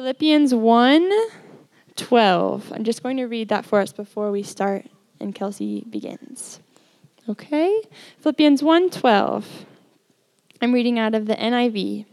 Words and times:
Philippians 0.00 0.54
1 0.54 1.12
12. 1.96 2.72
I'm 2.72 2.84
just 2.84 3.02
going 3.02 3.18
to 3.18 3.26
read 3.26 3.50
that 3.50 3.66
for 3.66 3.80
us 3.80 3.92
before 3.92 4.30
we 4.30 4.42
start 4.42 4.86
and 5.20 5.34
Kelsey 5.34 5.84
begins. 5.90 6.58
Okay? 7.28 7.82
Philippians 8.18 8.62
1 8.62 8.88
12. 8.88 9.66
I'm 10.62 10.72
reading 10.72 10.98
out 10.98 11.14
of 11.14 11.26
the 11.26 11.34
NIV. 11.34 12.06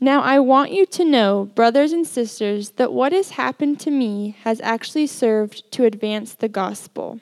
Now, 0.00 0.22
I 0.22 0.38
want 0.38 0.72
you 0.72 0.86
to 0.86 1.04
know, 1.04 1.50
brothers 1.54 1.92
and 1.92 2.06
sisters, 2.06 2.70
that 2.76 2.94
what 2.94 3.12
has 3.12 3.32
happened 3.32 3.78
to 3.80 3.90
me 3.90 4.34
has 4.44 4.58
actually 4.62 5.08
served 5.08 5.70
to 5.72 5.84
advance 5.84 6.32
the 6.32 6.48
gospel. 6.48 7.20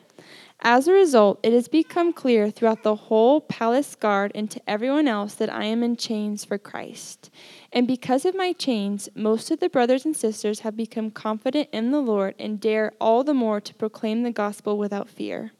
As 0.63 0.87
a 0.87 0.93
result, 0.93 1.41
it 1.43 1.53
has 1.55 1.69
become 1.69 2.13
clear 2.13 2.51
throughout 2.51 2.83
the 2.83 2.95
whole 2.95 3.41
palace 3.41 3.95
guard 3.95 4.31
and 4.35 4.51
to 4.51 4.61
everyone 4.69 5.09
else 5.09 5.35
that 5.35 5.53
I 5.53 5.65
am 5.65 5.83
in 5.83 5.97
chains 5.97 6.45
for 6.45 6.57
Christ. 6.57 7.31
And 7.73 7.87
because 7.87 8.25
of 8.25 8.35
my 8.35 8.53
chains, 8.53 9.09
most 9.15 9.51
of 9.51 9.61
the 9.61 9.69
brothers 9.69 10.05
and 10.05 10.17
sisters 10.17 10.61
have 10.61 10.77
become 10.77 11.11
confident 11.11 11.69
in 11.73 11.93
the 11.93 12.01
Lord 12.01 12.35
and 12.39 12.61
dare 12.61 12.93
all 13.01 13.23
the 13.23 13.35
more 13.35 13.61
to 13.61 13.75
proclaim 13.75 14.23
the 14.23 14.33
gospel 14.33 14.77
without 14.77 15.09
fear. 15.09 15.53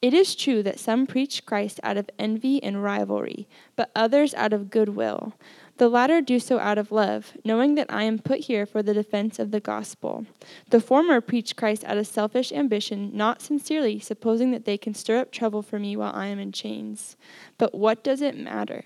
It 0.00 0.14
is 0.14 0.36
true 0.36 0.62
that 0.62 0.78
some 0.78 1.06
preach 1.06 1.44
Christ 1.44 1.80
out 1.82 1.96
of 1.96 2.08
envy 2.20 2.62
and 2.62 2.84
rivalry, 2.84 3.48
but 3.74 3.90
others 3.96 4.32
out 4.34 4.52
of 4.52 4.70
goodwill. 4.70 5.34
The 5.78 5.88
latter 5.88 6.20
do 6.20 6.38
so 6.38 6.58
out 6.58 6.78
of 6.78 6.92
love, 6.92 7.32
knowing 7.44 7.74
that 7.76 7.92
I 7.92 8.04
am 8.04 8.18
put 8.18 8.40
here 8.40 8.66
for 8.66 8.80
the 8.80 8.94
defense 8.94 9.38
of 9.38 9.50
the 9.50 9.60
gospel. 9.60 10.26
The 10.70 10.80
former 10.80 11.20
preach 11.20 11.56
Christ 11.56 11.84
out 11.84 11.98
of 11.98 12.06
selfish 12.06 12.52
ambition, 12.52 13.10
not 13.12 13.42
sincerely, 13.42 13.98
supposing 13.98 14.52
that 14.52 14.64
they 14.64 14.78
can 14.78 14.94
stir 14.94 15.18
up 15.18 15.32
trouble 15.32 15.62
for 15.62 15.78
me 15.78 15.96
while 15.96 16.12
I 16.14 16.26
am 16.26 16.38
in 16.38 16.52
chains. 16.52 17.16
But 17.58 17.74
what 17.74 18.04
does 18.04 18.22
it 18.22 18.36
matter? 18.36 18.84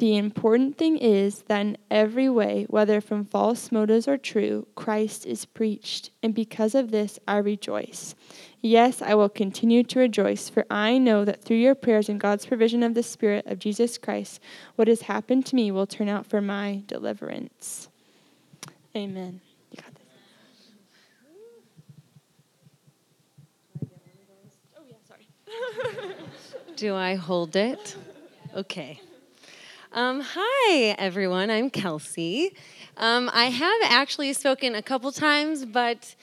The 0.00 0.16
important 0.16 0.78
thing 0.78 0.96
is 0.96 1.42
that 1.48 1.60
in 1.60 1.76
every 1.90 2.30
way, 2.30 2.64
whether 2.70 3.02
from 3.02 3.22
false 3.26 3.70
motives 3.70 4.08
or 4.08 4.16
true, 4.16 4.66
Christ 4.74 5.26
is 5.26 5.44
preached, 5.44 6.08
and 6.22 6.34
because 6.34 6.74
of 6.74 6.90
this 6.90 7.18
I 7.28 7.36
rejoice. 7.36 8.14
Yes, 8.62 9.02
I 9.02 9.14
will 9.14 9.28
continue 9.28 9.82
to 9.84 9.98
rejoice, 9.98 10.48
for 10.48 10.64
I 10.70 10.96
know 10.96 11.26
that 11.26 11.44
through 11.44 11.58
your 11.58 11.74
prayers 11.74 12.08
and 12.08 12.18
God's 12.18 12.46
provision 12.46 12.82
of 12.82 12.94
the 12.94 13.02
Spirit 13.02 13.46
of 13.46 13.58
Jesus 13.58 13.98
Christ, 13.98 14.40
what 14.76 14.88
has 14.88 15.02
happened 15.02 15.44
to 15.44 15.54
me 15.54 15.70
will 15.70 15.86
turn 15.86 16.08
out 16.08 16.24
for 16.24 16.40
my 16.40 16.82
deliverance. 16.86 17.90
Amen. 18.96 19.42
Do 26.76 26.94
I 26.94 27.16
hold 27.16 27.54
it? 27.54 27.96
Okay. 28.56 29.02
Um, 29.92 30.20
hi, 30.24 30.94
everyone. 30.98 31.50
I'm 31.50 31.68
Kelsey. 31.68 32.54
Um, 32.96 33.28
I 33.32 33.46
have 33.46 33.80
actually 33.82 34.32
spoken 34.34 34.76
a 34.76 34.82
couple 34.82 35.10
times, 35.10 35.64
but 35.64 36.14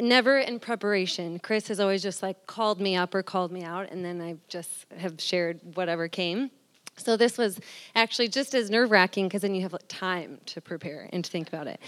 never 0.00 0.38
in 0.38 0.60
preparation. 0.60 1.40
Chris 1.40 1.66
has 1.66 1.80
always 1.80 2.00
just 2.00 2.22
like 2.22 2.46
called 2.46 2.80
me 2.80 2.94
up 2.94 3.16
or 3.16 3.24
called 3.24 3.50
me 3.50 3.64
out, 3.64 3.90
and 3.90 4.04
then 4.04 4.22
I 4.22 4.36
just 4.46 4.86
have 4.96 5.20
shared 5.20 5.58
whatever 5.74 6.06
came. 6.06 6.52
So 6.96 7.16
this 7.16 7.36
was 7.36 7.58
actually 7.96 8.28
just 8.28 8.54
as 8.54 8.70
nerve 8.70 8.92
wracking 8.92 9.26
because 9.26 9.42
then 9.42 9.52
you 9.52 9.62
have 9.62 9.72
like, 9.72 9.82
time 9.88 10.38
to 10.46 10.60
prepare 10.60 11.10
and 11.12 11.24
to 11.24 11.30
think 11.30 11.48
about 11.48 11.66
it. 11.66 11.80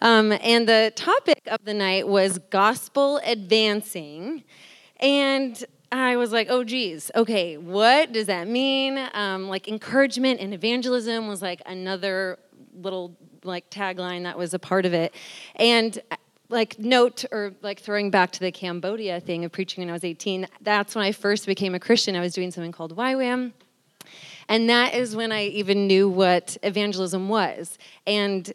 Um, 0.00 0.30
and 0.40 0.68
the 0.68 0.92
topic 0.94 1.40
of 1.48 1.64
the 1.64 1.74
night 1.74 2.06
was 2.06 2.38
gospel 2.50 3.20
advancing. 3.24 4.44
And 5.00 5.64
I 5.96 6.16
was 6.16 6.32
like, 6.32 6.48
oh, 6.50 6.64
geez, 6.64 7.10
okay, 7.14 7.56
what 7.56 8.12
does 8.12 8.26
that 8.26 8.48
mean? 8.48 8.98
Um, 9.14 9.48
like, 9.48 9.68
encouragement 9.68 10.40
and 10.40 10.52
evangelism 10.52 11.26
was 11.26 11.42
like 11.42 11.62
another 11.66 12.38
little 12.74 13.16
like 13.44 13.70
tagline 13.70 14.24
that 14.24 14.36
was 14.36 14.54
a 14.54 14.58
part 14.58 14.86
of 14.86 14.92
it. 14.92 15.14
And 15.54 15.98
like 16.48 16.78
note 16.78 17.24
or 17.32 17.54
like 17.62 17.80
throwing 17.80 18.10
back 18.10 18.32
to 18.32 18.40
the 18.40 18.52
Cambodia 18.52 19.20
thing 19.20 19.44
of 19.44 19.52
preaching 19.52 19.82
when 19.82 19.90
I 19.90 19.92
was 19.92 20.04
18, 20.04 20.46
that's 20.60 20.94
when 20.94 21.04
I 21.04 21.12
first 21.12 21.46
became 21.46 21.74
a 21.74 21.80
Christian. 21.80 22.14
I 22.16 22.20
was 22.20 22.34
doing 22.34 22.50
something 22.50 22.72
called 22.72 22.96
YWAM. 22.96 23.52
And 24.48 24.70
that 24.70 24.94
is 24.94 25.16
when 25.16 25.32
I 25.32 25.46
even 25.46 25.86
knew 25.86 26.08
what 26.08 26.56
evangelism 26.62 27.28
was. 27.28 27.78
And 28.06 28.52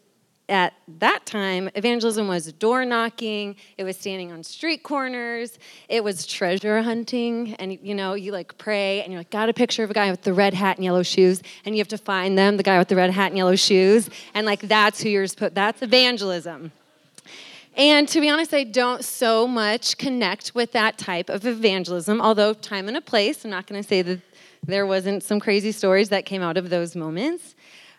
at 0.52 0.74
that 0.98 1.24
time, 1.24 1.70
evangelism 1.74 2.28
was 2.28 2.52
door 2.52 2.84
knocking, 2.84 3.56
it 3.78 3.84
was 3.84 3.96
standing 3.96 4.30
on 4.30 4.44
street 4.44 4.82
corners, 4.82 5.58
it 5.88 6.04
was 6.04 6.26
treasure 6.26 6.82
hunting, 6.82 7.54
and 7.54 7.78
you 7.82 7.94
know, 7.94 8.12
you 8.12 8.32
like 8.32 8.58
pray 8.58 9.02
and 9.02 9.10
you're 9.10 9.20
like, 9.20 9.30
got 9.30 9.48
a 9.48 9.54
picture 9.54 9.82
of 9.82 9.90
a 9.90 9.94
guy 9.94 10.10
with 10.10 10.22
the 10.22 10.32
red 10.34 10.52
hat 10.52 10.76
and 10.76 10.84
yellow 10.84 11.02
shoes, 11.02 11.42
and 11.64 11.74
you 11.74 11.80
have 11.80 11.88
to 11.88 11.96
find 11.96 12.36
them, 12.36 12.58
the 12.58 12.62
guy 12.62 12.78
with 12.78 12.88
the 12.88 12.96
red 12.96 13.10
hat 13.10 13.28
and 13.28 13.38
yellow 13.38 13.56
shoes, 13.56 14.10
and 14.34 14.46
like 14.46 14.60
that's 14.60 15.00
who 15.02 15.08
you're 15.08 15.26
supposed 15.26 15.54
that's 15.54 15.80
evangelism. 15.80 16.70
And 17.74 18.06
to 18.08 18.20
be 18.20 18.28
honest, 18.28 18.52
I 18.52 18.64
don't 18.64 19.02
so 19.02 19.46
much 19.46 19.96
connect 19.96 20.54
with 20.54 20.72
that 20.72 20.98
type 20.98 21.30
of 21.30 21.46
evangelism, 21.46 22.20
although 22.20 22.52
time 22.52 22.88
and 22.88 22.96
a 22.98 23.00
place, 23.00 23.42
I'm 23.46 23.50
not 23.50 23.66
gonna 23.66 23.82
say 23.82 24.02
that 24.02 24.20
there 24.64 24.86
wasn't 24.86 25.22
some 25.22 25.40
crazy 25.40 25.72
stories 25.72 26.10
that 26.10 26.26
came 26.26 26.42
out 26.42 26.58
of 26.58 26.68
those 26.68 26.94
moments. 26.94 27.54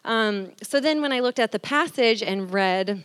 Um, 0.05 0.51
so 0.61 0.79
then, 0.79 1.01
when 1.01 1.11
I 1.11 1.19
looked 1.19 1.39
at 1.39 1.51
the 1.51 1.59
passage 1.59 2.21
and 2.21 2.51
read 2.51 3.03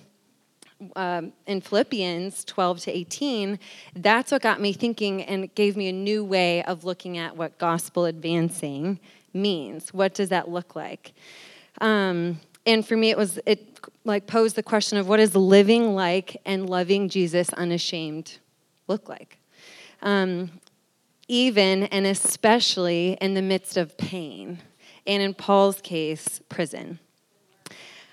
um, 0.97 1.33
in 1.47 1.61
Philippians 1.61 2.45
12 2.45 2.81
to 2.81 2.97
18, 2.97 3.59
that's 3.97 4.33
what 4.33 4.43
got 4.43 4.61
me 4.61 4.73
thinking 4.73 5.23
and 5.23 5.55
gave 5.55 5.77
me 5.77 5.89
a 5.89 5.93
new 5.93 6.25
way 6.25 6.63
of 6.65 6.85
looking 6.85 7.19
at 7.19 7.37
what 7.37 7.59
gospel 7.59 8.05
advancing 8.05 8.99
means. 9.33 9.93
What 9.93 10.15
does 10.15 10.29
that 10.31 10.49
look 10.49 10.75
like? 10.75 11.13
Um, 11.81 12.41
and 12.67 12.87
for 12.87 12.97
me, 12.97 13.11
it 13.11 13.17
was 13.17 13.39
it 13.47 13.81
like 14.05 14.27
posed 14.27 14.57
the 14.57 14.63
question 14.63 14.99
of 14.99 15.09
what 15.09 15.19
does 15.19 15.35
living 15.35 15.95
like 15.95 16.41
and 16.45 16.69
loving 16.69 17.09
Jesus 17.09 17.53
unashamed 17.53 18.39
look 18.89 19.09
like? 19.09 19.39
Um, 20.03 20.51
even 21.29 21.85
and 21.85 22.07
especially 22.07 23.19
in 23.21 23.35
the 23.35 23.43
midst 23.43 23.77
of 23.77 23.97
pain 23.99 24.59
and 25.09 25.23
in 25.23 25.35
Paul's 25.35 25.81
case, 25.81 26.41
prison. 26.49 27.01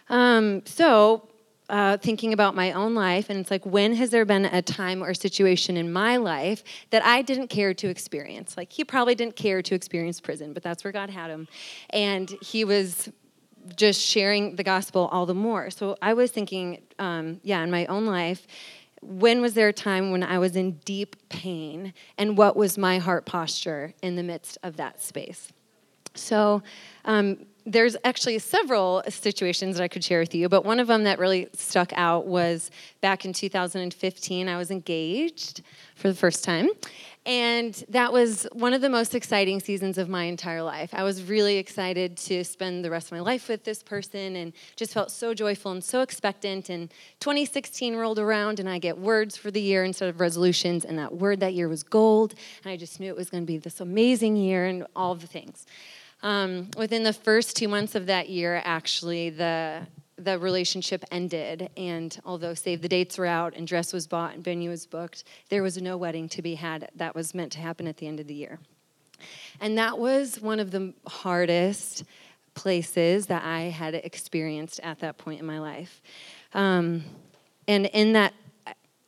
Um, 0.10 0.66
so, 0.66 1.28
uh, 1.70 1.98
thinking 1.98 2.32
about 2.32 2.56
my 2.56 2.72
own 2.72 2.96
life, 2.96 3.30
and 3.30 3.40
it's 3.40 3.52
like, 3.52 3.66
when 3.66 3.96
has 3.96 4.12
there 4.12 4.24
been 4.24 4.46
a 4.46 4.62
time 4.62 5.04
or 5.04 5.14
situation 5.14 5.78
in 5.78 5.92
my 5.92 6.16
life 6.18 6.64
that 6.92 7.04
I 7.04 7.22
didn't 7.22 7.48
care 7.48 7.74
to 7.74 7.90
experience? 7.90 8.56
Like, 8.56 8.72
he 8.72 8.84
probably 8.84 9.16
didn't 9.16 9.36
care 9.36 9.62
to 9.62 9.76
experience 9.76 10.22
prison, 10.22 10.54
but 10.54 10.64
that's 10.64 10.84
where 10.84 10.94
God 10.94 11.10
had 11.10 11.30
him. 11.30 11.48
And 11.90 12.30
he 12.42 12.64
was 12.64 13.10
just 13.76 14.00
sharing 14.00 14.56
the 14.58 14.64
gospel 14.64 15.10
all 15.12 15.26
the 15.26 15.34
more. 15.34 15.72
So, 15.72 15.98
I 16.02 16.14
was 16.14 16.32
thinking, 16.32 16.84
um, 16.98 17.42
yeah, 17.44 17.64
in 17.64 17.72
my 17.72 17.88
own 17.88 18.06
life, 18.06 18.48
when 19.02 19.42
was 19.42 19.54
there 19.54 19.68
a 19.68 19.74
time 19.74 20.12
when 20.12 20.24
I 20.24 20.40
was 20.40 20.56
in 20.56 20.74
deep 20.86 21.16
pain, 21.30 21.94
and 22.18 22.38
what 22.38 22.56
was 22.56 22.78
my 22.78 23.00
heart 23.00 23.26
posture 23.26 23.94
in 24.02 24.16
the 24.16 24.24
midst 24.24 24.58
of 24.64 24.78
that 24.78 25.02
space? 25.02 25.52
So 26.16 26.64
um, 27.06 27.46
there's 27.66 27.98
actually 28.04 28.38
several 28.40 29.02
situations 29.10 29.78
that 29.78 29.84
I 29.84 29.88
could 29.88 30.04
share 30.04 30.20
with 30.20 30.36
you, 30.36 30.48
but 30.50 30.66
one 30.66 30.80
of 30.80 30.88
them 30.88 31.04
that 31.06 31.18
really 31.18 31.48
stuck 31.54 31.92
out 31.96 32.28
was 32.28 32.70
back 33.02 33.26
in 33.26 33.34
2015. 33.34 34.48
I 34.48 34.58
was 34.58 34.70
engaged 34.70 35.62
for 35.96 36.08
the 36.08 36.16
first 36.16 36.44
time. 36.44 36.70
And 37.28 37.74
that 37.90 38.14
was 38.14 38.48
one 38.52 38.76
of 38.76 38.82
the 38.82 38.90
most 38.90 39.16
exciting 39.16 39.60
seasons 39.60 39.98
of 39.98 40.08
my 40.08 40.26
entire 40.26 40.62
life. 40.62 40.92
I 40.94 41.02
was 41.02 41.24
really 41.24 41.58
excited 41.58 42.18
to 42.18 42.44
spend 42.44 42.86
the 42.86 42.92
rest 42.92 43.08
of 43.08 43.14
my 43.14 43.20
life 43.20 43.50
with 43.50 43.64
this 43.64 43.82
person 43.82 44.36
and 44.36 44.54
just 44.76 44.94
felt 44.94 45.10
so 45.10 45.34
joyful 45.34 45.72
and 45.72 45.84
so 45.84 46.02
expectant. 46.02 46.70
And 46.70 46.92
2016 47.22 47.96
rolled 47.96 48.20
around, 48.20 48.60
and 48.60 48.70
I 48.70 48.78
get 48.78 49.00
words 49.00 49.38
for 49.38 49.50
the 49.50 49.62
year 49.62 49.84
instead 49.84 50.08
of 50.08 50.20
resolutions. 50.20 50.86
And 50.86 51.00
that 51.00 51.16
word 51.16 51.40
that 51.40 51.56
year 51.56 51.68
was 51.68 51.82
gold. 51.82 52.36
And 52.64 52.72
I 52.72 52.78
just 52.78 53.00
knew 53.00 53.10
it 53.10 53.18
was 53.18 53.32
going 53.32 53.42
to 53.42 53.48
be 53.48 53.58
this 53.58 53.82
amazing 53.82 54.36
year 54.36 54.68
and 54.68 54.86
all 54.96 55.16
the 55.16 55.26
things. 55.26 55.66
Um, 56.26 56.72
within 56.76 57.04
the 57.04 57.14
first 57.14 57.56
two 57.56 57.68
months 57.68 57.94
of 57.94 58.08
that 58.08 58.30
year, 58.30 58.60
actually, 58.66 59.30
the 59.30 59.86
the 60.18 60.40
relationship 60.40 61.04
ended, 61.12 61.70
and 61.78 62.18
although 62.26 62.56
save 62.56 62.82
the 62.82 62.88
dates 62.88 63.18
were 63.18 63.28
out 63.28 63.54
and 63.56 63.68
dress 63.68 63.94
was 63.94 64.08
bought 64.08 64.34
and 64.34 64.44
venue 64.44 64.72
was 64.72 64.88
booked, 64.88 65.24
there 65.50 65.62
was 65.62 65.80
no 65.80 65.98
wedding 65.98 66.28
to 66.30 66.42
be 66.42 66.56
had 66.56 66.90
that 66.96 67.14
was 67.14 67.36
meant 67.36 67.52
to 67.52 67.60
happen 67.60 67.86
at 67.86 67.98
the 67.98 68.08
end 68.08 68.20
of 68.20 68.26
the 68.26 68.34
year. 68.34 68.58
And 69.62 69.78
that 69.78 70.00
was 70.00 70.42
one 70.42 70.60
of 70.60 70.72
the 70.72 70.94
hardest 71.06 72.06
places 72.56 73.28
that 73.28 73.44
I 73.44 73.64
had 73.64 73.94
experienced 73.94 74.80
at 74.82 75.00
that 75.02 75.18
point 75.18 75.42
in 75.42 75.46
my 75.46 75.60
life. 75.60 76.02
Um, 76.54 77.04
and 77.68 77.86
in 77.88 78.14
that 78.14 78.34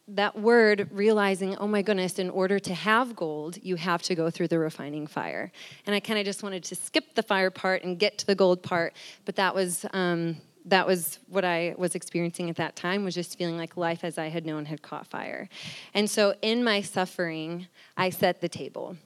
that 0.10 0.40
word 0.40 0.90
realizing, 0.92 1.56
oh 1.58 1.68
my 1.68 1.82
goodness, 1.82 2.18
in 2.18 2.30
order 2.30 2.60
to 2.60 2.74
have 2.74 3.16
gold, 3.16 3.58
you 3.62 3.76
have 3.76 4.02
to 4.04 4.16
go 4.16 4.30
through 4.30 4.48
the 4.48 4.58
refining 4.58 5.06
fire. 5.06 5.52
And 5.86 5.94
I 5.94 6.00
kind 6.00 6.18
of 6.18 6.26
just 6.26 6.44
wanted 6.44 6.64
to 6.66 6.76
skip 6.76 7.16
the 7.16 7.24
fire 7.24 7.52
part 7.52 7.84
and 7.84 8.00
get 8.00 8.18
to 8.20 8.26
the 8.26 8.36
gold 8.36 8.64
part, 8.64 8.94
but 9.26 9.36
that 9.36 9.54
was 9.54 9.86
um, 9.92 10.38
that 10.68 10.86
was 10.86 11.20
what 11.30 11.46
I 11.46 11.76
was 11.78 11.96
experiencing 11.96 12.50
at 12.50 12.58
that 12.58 12.76
time 12.76 13.06
was 13.06 13.16
just 13.16 13.38
feeling 13.38 13.58
like 13.58 13.78
life 13.78 14.04
as 14.04 14.18
I 14.18 14.28
had 14.28 14.46
known 14.46 14.66
had 14.66 14.82
caught 14.82 15.08
fire. 15.08 15.50
And 15.94 16.10
so 16.10 16.36
in 16.42 16.64
my 16.64 16.82
suffering, 16.82 17.68
I 17.96 18.10
set 18.10 18.42
the 18.42 18.50
table. 18.50 18.98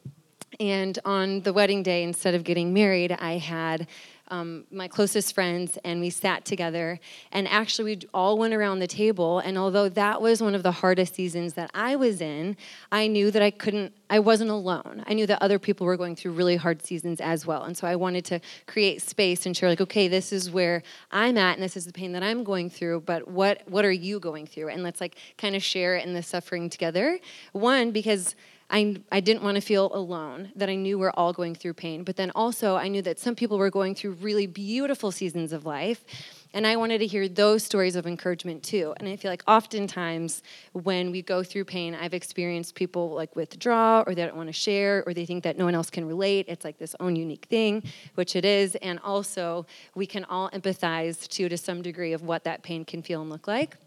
And 0.59 0.98
on 1.06 1.42
the 1.42 1.53
wedding 1.53 1.81
day, 1.81 2.03
instead 2.03 2.36
of 2.36 2.44
getting 2.44 2.74
married, 2.74 3.12
I 3.12 3.38
had 3.38 3.88
um, 4.31 4.66
my 4.72 4.88
closest 4.88 5.36
friends, 5.36 5.78
and 5.83 6.01
we 6.01 6.10
sat 6.10 6.45
together. 6.45 7.00
And 7.31 7.48
actually, 7.48 7.95
we 7.95 8.07
all 8.13 8.38
went 8.38 8.54
around 8.54 8.80
the 8.80 8.88
table. 8.88 9.39
And 9.39 9.57
although 9.57 9.89
that 9.89 10.22
was 10.22 10.42
one 10.42 10.56
of 10.56 10.63
the 10.63 10.72
hardest 10.72 11.13
seasons 11.13 11.54
that 11.54 11.69
I 11.74 11.95
was 11.95 12.22
in, 12.22 12.57
I 12.92 13.07
knew 13.07 13.30
that 13.30 13.42
I 13.42 13.51
couldn't, 13.51 13.94
I 14.10 14.19
wasn't 14.19 14.50
alone. 14.50 15.04
I 15.06 15.13
knew 15.13 15.28
that 15.28 15.42
other 15.44 15.60
people 15.60 15.86
were 15.86 15.98
going 15.98 16.16
through 16.16 16.31
really 16.31 16.56
hard 16.56 16.81
seasons 16.81 17.22
as 17.22 17.45
well. 17.45 17.63
And 17.63 17.78
so 17.78 17.86
I 17.86 17.95
wanted 17.95 18.25
to 18.25 18.39
create 18.66 19.01
space 19.01 19.45
and 19.45 19.56
share, 19.56 19.69
like, 19.69 19.81
okay, 19.81 20.07
this 20.07 20.31
is 20.31 20.50
where 20.50 20.81
I'm 21.12 21.38
at, 21.38 21.56
and 21.56 21.63
this 21.63 21.77
is 21.77 21.86
the 21.86 21.94
pain 21.94 22.13
that 22.13 22.24
I'm 22.24 22.44
going 22.44 22.69
through, 22.69 23.01
but 23.01 23.27
what, 23.27 23.62
what 23.68 23.86
are 23.86 23.92
you 23.92 24.19
going 24.19 24.48
through? 24.48 24.69
And 24.69 24.81
let's 24.81 25.01
like 25.01 25.18
kind 25.38 25.56
of 25.56 25.62
share 25.62 25.98
in 25.98 26.13
the 26.13 26.24
suffering 26.24 26.69
together. 26.69 27.19
One, 27.51 27.92
because 27.92 28.36
I, 28.71 28.95
I 29.12 29.19
didn't 29.19 29.44
want 29.44 29.56
to 29.56 29.62
feel 29.62 29.94
alone, 29.94 30.51
that 30.56 30.69
I 30.69 30.75
knew 30.75 30.97
we're 30.97 31.12
all 31.12 31.33
going 31.33 31.56
through 31.56 31.73
pain. 31.73 32.03
But 32.03 32.15
then 32.15 32.31
also, 32.33 32.77
I 32.77 32.88
knew 32.88 33.01
that 33.01 33.19
some 33.19 33.35
people 33.35 33.57
were 33.57 33.69
going 33.69 33.95
through 33.95 34.12
really 34.12 34.47
beautiful 34.47 35.12
seasons 35.12 35.51
of 35.51 35.65
life. 35.65 36.06
And 36.53 36.65
I 36.65 36.75
wanted 36.77 37.00
to 37.00 37.07
hear 37.07 37.27
those 37.27 37.63
stories 37.63 37.95
of 37.95 38.07
encouragement 38.07 38.63
too. 38.63 38.94
And 38.97 39.07
I 39.07 39.15
feel 39.18 39.29
like 39.31 39.44
oftentimes 39.47 40.41
when 40.73 41.12
we 41.12 41.21
go 41.21 41.44
through 41.44 41.65
pain, 41.65 41.95
I've 41.95 42.13
experienced 42.13 42.75
people 42.75 43.12
like 43.12 43.35
withdraw 43.35 44.03
or 44.07 44.15
they 44.15 44.25
don't 44.25 44.35
want 44.35 44.47
to 44.50 44.53
share 44.53 45.03
or 45.06 45.13
they 45.13 45.25
think 45.25 45.44
that 45.44 45.57
no 45.57 45.65
one 45.65 45.75
else 45.75 45.89
can 45.89 46.06
relate. 46.06 46.45
It's 46.47 46.65
like 46.65 46.77
this 46.77 46.95
own 47.00 47.15
unique 47.15 47.45
thing, 47.50 47.83
which 48.15 48.35
it 48.35 48.44
is. 48.44 48.75
And 48.75 49.00
also, 49.00 49.65
we 49.95 50.06
can 50.06 50.25
all 50.25 50.50
empathize 50.51 51.27
too 51.27 51.47
to 51.50 51.57
some 51.57 51.81
degree 51.81 52.13
of 52.13 52.21
what 52.21 52.44
that 52.45 52.63
pain 52.63 52.83
can 52.83 53.01
feel 53.01 53.21
and 53.21 53.29
look 53.29 53.47
like. 53.47 53.77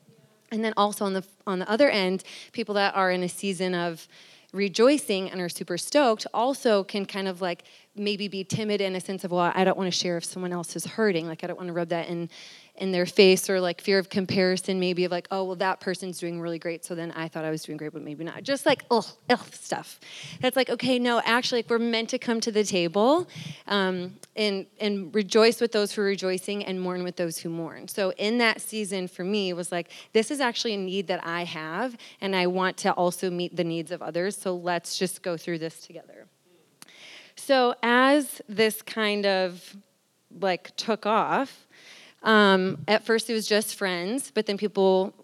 And 0.50 0.64
then 0.64 0.74
also 0.76 1.04
on 1.04 1.14
the 1.14 1.24
on 1.46 1.58
the 1.58 1.68
other 1.68 1.90
end, 1.90 2.22
people 2.52 2.74
that 2.76 2.94
are 2.94 3.10
in 3.10 3.22
a 3.22 3.28
season 3.28 3.74
of 3.74 4.06
rejoicing 4.54 5.30
and 5.30 5.40
are 5.40 5.48
super 5.48 5.76
stoked 5.76 6.26
also 6.32 6.84
can 6.84 7.04
kind 7.04 7.26
of 7.26 7.42
like 7.42 7.64
maybe 7.96 8.28
be 8.28 8.44
timid 8.44 8.80
in 8.80 8.94
a 8.94 9.00
sense 9.00 9.24
of 9.24 9.32
well 9.32 9.52
i 9.54 9.64
don't 9.64 9.76
want 9.76 9.92
to 9.92 9.98
share 9.98 10.16
if 10.16 10.24
someone 10.24 10.52
else 10.52 10.76
is 10.76 10.86
hurting. 10.86 11.26
Like 11.26 11.42
i 11.42 11.46
don't 11.46 11.56
want 11.56 11.68
to 11.68 11.72
rub 11.72 11.88
that 11.88 12.08
in 12.08 12.30
in 12.76 12.92
their 12.92 13.06
face 13.06 13.48
or 13.48 13.60
like 13.60 13.80
fear 13.80 13.98
of 13.98 14.08
comparison 14.08 14.80
maybe 14.80 15.04
of 15.04 15.12
like 15.12 15.28
oh 15.30 15.44
well 15.44 15.56
that 15.56 15.78
person's 15.80 16.18
doing 16.18 16.40
really 16.40 16.58
great 16.58 16.84
so 16.84 16.94
then 16.94 17.12
i 17.12 17.28
thought 17.28 17.44
i 17.44 17.50
was 17.50 17.62
doing 17.62 17.78
great 17.78 17.92
but 17.94 18.02
maybe 18.02 18.24
not. 18.24 18.42
Just 18.42 18.66
like 18.66 18.84
ugh, 18.90 19.06
ugh 19.30 19.54
stuff. 19.54 19.98
That's 20.40 20.56
like 20.56 20.68
okay 20.68 20.98
no 20.98 21.22
actually 21.24 21.60
like 21.60 21.70
we're 21.70 21.78
meant 21.78 22.10
to 22.10 22.18
come 22.18 22.40
to 22.40 22.52
the 22.52 22.64
table 22.64 23.26
um, 23.68 24.16
and 24.36 24.66
and 24.80 25.14
rejoice 25.14 25.60
with 25.60 25.72
those 25.72 25.92
who 25.92 26.02
are 26.02 26.06
rejoicing 26.06 26.64
and 26.64 26.80
mourn 26.80 27.04
with 27.04 27.16
those 27.16 27.38
who 27.38 27.48
mourn. 27.48 27.88
So 27.88 28.10
in 28.12 28.38
that 28.38 28.60
season 28.60 29.08
for 29.08 29.24
me 29.24 29.52
was 29.52 29.72
like 29.72 29.90
this 30.12 30.30
is 30.30 30.40
actually 30.40 30.74
a 30.74 30.78
need 30.78 31.06
that 31.06 31.24
i 31.24 31.44
have 31.44 31.96
and 32.20 32.34
i 32.34 32.46
want 32.46 32.76
to 32.78 32.92
also 32.92 33.30
meet 33.30 33.54
the 33.56 33.64
needs 33.64 33.90
of 33.90 34.02
others 34.02 34.36
so 34.36 34.54
let's 34.54 34.98
just 34.98 35.22
go 35.22 35.36
through 35.36 35.58
this 35.58 35.80
together. 35.80 36.26
So 37.36 37.74
as 37.82 38.42
this 38.48 38.82
kind 38.82 39.26
of 39.26 39.76
like 40.40 40.74
took 40.76 41.06
off 41.06 41.63
um, 42.24 42.78
at 42.88 43.04
first, 43.04 43.30
it 43.30 43.34
was 43.34 43.46
just 43.46 43.76
friends, 43.76 44.32
but 44.34 44.46
then 44.46 44.56
people, 44.56 45.14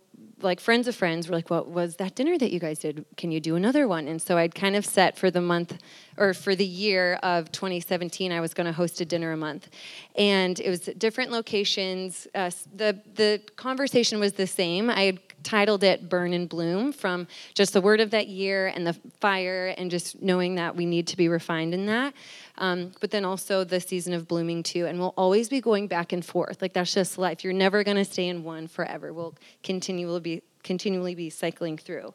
like 0.42 0.60
friends 0.60 0.86
of 0.86 0.94
friends, 0.94 1.28
were 1.28 1.34
like, 1.34 1.50
"What 1.50 1.68
was 1.68 1.96
that 1.96 2.14
dinner 2.14 2.38
that 2.38 2.52
you 2.52 2.60
guys 2.60 2.78
did? 2.78 3.04
Can 3.16 3.32
you 3.32 3.40
do 3.40 3.56
another 3.56 3.88
one?" 3.88 4.06
And 4.06 4.20
so 4.20 4.36
I'd 4.36 4.54
kind 4.54 4.76
of 4.76 4.84
set 4.84 5.18
for 5.18 5.30
the 5.30 5.40
month 5.40 5.78
or 6.20 6.34
for 6.34 6.54
the 6.54 6.64
year 6.64 7.14
of 7.22 7.50
2017, 7.50 8.30
I 8.30 8.40
was 8.40 8.54
going 8.54 8.66
to 8.66 8.72
host 8.72 9.00
a 9.00 9.04
dinner 9.04 9.32
a 9.32 9.36
month, 9.36 9.68
and 10.14 10.60
it 10.60 10.70
was 10.70 10.80
different 10.80 11.32
locations. 11.32 12.28
Uh, 12.34 12.50
the 12.74 13.00
the 13.14 13.40
conversation 13.56 14.20
was 14.20 14.34
the 14.34 14.46
same. 14.46 14.88
I 14.88 15.02
had 15.02 15.18
titled 15.42 15.82
it 15.82 16.08
Burn 16.08 16.32
and 16.34 16.48
Bloom 16.48 16.92
from 16.92 17.26
just 17.54 17.72
the 17.72 17.80
word 17.80 18.00
of 18.00 18.10
that 18.10 18.28
year 18.28 18.68
and 18.68 18.86
the 18.86 18.92
fire 19.20 19.74
and 19.78 19.90
just 19.90 20.20
knowing 20.20 20.56
that 20.56 20.76
we 20.76 20.84
need 20.84 21.06
to 21.08 21.16
be 21.16 21.28
refined 21.28 21.72
in 21.72 21.86
that 21.86 22.12
um, 22.60 22.92
but 23.00 23.10
then 23.10 23.24
also 23.24 23.64
the 23.64 23.80
season 23.80 24.12
of 24.12 24.28
blooming 24.28 24.62
too. 24.62 24.86
And 24.86 24.98
we'll 24.98 25.14
always 25.16 25.48
be 25.48 25.60
going 25.60 25.88
back 25.88 26.12
and 26.12 26.24
forth. 26.24 26.60
Like 26.60 26.74
that's 26.74 26.92
just 26.92 27.18
life. 27.18 27.42
You're 27.42 27.54
never 27.54 27.82
going 27.82 27.96
to 27.96 28.04
stay 28.04 28.28
in 28.28 28.44
one 28.44 28.68
forever. 28.68 29.12
We'll 29.12 29.34
continually 29.64 30.20
be 30.20 30.42
continually 30.62 31.14
be 31.14 31.30
cycling 31.30 31.78
through. 31.78 32.12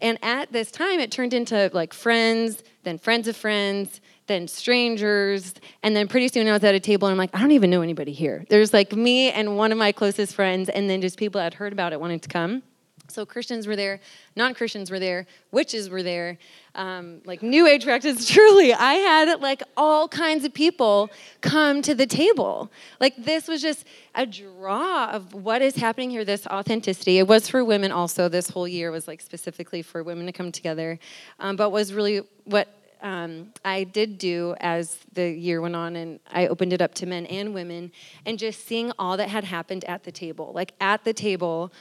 And 0.00 0.18
at 0.22 0.52
this 0.52 0.70
time, 0.70 1.00
it 1.00 1.10
turned 1.10 1.34
into 1.34 1.70
like 1.72 1.92
friends, 1.92 2.62
then 2.84 2.98
friends 2.98 3.28
of 3.28 3.36
friends, 3.36 4.00
then 4.26 4.48
strangers. 4.48 5.54
And 5.82 5.94
then 5.94 6.08
pretty 6.08 6.28
soon 6.28 6.46
I 6.48 6.52
was 6.52 6.64
at 6.64 6.74
a 6.74 6.80
table 6.80 7.08
and 7.08 7.12
I'm 7.12 7.18
like, 7.18 7.34
I 7.34 7.40
don't 7.40 7.52
even 7.52 7.70
know 7.70 7.82
anybody 7.82 8.12
here. 8.12 8.44
There's 8.48 8.72
like 8.72 8.92
me 8.92 9.30
and 9.30 9.56
one 9.56 9.72
of 9.72 9.78
my 9.78 9.92
closest 9.92 10.34
friends, 10.34 10.68
and 10.68 10.88
then 10.88 11.00
just 11.00 11.18
people 11.18 11.40
had 11.40 11.54
heard 11.54 11.72
about 11.72 11.92
it 11.92 12.00
wanted 12.00 12.22
to 12.22 12.28
come. 12.28 12.62
So 13.10 13.26
Christians 13.26 13.66
were 13.66 13.76
there, 13.76 14.00
non-Christians 14.36 14.90
were 14.90 14.98
there, 14.98 15.26
witches 15.50 15.90
were 15.90 16.02
there, 16.02 16.38
um, 16.74 17.20
like 17.24 17.42
New 17.42 17.66
Age 17.66 17.84
practice. 17.84 18.28
Truly, 18.32 18.72
I 18.72 18.94
had 18.94 19.40
like 19.40 19.62
all 19.76 20.08
kinds 20.08 20.44
of 20.44 20.54
people 20.54 21.10
come 21.40 21.82
to 21.82 21.94
the 21.94 22.06
table. 22.06 22.70
Like 23.00 23.16
this 23.16 23.48
was 23.48 23.60
just 23.60 23.84
a 24.14 24.26
draw 24.26 25.10
of 25.10 25.34
what 25.34 25.62
is 25.62 25.76
happening 25.76 26.10
here. 26.10 26.24
This 26.24 26.46
authenticity. 26.46 27.18
It 27.18 27.26
was 27.26 27.48
for 27.48 27.64
women 27.64 27.92
also. 27.92 28.28
This 28.28 28.50
whole 28.50 28.68
year 28.68 28.90
was 28.90 29.08
like 29.08 29.20
specifically 29.20 29.82
for 29.82 30.02
women 30.02 30.26
to 30.26 30.32
come 30.32 30.52
together, 30.52 30.98
um, 31.38 31.56
but 31.56 31.70
was 31.70 31.92
really 31.92 32.22
what 32.44 32.68
um, 33.02 33.52
I 33.64 33.84
did 33.84 34.18
do 34.18 34.54
as 34.60 34.98
the 35.12 35.30
year 35.30 35.60
went 35.60 35.76
on, 35.76 35.96
and 35.96 36.20
I 36.30 36.46
opened 36.48 36.72
it 36.72 36.82
up 36.82 36.94
to 36.96 37.06
men 37.06 37.26
and 37.26 37.54
women, 37.54 37.92
and 38.26 38.38
just 38.38 38.66
seeing 38.66 38.92
all 38.98 39.16
that 39.16 39.28
had 39.28 39.44
happened 39.44 39.84
at 39.84 40.04
the 40.04 40.12
table. 40.12 40.52
Like 40.54 40.72
at 40.80 41.04
the 41.04 41.12
table, 41.12 41.72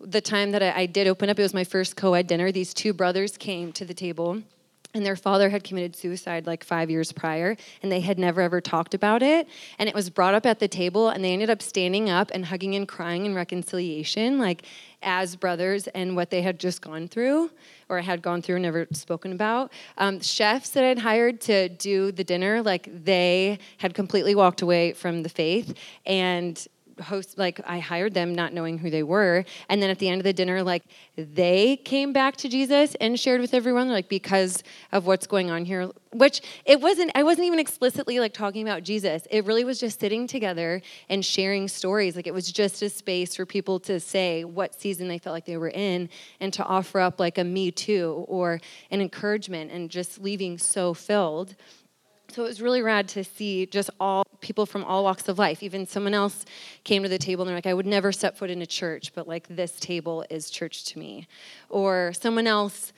the 0.00 0.20
time 0.20 0.52
that 0.52 0.62
I, 0.62 0.82
I 0.82 0.86
did 0.86 1.06
open 1.06 1.30
up, 1.30 1.38
it 1.38 1.42
was 1.42 1.54
my 1.54 1.64
first 1.64 1.96
co 1.96 2.14
ed 2.14 2.26
dinner. 2.26 2.52
These 2.52 2.74
two 2.74 2.92
brothers 2.92 3.36
came 3.36 3.72
to 3.72 3.84
the 3.84 3.94
table 3.94 4.42
and 4.94 5.04
their 5.04 5.16
father 5.16 5.50
had 5.50 5.64
committed 5.64 5.96
suicide 5.96 6.46
like 6.46 6.62
five 6.62 6.88
years 6.88 7.12
prior 7.12 7.56
and 7.82 7.90
they 7.90 8.00
had 8.00 8.18
never 8.18 8.40
ever 8.40 8.60
talked 8.60 8.94
about 8.94 9.22
it 9.22 9.48
and 9.78 9.88
it 9.88 9.94
was 9.94 10.08
brought 10.08 10.34
up 10.34 10.46
at 10.46 10.60
the 10.60 10.68
table 10.68 11.08
and 11.08 11.24
they 11.24 11.32
ended 11.32 11.50
up 11.50 11.60
standing 11.60 12.08
up 12.08 12.30
and 12.32 12.46
hugging 12.46 12.74
and 12.74 12.86
crying 12.88 13.26
in 13.26 13.34
reconciliation 13.34 14.38
like 14.38 14.62
as 15.02 15.36
brothers 15.36 15.86
and 15.88 16.16
what 16.16 16.30
they 16.30 16.40
had 16.40 16.58
just 16.58 16.80
gone 16.80 17.08
through 17.08 17.50
or 17.90 18.00
had 18.00 18.22
gone 18.22 18.40
through 18.40 18.56
and 18.56 18.62
never 18.62 18.86
spoken 18.92 19.32
about 19.32 19.70
um, 19.98 20.20
chefs 20.20 20.70
that 20.70 20.84
i'd 20.84 20.98
hired 20.98 21.40
to 21.40 21.68
do 21.68 22.12
the 22.12 22.24
dinner 22.24 22.62
like 22.62 22.88
they 23.04 23.58
had 23.78 23.94
completely 23.94 24.34
walked 24.34 24.62
away 24.62 24.92
from 24.92 25.22
the 25.22 25.28
faith 25.28 25.76
and 26.06 26.68
host 27.02 27.36
like 27.38 27.60
i 27.66 27.78
hired 27.78 28.14
them 28.14 28.34
not 28.34 28.52
knowing 28.52 28.78
who 28.78 28.90
they 28.90 29.02
were. 29.02 29.44
And 29.68 29.82
then 29.82 29.90
at 29.90 29.98
the 29.98 30.08
end 30.08 30.20
of 30.20 30.24
the 30.24 30.32
dinner 30.32 30.62
like 30.62 30.84
they 31.16 31.76
came 31.76 32.12
back 32.12 32.36
to 32.36 32.48
jesus 32.48 32.94
and 33.00 33.18
shared 33.18 33.40
with 33.40 33.54
everyone 33.54 33.90
like 33.90 34.08
because 34.08 34.62
of 34.92 35.06
what's 35.06 35.26
going 35.26 35.50
on 35.50 35.64
here 35.64 35.90
which 36.12 36.40
it 36.64 36.80
wasn't 36.80 37.10
i 37.14 37.22
wasn't 37.22 37.46
even 37.46 37.58
explicitly 37.58 38.20
like 38.20 38.32
talking 38.32 38.62
about 38.62 38.82
jesus. 38.84 39.26
It 39.30 39.44
really 39.44 39.64
was 39.64 39.80
just 39.80 39.98
sitting 39.98 40.26
together 40.26 40.80
and 41.08 41.24
sharing 41.24 41.68
stories. 41.68 42.16
Like 42.16 42.26
it 42.26 42.34
was 42.34 42.50
just 42.50 42.82
a 42.82 42.88
space 42.88 43.34
for 43.34 43.44
people 43.46 43.80
to 43.80 43.98
say 43.98 44.44
what 44.44 44.80
season 44.80 45.08
they 45.08 45.18
felt 45.18 45.34
like 45.34 45.46
they 45.46 45.56
were 45.56 45.70
in 45.70 46.08
and 46.40 46.52
to 46.52 46.64
offer 46.64 47.00
up 47.00 47.18
like 47.18 47.38
a 47.38 47.44
me 47.44 47.70
too 47.70 48.24
or 48.28 48.60
an 48.90 49.00
encouragement 49.00 49.72
and 49.72 49.90
just 49.90 50.20
leaving 50.20 50.58
so 50.58 50.94
filled 50.94 51.56
so 52.34 52.42
it 52.42 52.48
was 52.48 52.60
really 52.60 52.82
rad 52.82 53.06
to 53.10 53.22
see 53.22 53.64
just 53.66 53.90
all 54.00 54.24
people 54.40 54.66
from 54.66 54.82
all 54.82 55.04
walks 55.04 55.28
of 55.28 55.38
life. 55.38 55.62
Even 55.62 55.86
someone 55.86 56.14
else 56.14 56.44
came 56.82 57.04
to 57.04 57.08
the 57.08 57.16
table 57.16 57.42
and 57.42 57.48
they're 57.48 57.56
like, 57.56 57.66
I 57.66 57.74
would 57.74 57.86
never 57.86 58.10
set 58.10 58.36
foot 58.36 58.50
in 58.50 58.60
a 58.60 58.66
church, 58.66 59.12
but 59.14 59.28
like 59.28 59.46
this 59.48 59.78
table 59.78 60.24
is 60.30 60.50
church 60.50 60.84
to 60.86 60.98
me. 60.98 61.28
Or 61.68 62.12
someone 62.12 62.48
else 62.48 62.92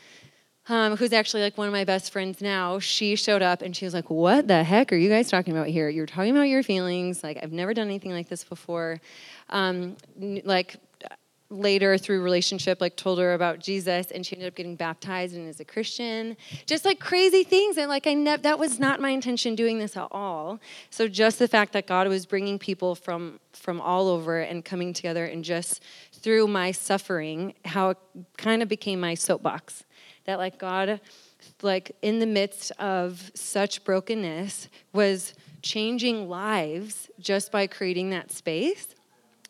um, 0.69 0.97
who's 0.97 1.13
actually 1.13 1.43
like 1.43 1.59
one 1.59 1.67
of 1.67 1.73
my 1.73 1.85
best 1.85 2.13
friends 2.13 2.41
now, 2.41 2.79
she 2.79 3.15
showed 3.15 3.43
up 3.43 3.61
and 3.61 3.77
she 3.77 3.85
was 3.85 3.93
like, 3.93 4.09
What 4.09 4.49
the 4.49 4.65
heck 4.65 4.91
are 4.91 4.97
you 4.97 5.11
guys 5.11 5.31
talking 5.31 5.55
about 5.55 5.67
here? 5.67 5.91
You're 5.91 6.07
talking 6.07 6.31
about 6.31 6.49
your 6.49 6.63
feelings. 6.63 7.23
Like, 7.23 7.39
I've 7.43 7.53
never 7.53 7.75
done 7.75 7.89
anything 7.89 8.13
like 8.13 8.31
this 8.31 8.43
before. 8.43 9.03
Um, 9.51 9.97
like, 10.19 10.77
later 11.49 11.97
through 11.97 12.23
relationship 12.23 12.81
like 12.81 12.97
told 12.97 13.21
her 13.21 13.35
about 13.35 13.61
jesus 13.61 14.11
and 14.11 14.27
she 14.27 14.35
ended 14.35 14.49
up 14.49 14.55
getting 14.57 14.75
baptized 14.75 15.37
and 15.37 15.49
is 15.49 15.61
a 15.61 15.65
christian. 15.65 16.37
Just 16.67 16.85
like 16.85 16.99
crazy 16.99 17.45
things 17.45 17.79
and 17.79 17.89
like 17.89 18.07
i 18.07 18.15
never 18.15 18.43
that 18.43 18.59
was 18.59 18.81
not 18.81 19.01
my 19.01 19.11
intention 19.11 19.55
doing 19.55 19.79
this 19.79 19.97
at 19.97 20.09
all. 20.11 20.59
So 20.91 21.07
just 21.07 21.39
the 21.39 21.47
fact 21.47 21.73
that 21.75 21.87
god 21.87 22.09
was 22.09 22.27
bringing 22.27 22.59
people 22.59 22.95
from 22.95 23.39
from 23.53 23.81
all 23.81 24.09
over 24.09 24.41
and 24.41 24.65
coming 24.65 24.93
together 24.93 25.25
and 25.25 25.45
just 25.45 25.83
through 26.13 26.49
my 26.49 26.73
suffering 26.73 27.55
how 27.65 27.91
it 27.91 27.99
kind 28.37 28.63
of 28.63 28.69
became 28.69 28.99
my 28.99 29.15
soapbox. 29.15 29.85
That 30.25 30.39
like 30.39 30.59
god 30.59 31.01
like 31.63 31.93
in 32.03 32.19
the 32.19 32.27
midst 32.27 32.73
of 32.73 33.31
such 33.35 33.85
brokenness 33.85 34.69
was 34.93 35.35
changing 35.63 36.29
lives 36.29 37.09
just 37.21 37.53
by 37.53 37.69
creating 37.69 38.11
that 38.11 38.33
space 38.33 38.96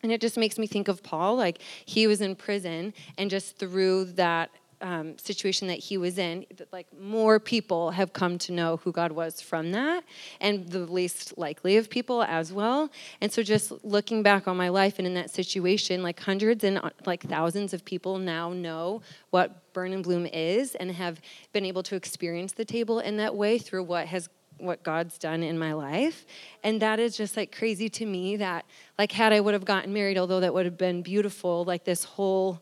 and 0.03 0.11
it 0.11 0.21
just 0.21 0.37
makes 0.37 0.57
me 0.57 0.67
think 0.67 0.87
of 0.87 1.03
Paul. 1.03 1.35
Like 1.35 1.61
he 1.85 2.07
was 2.07 2.21
in 2.21 2.35
prison, 2.35 2.93
and 3.17 3.29
just 3.29 3.57
through 3.57 4.05
that 4.13 4.51
um, 4.81 5.17
situation 5.17 5.67
that 5.69 5.79
he 5.79 5.97
was 5.97 6.17
in, 6.17 6.45
like 6.71 6.87
more 6.99 7.39
people 7.39 7.91
have 7.91 8.13
come 8.13 8.37
to 8.39 8.51
know 8.51 8.77
who 8.77 8.91
God 8.91 9.11
was 9.11 9.41
from 9.41 9.71
that, 9.71 10.03
and 10.39 10.67
the 10.69 10.79
least 10.79 11.37
likely 11.37 11.77
of 11.77 11.89
people 11.89 12.23
as 12.23 12.53
well. 12.53 12.91
And 13.21 13.31
so, 13.31 13.41
just 13.41 13.71
looking 13.83 14.21
back 14.23 14.47
on 14.47 14.55
my 14.55 14.69
life 14.69 14.99
and 14.99 15.07
in 15.07 15.13
that 15.15 15.31
situation, 15.31 16.03
like 16.03 16.19
hundreds 16.19 16.63
and 16.63 16.77
uh, 16.77 16.91
like 17.05 17.23
thousands 17.23 17.73
of 17.73 17.83
people 17.85 18.19
now 18.19 18.53
know 18.53 19.01
what 19.31 19.73
Burn 19.73 19.93
and 19.93 20.03
Bloom 20.03 20.25
is 20.27 20.75
and 20.75 20.91
have 20.91 21.21
been 21.53 21.65
able 21.65 21.83
to 21.83 21.95
experience 21.95 22.53
the 22.53 22.65
table 22.65 22.99
in 22.99 23.17
that 23.17 23.35
way 23.35 23.57
through 23.57 23.83
what 23.83 24.07
has 24.07 24.29
what 24.57 24.83
God's 24.83 25.17
done 25.17 25.43
in 25.43 25.57
my 25.57 25.73
life. 25.73 26.25
And 26.63 26.81
that 26.81 26.99
is 26.99 27.15
just 27.15 27.37
like 27.37 27.55
crazy 27.55 27.89
to 27.89 28.05
me 28.05 28.37
that 28.37 28.65
like 28.97 29.11
had 29.11 29.33
I 29.33 29.39
would 29.39 29.53
have 29.53 29.65
gotten 29.65 29.93
married, 29.93 30.17
although 30.17 30.39
that 30.39 30.53
would 30.53 30.65
have 30.65 30.77
been 30.77 31.01
beautiful, 31.01 31.63
like 31.63 31.83
this 31.83 32.03
whole 32.03 32.61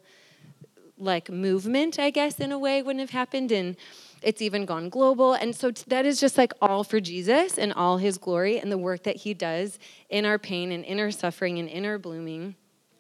like 0.98 1.30
movement, 1.30 2.00
I 2.00 2.10
guess, 2.10 2.40
in 2.40 2.52
a 2.52 2.60
way 2.60 2.82
wouldn't 2.82 3.02
have 3.02 3.10
happened. 3.10 3.52
And 3.52 3.76
it's 4.22 4.42
even 4.42 4.66
gone 4.66 4.90
global. 4.90 5.34
And 5.34 5.56
so 5.56 5.72
that 5.88 6.06
is 6.06 6.20
just 6.20 6.38
like 6.38 6.54
all 6.62 6.84
for 6.84 7.00
Jesus 7.00 7.58
and 7.58 7.74
all 7.74 7.98
his 7.98 8.18
glory 8.18 8.60
and 8.60 8.72
the 8.72 8.78
work 8.78 9.04
that 9.04 9.18
he 9.18 9.34
does 9.34 9.78
in 10.10 10.26
our 10.26 10.40
pain 10.40 10.72
and 10.72 10.84
in 10.86 11.00
our 11.00 11.12
suffering 11.12 11.60
and 11.60 11.70
in 11.70 11.86
our 11.86 11.98
blooming. 11.98 12.56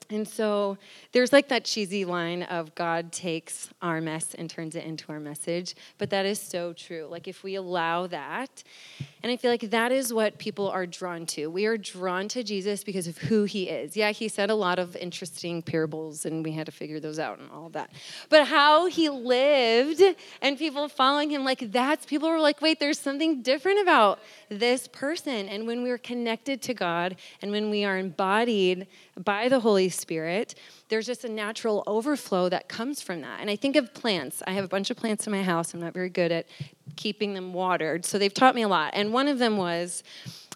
And 0.09 0.27
so 0.27 0.77
there's 1.13 1.33
like 1.33 1.49
that 1.49 1.65
cheesy 1.65 2.05
line 2.05 2.43
of 2.43 2.75
God 2.75 3.11
takes 3.11 3.69
our 3.81 4.01
mess 4.01 4.35
and 4.35 4.49
turns 4.49 4.75
it 4.75 4.83
into 4.83 5.11
our 5.11 5.19
message, 5.19 5.75
but 5.97 6.11
that 6.11 6.25
is 6.25 6.39
so 6.39 6.73
true. 6.73 7.07
Like 7.09 7.27
if 7.27 7.43
we 7.43 7.55
allow 7.55 8.05
that, 8.07 8.63
and 9.23 9.31
I 9.31 9.37
feel 9.37 9.49
like 9.49 9.71
that 9.71 9.91
is 9.91 10.13
what 10.13 10.37
people 10.37 10.69
are 10.69 10.85
drawn 10.85 11.25
to. 11.27 11.47
We 11.47 11.65
are 11.65 11.77
drawn 11.77 12.27
to 12.27 12.43
Jesus 12.43 12.83
because 12.83 13.07
of 13.07 13.17
who 13.17 13.45
he 13.45 13.67
is. 13.69 13.97
Yeah, 13.97 14.11
he 14.11 14.27
said 14.27 14.51
a 14.51 14.55
lot 14.55 14.77
of 14.77 14.95
interesting 14.95 15.63
parables 15.63 16.27
and 16.27 16.45
we 16.45 16.51
had 16.51 16.67
to 16.67 16.71
figure 16.71 16.99
those 16.99 17.17
out 17.17 17.39
and 17.39 17.49
all 17.49 17.69
that. 17.69 17.89
But 18.29 18.45
how 18.45 18.85
he 18.85 19.09
lived 19.09 20.03
and 20.43 20.57
people 20.59 20.87
following 20.87 21.31
him, 21.31 21.43
like 21.43 21.71
that's 21.71 22.05
people 22.05 22.29
were 22.29 22.39
like, 22.39 22.61
wait, 22.61 22.79
there's 22.79 22.99
something 22.99 23.41
different 23.41 23.81
about 23.81 24.19
this 24.49 24.87
person. 24.87 25.49
And 25.49 25.65
when 25.65 25.81
we're 25.81 25.97
connected 25.97 26.61
to 26.61 26.75
God 26.75 27.15
and 27.41 27.49
when 27.49 27.71
we 27.71 27.83
are 27.83 27.97
embodied 27.97 28.85
by 29.23 29.47
the 29.49 29.59
Holy 29.59 29.89
Spirit, 29.89 30.55
there's 30.89 31.05
just 31.05 31.23
a 31.23 31.29
natural 31.29 31.83
overflow 31.87 32.49
that 32.49 32.67
comes 32.67 33.01
from 33.01 33.21
that. 33.21 33.39
And 33.39 33.49
I 33.49 33.55
think 33.55 33.75
of 33.75 33.93
plants. 33.93 34.43
I 34.45 34.51
have 34.51 34.65
a 34.65 34.67
bunch 34.67 34.89
of 34.89 34.97
plants 34.97 35.25
in 35.25 35.31
my 35.31 35.43
house. 35.43 35.73
I'm 35.73 35.79
not 35.79 35.93
very 35.93 36.09
good 36.09 36.31
at 36.31 36.47
keeping 36.95 37.33
them 37.33 37.53
watered. 37.53 38.05
So 38.05 38.19
they've 38.19 38.33
taught 38.33 38.55
me 38.55 38.63
a 38.63 38.67
lot. 38.67 38.91
And 38.93 39.13
one 39.13 39.27
of 39.27 39.39
them 39.39 39.57
was 39.57 40.03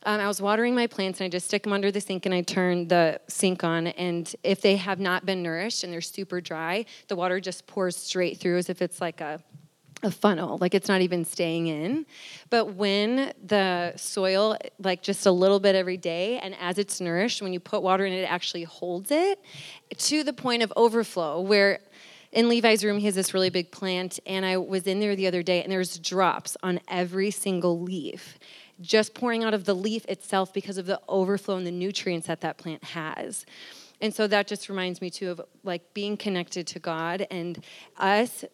um, 0.04 0.20
I 0.20 0.28
was 0.28 0.42
watering 0.42 0.76
my 0.76 0.88
plants 0.88 1.20
and 1.20 1.26
I 1.26 1.30
just 1.30 1.48
stick 1.48 1.64
them 1.64 1.74
under 1.74 1.92
the 1.92 2.02
sink 2.02 2.26
and 2.26 2.34
I 2.34 2.42
turn 2.42 2.88
the 2.88 3.20
sink 3.28 3.64
on. 3.64 3.88
And 3.88 4.34
if 4.44 4.62
they 4.62 4.78
have 4.78 5.00
not 5.00 5.26
been 5.26 5.44
nourished 5.44 5.84
and 5.84 5.92
they're 5.92 6.02
super 6.02 6.40
dry, 6.40 6.86
the 7.08 7.16
water 7.16 7.40
just 7.40 7.68
pours 7.68 7.98
straight 7.98 8.40
through 8.40 8.58
as 8.58 8.70
if 8.70 8.82
it's 8.82 9.02
like 9.02 9.22
a 9.22 9.42
a 10.04 10.12
funnel 10.12 10.58
like 10.60 10.74
it's 10.74 10.88
not 10.88 11.02
even 11.02 11.26
staying 11.26 11.68
in 11.68 12.06
but 12.50 12.76
when 12.76 13.34
the 13.44 13.94
soil 13.98 14.58
like 14.80 15.02
just 15.02 15.26
a 15.26 15.32
little 15.32 15.60
bit 15.60 15.76
every 15.76 15.98
day 15.98 16.40
and 16.40 16.56
as 16.60 16.78
it's 16.78 17.02
nourished 17.02 17.42
when 17.42 17.52
you 17.52 17.60
put 17.60 17.82
water 17.82 18.06
in 18.06 18.14
it 18.14 18.22
it 18.22 18.32
actually 18.32 18.64
holds 18.64 19.12
it 19.12 19.40
to 19.98 20.24
the 20.24 20.34
point 20.34 20.64
of 20.64 20.72
overflow 20.76 21.42
where 21.42 21.80
in 22.32 22.48
Levi's 22.48 22.84
room, 22.84 23.00
he 23.00 23.06
has 23.06 23.16
this 23.16 23.34
really 23.34 23.50
big 23.50 23.72
plant, 23.72 24.20
and 24.26 24.46
I 24.46 24.58
was 24.58 24.86
in 24.86 25.00
there 25.00 25.16
the 25.16 25.26
other 25.26 25.42
day, 25.42 25.64
and 25.64 25.72
there's 25.72 25.98
drops 25.98 26.56
on 26.62 26.80
every 26.88 27.32
single 27.32 27.82
leaf, 27.82 28.38
just 28.80 29.16
pouring 29.16 29.44
out 29.44 29.56
of 29.56 29.66
the 29.66 29.74
leaf 29.74 30.06
itself 30.06 30.54
because 30.54 30.78
of 30.78 30.86
the 30.86 31.02
overflow 31.08 31.58
and 31.58 31.66
the 31.66 31.72
nutrients 31.72 32.28
that 32.28 32.42
that 32.42 32.58
plant 32.58 32.84
has. 32.84 33.46
And 34.02 34.14
so 34.14 34.28
that 34.28 34.48
just 34.48 34.70
reminds 34.70 35.02
me 35.02 35.10
too 35.10 35.32
of 35.32 35.42
like 35.64 35.94
being 35.94 36.18
connected 36.18 36.68
to 36.68 36.80
God 36.80 37.26
and 37.30 37.64
us 37.98 38.46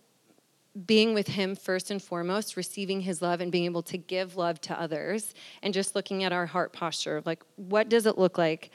being 0.85 1.13
with 1.13 1.27
him 1.27 1.55
first 1.55 1.91
and 1.91 2.01
foremost, 2.01 2.57
receiving 2.57 3.01
his 3.01 3.21
love 3.21 3.39
and 3.39 3.51
being 3.51 3.65
able 3.65 3.83
to 3.83 3.97
give 3.97 4.35
love 4.35 4.59
to 4.61 4.79
others, 4.79 5.33
and 5.61 5.73
just 5.73 5.95
looking 5.95 6.23
at 6.23 6.33
our 6.33 6.45
heart 6.45 6.73
posture 6.73 7.21
like, 7.25 7.43
what 7.55 7.89
does 7.89 8.05
it 8.05 8.17
look 8.17 8.37
like 8.37 8.71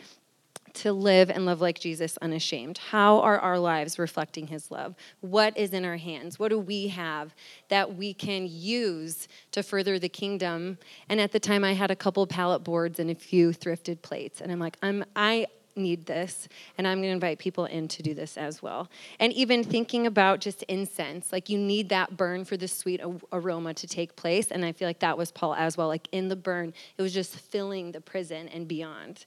to 0.73 0.93
live 0.93 1.31
and 1.31 1.45
love 1.47 1.61
like 1.61 1.79
Jesus 1.79 2.17
unashamed? 2.23 2.79
How 2.79 3.21
are 3.21 3.39
our 3.39 3.59
lives 3.59 3.99
reflecting 3.99 4.47
his 4.47 4.71
love? 4.71 4.95
What 5.21 5.57
is 5.59 5.73
in 5.73 5.85
our 5.85 5.97
hands? 5.97 6.39
What 6.39 6.49
do 6.49 6.59
we 6.59 6.89
have 6.89 7.35
that 7.69 7.97
we 7.97 8.15
can 8.15 8.47
use 8.49 9.29
to 9.53 9.63
further 9.63 9.99
the 9.99 10.09
kingdom? 10.09 10.79
And 11.09 11.21
at 11.21 11.33
the 11.33 11.41
time 11.41 11.65
I 11.65 11.73
had 11.73 11.91
a 11.91 11.97
couple 11.97 12.27
pallet 12.27 12.63
boards 12.63 12.99
and 12.99 13.11
a 13.11 13.15
few 13.15 13.51
thrifted 13.51 14.03
plates 14.03 14.41
and 14.41 14.53
I'm 14.53 14.61
like, 14.61 14.77
I'm 14.83 15.05
I 15.17 15.47
need 15.77 16.07
this, 16.07 16.49
and 16.79 16.87
I'm 16.87 16.99
going 16.99 17.09
to 17.09 17.15
invite 17.15 17.39
people 17.39 17.65
in 17.65 17.89
to 17.89 18.03
do 18.03 18.15
this 18.15 18.37
as 18.37 18.63
well. 18.63 18.89
And 19.19 19.33
even 19.33 19.65
thinking 19.65 20.07
about 20.07 20.41
just 20.41 20.63
incense, 20.65 21.33
like 21.33 21.49
you 21.49 21.59
need 21.59 21.89
that 21.91 22.17
burn 22.17 22.45
for 22.45 22.57
the 22.57 22.69
sweet 22.69 23.01
aroma 23.33 23.75
to 23.75 23.87
take 23.87 24.17
place. 24.17 24.51
And 24.51 24.65
I 24.65 24.73
feel 24.73 24.89
like 24.89 25.01
that 25.01 25.17
was 25.19 25.31
Paul 25.31 25.55
as 25.55 25.77
well. 25.77 25.89
Like 25.89 26.09
in 26.13 26.29
the 26.29 26.37
burn, 26.37 26.73
it 26.97 27.03
was 27.03 27.13
just 27.13 27.37
filling 27.37 27.93
the 27.93 28.01
prison 28.01 28.49
and 28.49 28.67
beyond. 28.69 29.25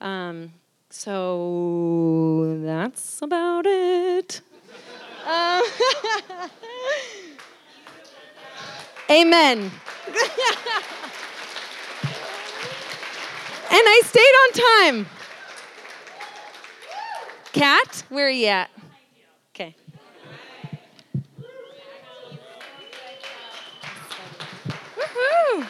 Um, 0.00 0.52
so 0.90 2.58
that's 2.62 3.20
about 3.22 3.66
it. 3.66 4.40
Um, 5.26 5.62
amen. 9.10 9.70
and 13.70 13.84
I 13.86 14.00
stayed 14.04 14.20
on 14.20 14.52
time. 15.04 15.17
Cat, 17.52 18.04
where 18.08 18.26
are 18.26 18.30
you 18.30 18.46
at? 18.46 18.70
Okay. 19.54 19.74
Woohoo! 24.96 25.66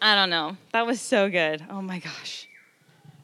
I 0.00 0.14
don't 0.14 0.30
know. 0.30 0.56
That 0.72 0.86
was 0.86 1.00
so 1.00 1.28
good. 1.28 1.64
Oh 1.70 1.82
my 1.82 1.98
gosh. 1.98 2.46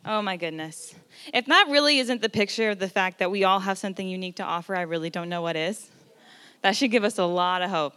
Oh 0.04 0.20
my 0.22 0.36
goodness. 0.36 0.94
If 1.32 1.46
that 1.46 1.68
really 1.70 1.98
isn't 1.98 2.20
the 2.20 2.28
picture 2.28 2.70
of 2.70 2.78
the 2.78 2.88
fact 2.88 3.18
that 3.20 3.30
we 3.30 3.44
all 3.44 3.60
have 3.60 3.78
something 3.78 4.06
unique 4.08 4.36
to 4.36 4.42
offer, 4.42 4.74
I 4.76 4.82
really 4.82 5.10
don't 5.10 5.28
know 5.28 5.42
what 5.42 5.56
is. 5.56 5.88
That 6.62 6.76
should 6.76 6.90
give 6.90 7.04
us 7.04 7.18
a 7.18 7.24
lot 7.24 7.62
of 7.62 7.70
hope. 7.70 7.94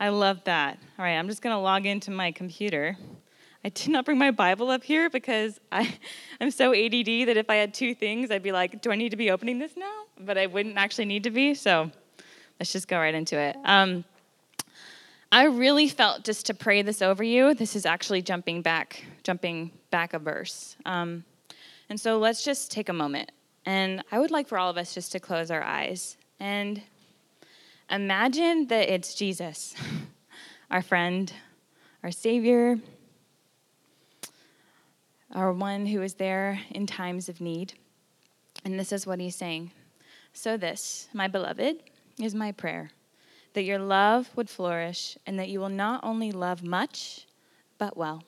I 0.00 0.08
love 0.08 0.42
that. 0.44 0.78
All 0.98 1.04
right, 1.04 1.16
I'm 1.16 1.28
just 1.28 1.42
going 1.42 1.54
to 1.54 1.60
log 1.60 1.86
into 1.86 2.10
my 2.10 2.32
computer. 2.32 2.96
I 3.64 3.68
did 3.68 3.88
not 3.88 4.04
bring 4.04 4.18
my 4.18 4.32
Bible 4.32 4.70
up 4.70 4.82
here 4.82 5.08
because 5.08 5.60
I, 5.70 5.94
I'm 6.40 6.50
so 6.50 6.74
ADD 6.74 7.28
that 7.28 7.36
if 7.36 7.48
I 7.48 7.56
had 7.56 7.72
two 7.72 7.94
things, 7.94 8.30
I'd 8.30 8.42
be 8.42 8.52
like, 8.52 8.82
do 8.82 8.90
I 8.90 8.96
need 8.96 9.10
to 9.10 9.16
be 9.16 9.30
opening 9.30 9.58
this 9.58 9.76
now? 9.76 10.04
But 10.18 10.36
I 10.36 10.46
wouldn't 10.46 10.76
actually 10.76 11.04
need 11.04 11.24
to 11.24 11.30
be. 11.30 11.54
So 11.54 11.90
let's 12.58 12.72
just 12.72 12.88
go 12.88 12.98
right 12.98 13.14
into 13.14 13.38
it. 13.38 13.56
Um, 13.64 14.04
I 15.30 15.44
really 15.44 15.88
felt 15.88 16.24
just 16.24 16.46
to 16.46 16.54
pray 16.54 16.82
this 16.82 17.00
over 17.00 17.22
you. 17.22 17.54
This 17.54 17.74
is 17.74 17.86
actually 17.86 18.20
jumping 18.20 18.60
back, 18.60 19.04
jumping 19.22 19.70
back 19.90 20.12
a 20.12 20.18
verse. 20.18 20.76
Um, 20.84 21.24
and 21.88 21.98
so 21.98 22.18
let's 22.18 22.44
just 22.44 22.70
take 22.70 22.88
a 22.88 22.92
moment. 22.92 23.32
And 23.64 24.02
I 24.10 24.18
would 24.18 24.30
like 24.30 24.48
for 24.48 24.58
all 24.58 24.68
of 24.68 24.76
us 24.76 24.92
just 24.92 25.12
to 25.12 25.20
close 25.20 25.50
our 25.50 25.62
eyes 25.62 26.16
and 26.40 26.82
imagine 27.88 28.66
that 28.66 28.92
it's 28.92 29.14
Jesus, 29.14 29.74
our 30.70 30.82
friend, 30.82 31.32
our 32.02 32.10
Savior, 32.10 32.78
our 35.32 35.52
one 35.52 35.86
who 35.86 36.02
is 36.02 36.14
there 36.14 36.60
in 36.70 36.86
times 36.86 37.28
of 37.28 37.40
need. 37.40 37.74
And 38.64 38.78
this 38.78 38.92
is 38.92 39.06
what 39.06 39.20
he's 39.20 39.36
saying. 39.36 39.70
So, 40.32 40.56
this, 40.56 41.08
my 41.12 41.28
beloved, 41.28 41.82
is 42.20 42.34
my 42.34 42.52
prayer 42.52 42.90
that 43.54 43.64
your 43.64 43.78
love 43.78 44.30
would 44.34 44.48
flourish 44.48 45.18
and 45.26 45.38
that 45.38 45.48
you 45.48 45.60
will 45.60 45.68
not 45.68 46.00
only 46.02 46.32
love 46.32 46.62
much, 46.62 47.26
but 47.78 47.96
well. 47.96 48.22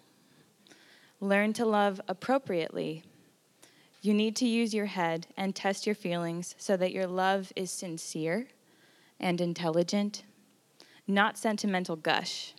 Learn 1.20 1.52
to 1.54 1.64
love 1.64 2.00
appropriately. 2.08 3.02
You 4.02 4.12
need 4.12 4.36
to 4.36 4.46
use 4.46 4.74
your 4.74 4.86
head 4.86 5.26
and 5.36 5.54
test 5.54 5.86
your 5.86 5.94
feelings 5.94 6.54
so 6.58 6.76
that 6.76 6.92
your 6.92 7.06
love 7.06 7.52
is 7.56 7.70
sincere 7.70 8.48
and 9.18 9.40
intelligent, 9.40 10.24
not 11.06 11.38
sentimental 11.38 11.96
gush. 11.96 12.52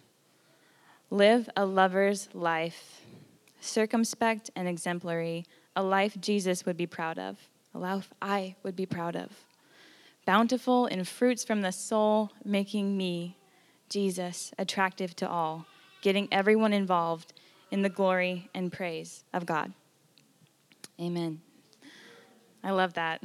Live 1.12 1.48
a 1.56 1.66
lover's 1.66 2.30
life 2.34 3.05
circumspect 3.66 4.50
and 4.56 4.68
exemplary, 4.68 5.46
a 5.76 5.84
life 5.84 6.20
Jesus 6.20 6.66
would 6.66 6.78
be 6.78 6.88
proud 6.88 7.20
of, 7.20 7.38
a 7.74 7.80
life 7.80 8.14
I 8.22 8.56
would 8.64 8.76
be 8.76 8.86
proud 8.86 9.16
of. 9.16 9.32
Bountiful 10.26 10.88
in 10.88 11.04
fruits 11.04 11.44
from 11.44 11.62
the 11.62 11.72
soul, 11.72 12.32
making 12.44 12.98
me, 12.98 13.38
Jesus, 13.90 14.54
attractive 14.58 15.16
to 15.18 15.30
all, 15.30 15.66
getting 16.02 16.28
everyone 16.32 16.74
involved 16.74 17.34
in 17.72 17.82
the 17.82 17.90
glory 17.90 18.50
and 18.54 18.72
praise 18.72 19.24
of 19.34 19.46
God. 19.46 19.74
Amen. 21.00 21.42
I 22.64 22.72
love 22.72 22.94
that. 22.94 23.22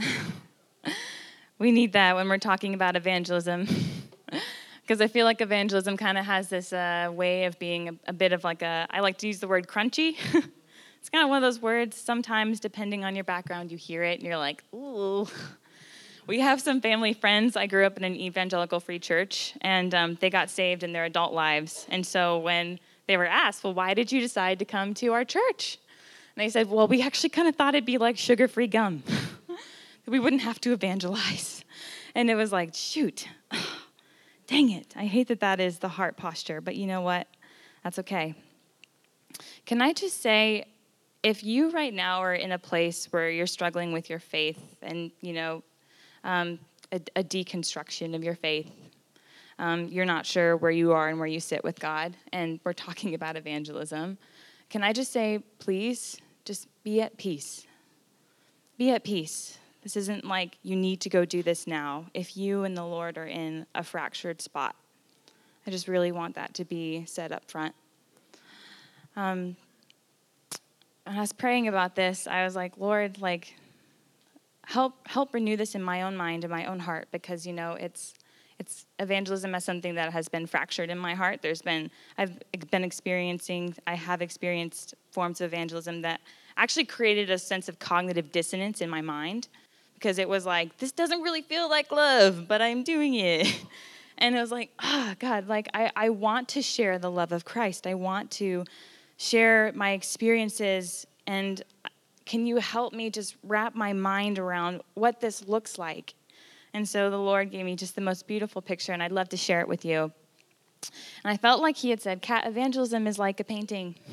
we 1.59 1.73
need 1.73 1.93
that 1.93 2.17
when 2.17 2.29
we're 2.29 2.39
talking 2.39 2.75
about 2.75 2.97
evangelism. 2.97 3.67
because 4.91 5.01
I 5.01 5.07
feel 5.07 5.25
like 5.25 5.41
evangelism 5.41 5.97
kind 5.97 6.19
of 6.19 6.25
has 6.25 6.49
this 6.49 6.73
uh, 6.73 7.13
way 7.13 7.45
of 7.45 7.57
being 7.61 7.91
a, 7.91 7.93
a, 8.09 8.13
bit 8.13 8.33
of 8.33 8.43
like 8.43 8.61
a, 8.61 8.89
I 8.91 8.99
like 8.99 9.19
to 9.19 9.29
use 9.29 9.39
the 9.39 9.47
word 9.47 9.69
crunchy. 9.69 10.17
it's 10.35 11.09
kind 11.09 11.23
of 11.23 11.29
one 11.29 11.37
of 11.37 11.43
those 11.43 11.63
words, 11.63 11.97
sometimes 11.97 12.59
depending 12.59 13.05
on 13.05 13.15
your 13.15 13.23
background, 13.23 13.71
you 13.71 13.79
hear 13.79 14.03
it 14.03 14.19
and 14.19 14.27
you're 14.27 14.37
like, 14.37 14.65
ooh. 14.75 15.29
We 16.27 16.41
have 16.41 16.61
some 16.61 16.81
family 16.81 17.13
friends. 17.13 17.57
I 17.57 17.67
grew 17.67 17.87
up 17.87 17.97
in 17.97 18.05
an 18.05 18.15
evangelical 18.15 18.79
free 18.79 18.99
church, 19.01 19.55
and 19.63 19.93
um, 19.95 20.19
they 20.21 20.31
got 20.31 20.49
saved 20.51 20.85
in 20.85 20.93
their 20.93 21.05
adult 21.05 21.33
lives. 21.33 21.87
And 21.89 22.07
so 22.07 22.39
when 22.39 22.79
they 23.09 23.17
were 23.17 23.27
asked, 23.27 23.65
well, 23.65 23.75
why 23.75 23.95
did 23.95 24.13
you 24.13 24.21
decide 24.21 24.59
to 24.61 24.65
come 24.65 24.95
to 24.95 25.13
our 25.13 25.25
church? 25.25 25.79
And 26.37 26.45
they 26.45 26.49
said, 26.49 26.69
well, 26.69 26.87
we 26.87 27.03
actually 27.03 27.31
kind 27.31 27.49
of 27.49 27.57
thought 27.57 27.75
it'd 27.75 27.85
be 27.85 27.99
like 27.99 28.17
sugar 28.17 28.47
free 28.49 28.69
gum, 28.69 29.03
we 30.07 30.21
wouldn't 30.21 30.43
have 30.43 30.61
to 30.61 30.73
evangelize. 30.73 31.65
And 32.15 32.31
it 32.31 32.35
was 32.35 32.53
like, 32.53 32.75
shoot 32.75 33.27
dang 34.51 34.71
it, 34.71 34.93
I 34.97 35.07
hate 35.07 35.29
that 35.29 35.41
that 35.41 35.61
is 35.61 35.79
the 35.79 35.89
heart 35.89 36.17
posture. 36.17 36.61
But 36.61 36.75
you 36.75 36.87
know 36.87 37.01
what? 37.01 37.29
That's 37.85 38.01
okay. 38.01 38.35
Can 39.65 39.81
I 39.81 39.93
just 39.93 40.21
say, 40.21 40.65
if 41.23 41.45
you 41.45 41.71
right 41.71 41.95
now 41.95 42.19
are 42.21 42.35
in 42.35 42.51
a 42.51 42.59
place 42.59 43.07
where 43.13 43.31
you're 43.31 43.47
struggling 43.47 43.93
with 43.93 44.11
your 44.11 44.19
faith 44.19 44.61
and, 44.83 45.13
you 45.21 45.35
know, 45.35 45.63
um, 46.25 46.59
a, 46.91 47.01
a, 47.15 47.23
deconstruction 47.23 48.15
of 48.15 48.25
your 48.25 48.35
faith, 48.35 48.73
um, 49.61 49.87
you're 49.87 50.05
not 50.05 50.27
sure 50.27 50.57
where 50.57 50.71
you 50.71 50.93
are 50.93 51.09
and 51.09 51.19
where 51.19 51.29
you 51.29 51.39
sit 51.39 51.63
with 51.63 51.79
God, 51.79 52.17
and 52.33 52.59
we're 52.65 52.73
talking 52.73 53.15
about 53.15 53.37
evangelism, 53.37 54.19
can 54.69 54.83
I 54.83 54.93
just 54.93 55.13
say, 55.13 55.43
please, 55.59 56.17
just 56.45 56.67
be 56.83 57.01
at 57.01 57.17
peace. 57.17 57.67
Be 58.77 58.91
at 58.91 59.05
peace. 59.05 59.59
This 59.83 59.97
isn't 59.97 60.25
like 60.25 60.59
you 60.63 60.77
need 60.77 61.01
to 61.03 61.09
go 61.09 61.25
do 61.25 61.43
this 61.43 61.67
now 61.67 62.07
if 62.13 62.37
you 62.37 62.65
and 62.65 62.77
the 62.77 62.85
Lord 62.85 63.17
are 63.17 63.27
in 63.27 63.67
a 63.75 63.83
fractured 63.83 64.43
spot. 64.43 64.77
I 65.67 65.71
just 65.71 65.89
really 65.89 66.13
want 66.13 66.35
that 66.35 66.55
to 66.55 66.65
be 66.65 67.05
said 67.07 67.33
up 67.33 67.51
front. 67.51 67.75
Um, 69.17 69.57
when 71.05 71.17
I 71.17 71.21
was 71.21 71.33
praying 71.33 71.69
about 71.69 71.95
this, 71.95 72.27
I 72.27 72.45
was 72.45 72.55
like, 72.55 72.77
Lord, 72.79 73.21
like, 73.21 73.55
help 74.67 75.09
help 75.09 75.35
renew 75.35 75.57
this 75.57 75.75
in 75.75 75.83
my 75.83 76.03
own 76.03 76.17
mind 76.17 76.45
and 76.45 76.51
my 76.51 76.65
own 76.67 76.79
heart 76.79 77.09
because 77.11 77.45
you 77.47 77.53
know 77.53 77.73
it's 77.73 78.15
it's 78.61 78.87
evangelism 78.99 79.55
as 79.55 79.65
something 79.65 79.95
that 79.95 80.13
has 80.13 80.29
been 80.29 80.47
fractured 80.47 80.91
in 80.91 80.99
my 80.99 81.15
heart. 81.15 81.41
There's 81.43 81.63
been 81.63 81.91
I've 82.19 82.39
been 82.71 82.85
experiencing 82.85 83.75
I 83.87 83.95
have 83.95 84.23
experienced 84.23 84.95
forms 85.11 85.41
of 85.41 85.53
evangelism 85.53 86.03
that 86.03 86.21
actually 86.57 86.85
created 86.85 87.31
a 87.31 87.39
sense 87.39 87.69
of 87.69 87.79
cognitive 87.79 88.31
dissonance 88.31 88.81
in 88.81 88.91
my 88.91 89.01
mind 89.01 89.49
because 90.01 90.19
it 90.19 90.29
was 90.29 90.47
like 90.47 90.77
this 90.79 90.93
doesn't 90.93 91.21
really 91.21 91.43
feel 91.43 91.69
like 91.69 91.93
love, 91.93 92.49
but 92.49 92.63
I'm 92.63 92.83
doing 92.83 93.15
it. 93.15 93.65
And 94.23 94.37
it 94.37 94.39
was 94.39 94.53
like, 94.53 94.71
oh, 94.83 95.15
God, 95.19 95.49
like 95.49 95.71
I, 95.73 95.91
I 95.97 96.11
want 96.11 96.49
to 96.51 96.61
share 96.61 96.99
the 96.99 97.11
love 97.11 97.33
of 97.33 97.47
Christ. 97.47 97.87
I 97.87 97.95
want 97.95 98.31
to 98.33 98.65
share 99.17 99.73
my 99.75 99.93
experiences. 99.93 101.07
And 101.27 101.63
uh, 101.87 101.89
can 102.27 102.47
you 102.47 102.57
help 102.57 102.93
me 102.93 103.09
just 103.09 103.37
wrap 103.43 103.75
my 103.75 103.95
mind 103.95 104.39
around 104.39 104.83
what 104.93 105.23
this 105.23 105.49
looks 105.49 105.79
like? 105.79 106.13
And 106.75 106.87
so 106.87 107.09
the 107.09 107.19
Lord 107.19 107.51
gave 107.51 107.65
me 107.65 107.77
just 107.77 107.95
the 107.95 108.03
most 108.03 108.27
beautiful 108.27 108.61
picture, 108.61 108.93
and 108.93 109.03
I'd 109.03 109.11
love 109.11 109.31
to 109.31 109.39
share 109.39 109.63
it 109.63 109.69
with 109.69 109.87
you. 109.87 110.13
And 111.25 111.33
I 111.33 111.37
felt 111.37 111.63
like 111.63 111.77
he 111.77 111.91
had 111.91 112.01
said, 112.01 112.23
Cat, 112.23 112.47
evangelism 112.47 113.07
is 113.07 113.19
like 113.19 113.41
a 113.41 113.45
painting. 113.45 113.95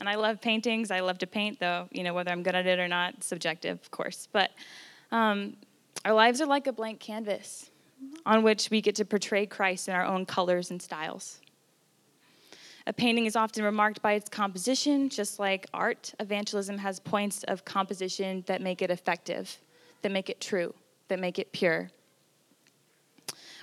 And 0.00 0.08
I 0.08 0.14
love 0.14 0.40
paintings. 0.40 0.90
I 0.90 1.00
love 1.00 1.18
to 1.18 1.26
paint, 1.26 1.60
though, 1.60 1.88
you 1.90 2.02
know, 2.02 2.14
whether 2.14 2.30
I'm 2.30 2.42
good 2.42 2.54
at 2.54 2.66
it 2.66 2.78
or 2.78 2.88
not, 2.88 3.22
subjective, 3.22 3.78
of 3.82 3.90
course. 3.90 4.28
But 4.32 4.50
um, 5.10 5.56
our 6.04 6.12
lives 6.12 6.40
are 6.40 6.46
like 6.46 6.66
a 6.66 6.72
blank 6.72 7.00
canvas 7.00 7.70
on 8.24 8.42
which 8.42 8.70
we 8.70 8.80
get 8.80 8.94
to 8.96 9.04
portray 9.04 9.46
Christ 9.46 9.88
in 9.88 9.94
our 9.94 10.04
own 10.04 10.26
colors 10.26 10.70
and 10.70 10.80
styles. 10.80 11.40
A 12.86 12.92
painting 12.92 13.26
is 13.26 13.36
often 13.36 13.64
remarked 13.64 14.00
by 14.00 14.12
its 14.12 14.30
composition, 14.30 15.10
just 15.10 15.38
like 15.38 15.66
art. 15.74 16.14
Evangelism 16.20 16.78
has 16.78 17.00
points 17.00 17.44
of 17.44 17.64
composition 17.64 18.44
that 18.46 18.62
make 18.62 18.80
it 18.80 18.90
effective, 18.90 19.58
that 20.02 20.10
make 20.10 20.30
it 20.30 20.40
true, 20.40 20.72
that 21.08 21.20
make 21.20 21.38
it 21.38 21.52
pure. 21.52 21.90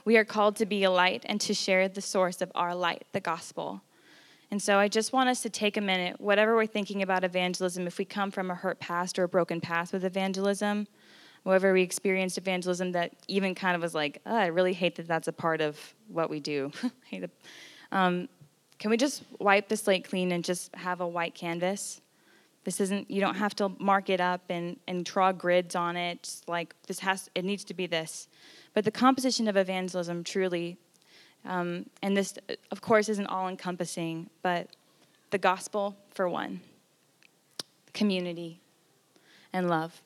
We 0.04 0.18
are 0.18 0.26
called 0.26 0.58
to 0.58 0.68
be 0.68 0.84
a 0.84 0.92
light 0.92 1.24
and 1.26 1.42
to 1.42 1.56
share 1.56 1.88
the 1.88 2.02
source 2.02 2.42
of 2.42 2.52
our 2.54 2.76
light, 2.76 3.06
the 3.14 3.20
gospel. 3.20 3.82
And 4.52 4.62
so 4.62 4.78
I 4.78 4.88
just 4.88 5.12
want 5.12 5.30
us 5.30 5.42
to 5.42 5.50
take 5.50 5.76
a 5.76 5.82
minute, 5.82 6.22
whatever 6.22 6.56
we're 6.56 6.68
thinking 6.68 7.02
about 7.02 7.24
evangelism, 7.24 7.88
if 7.88 7.98
we 7.98 8.06
come 8.06 8.30
from 8.30 8.52
a 8.52 8.56
hurt 8.56 8.80
past 8.80 9.18
or 9.18 9.24
a 9.24 9.28
broken 9.28 9.60
past 9.60 9.92
with 9.92 10.06
evangelism, 10.06 10.88
whenever 11.46 11.74
we 11.74 11.84
experienced 11.84 12.40
evangelism 12.40 12.92
that 12.94 13.14
even 13.28 13.54
kind 13.54 13.76
of 13.76 13.82
was 13.84 13.94
like, 13.94 14.20
oh, 14.26 14.36
I 14.36 14.48
really 14.48 14.74
hate 14.74 14.96
that 14.96 15.08
that's 15.08 15.28
a 15.28 15.32
part 15.32 15.62
of 15.62 15.80
what 16.08 16.28
we 16.28 16.40
do. 16.40 16.72
um, 17.92 18.28
can 18.80 18.90
we 18.90 18.98
just 18.98 19.24
wipe 19.38 19.70
the 19.70 19.78
slate 19.78 20.10
clean 20.10 20.32
and 20.32 20.44
just 20.44 20.76
have 20.76 21.02
a 21.02 21.08
white 21.08 21.36
canvas? 21.36 22.02
This 22.64 22.82
isn't, 22.82 23.12
you 23.12 23.22
don't 23.22 23.36
have 23.36 23.56
to 23.58 23.70
mark 23.78 24.10
it 24.10 24.20
up 24.20 24.42
and, 24.50 24.78
and 24.88 25.06
draw 25.06 25.32
grids 25.32 25.76
on 25.76 25.96
it. 25.96 26.42
Like, 26.48 26.74
this 26.88 26.98
has, 27.02 27.30
it 27.36 27.46
needs 27.46 27.64
to 27.66 27.76
be 27.76 27.86
this. 27.86 28.28
But 28.74 28.84
the 28.84 28.92
composition 28.92 29.48
of 29.48 29.56
evangelism 29.56 30.24
truly, 30.24 30.78
um, 31.46 31.86
and 32.02 32.18
this, 32.18 32.34
of 32.72 32.82
course, 32.82 33.08
isn't 33.08 33.28
all 33.28 33.50
encompassing, 33.50 34.32
but 34.42 34.76
the 35.30 35.38
gospel, 35.38 35.96
for 36.10 36.28
one, 36.28 36.62
community, 37.94 38.62
and 39.54 39.70
love. 39.70 40.02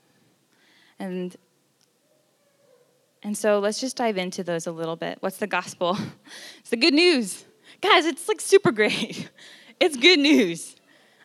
And 1.00 1.36
and 3.22 3.38
so 3.38 3.60
let's 3.60 3.80
just 3.80 3.98
dive 3.98 4.18
into 4.18 4.44
those 4.44 4.68
a 4.68 4.72
little 4.72 4.96
bit. 4.96 5.18
What's 5.22 5.38
the 5.38 5.48
gospel? 5.48 5.98
It's 6.60 6.70
the 6.70 6.78
good 6.78 6.94
news. 6.94 7.46
Guys, 7.82 8.06
it's 8.06 8.28
like 8.28 8.42
super 8.42 8.72
great. 8.72 9.30
It's 9.82 9.96
good 9.96 10.20
news. 10.20 10.76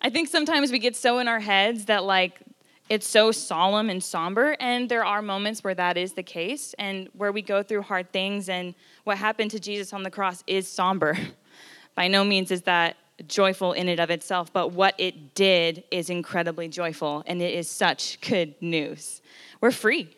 I 0.01 0.11
think 0.11 0.29
sometimes 0.29 0.71
we 0.71 0.79
get 0.79 0.95
so 0.95 1.19
in 1.19 1.27
our 1.27 1.41
heads 1.41 1.87
that 1.87 2.05
like 2.05 2.41
it's 2.89 3.09
so 3.09 3.33
solemn 3.33 3.91
and 3.91 4.01
somber 4.01 4.57
and 4.61 4.89
there 4.89 5.05
are 5.05 5.23
moments 5.23 5.65
where 5.65 5.75
that 5.75 5.97
is 5.97 6.13
the 6.13 6.23
case 6.23 6.73
and 6.79 7.09
where 7.15 7.33
we 7.33 7.43
go 7.43 7.65
through 7.65 7.83
hard 7.83 8.13
things 8.13 8.49
and 8.49 8.77
what 9.03 9.19
happened 9.19 9.51
to 9.51 9.59
Jesus 9.59 9.93
on 9.93 10.05
the 10.05 10.11
cross 10.11 10.45
is 10.47 10.69
somber. 10.69 11.19
By 11.97 12.07
no 12.07 12.23
means 12.23 12.53
is 12.53 12.63
that 12.63 12.97
joyful 13.27 13.73
in 13.73 13.89
and 13.89 14.01
of 14.01 14.11
itself, 14.11 14.53
but 14.53 14.73
what 14.73 14.95
it 14.99 15.35
did 15.35 15.85
is 15.91 16.11
incredibly 16.11 16.69
joyful 16.69 17.23
and 17.27 17.41
it 17.41 17.55
is 17.55 17.69
such 17.69 18.21
good 18.21 18.55
news. 18.61 19.23
We're 19.61 19.71
free. 19.71 20.09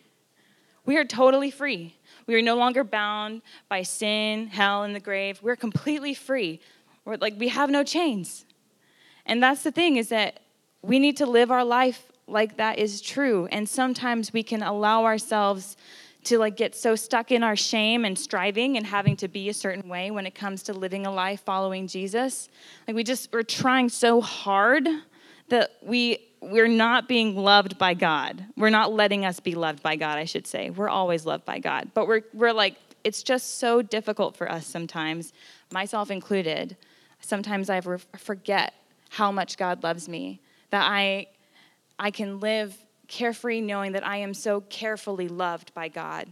We 0.84 0.96
are 0.96 1.04
totally 1.04 1.50
free. 1.50 1.96
We 2.26 2.34
are 2.34 2.42
no 2.42 2.56
longer 2.56 2.84
bound 2.84 3.42
by 3.68 3.82
sin, 3.82 4.48
hell, 4.48 4.82
and 4.82 4.94
the 4.94 5.00
grave. 5.00 5.40
We're 5.42 5.56
completely 5.56 6.14
free. 6.14 6.60
We're 7.04 7.16
like 7.16 7.34
we 7.38 7.48
have 7.48 7.70
no 7.70 7.84
chains. 7.84 8.44
And 9.26 9.42
that's 9.42 9.62
the 9.62 9.72
thing 9.72 9.96
is 9.96 10.08
that 10.08 10.40
we 10.82 10.98
need 10.98 11.16
to 11.18 11.26
live 11.26 11.50
our 11.50 11.64
life 11.64 12.10
like 12.28 12.56
that 12.56 12.78
is 12.78 13.00
true. 13.00 13.46
And 13.50 13.68
sometimes 13.68 14.32
we 14.32 14.42
can 14.42 14.62
allow 14.62 15.04
ourselves 15.04 15.76
to 16.26 16.38
like 16.38 16.56
get 16.56 16.74
so 16.74 16.94
stuck 16.94 17.32
in 17.32 17.42
our 17.42 17.56
shame 17.56 18.04
and 18.04 18.18
striving 18.18 18.76
and 18.76 18.86
having 18.86 19.16
to 19.16 19.28
be 19.28 19.48
a 19.48 19.54
certain 19.54 19.88
way 19.88 20.10
when 20.10 20.26
it 20.26 20.34
comes 20.34 20.62
to 20.64 20.72
living 20.72 21.06
a 21.06 21.10
life 21.12 21.40
following 21.40 21.86
Jesus. 21.86 22.48
Like 22.86 22.96
we 22.96 23.04
just 23.04 23.32
we're 23.32 23.42
trying 23.42 23.88
so 23.88 24.20
hard 24.20 24.86
that 25.48 25.70
we 25.82 26.18
we're 26.40 26.68
not 26.68 27.08
being 27.08 27.36
loved 27.36 27.78
by 27.78 27.94
God. 27.94 28.44
We're 28.56 28.70
not 28.70 28.92
letting 28.92 29.24
us 29.24 29.40
be 29.40 29.54
loved 29.54 29.82
by 29.82 29.96
God, 29.96 30.18
I 30.18 30.24
should 30.24 30.46
say. 30.46 30.70
We're 30.70 30.88
always 30.88 31.26
loved 31.26 31.44
by 31.44 31.58
God. 31.58 31.90
But 31.94 32.06
we're, 32.06 32.22
we're 32.32 32.52
like, 32.52 32.76
it's 33.04 33.22
just 33.22 33.58
so 33.58 33.82
difficult 33.82 34.36
for 34.36 34.50
us 34.50 34.66
sometimes, 34.66 35.32
myself 35.72 36.10
included. 36.10 36.76
Sometimes 37.20 37.70
I 37.70 37.80
forget 37.80 38.74
how 39.10 39.32
much 39.32 39.56
God 39.56 39.82
loves 39.82 40.08
me, 40.08 40.40
that 40.70 40.86
I, 40.88 41.28
I 41.98 42.10
can 42.10 42.38
live 42.40 42.76
carefree 43.08 43.60
knowing 43.60 43.92
that 43.92 44.06
I 44.06 44.18
am 44.18 44.34
so 44.34 44.60
carefully 44.62 45.28
loved 45.28 45.72
by 45.74 45.88
God. 45.88 46.28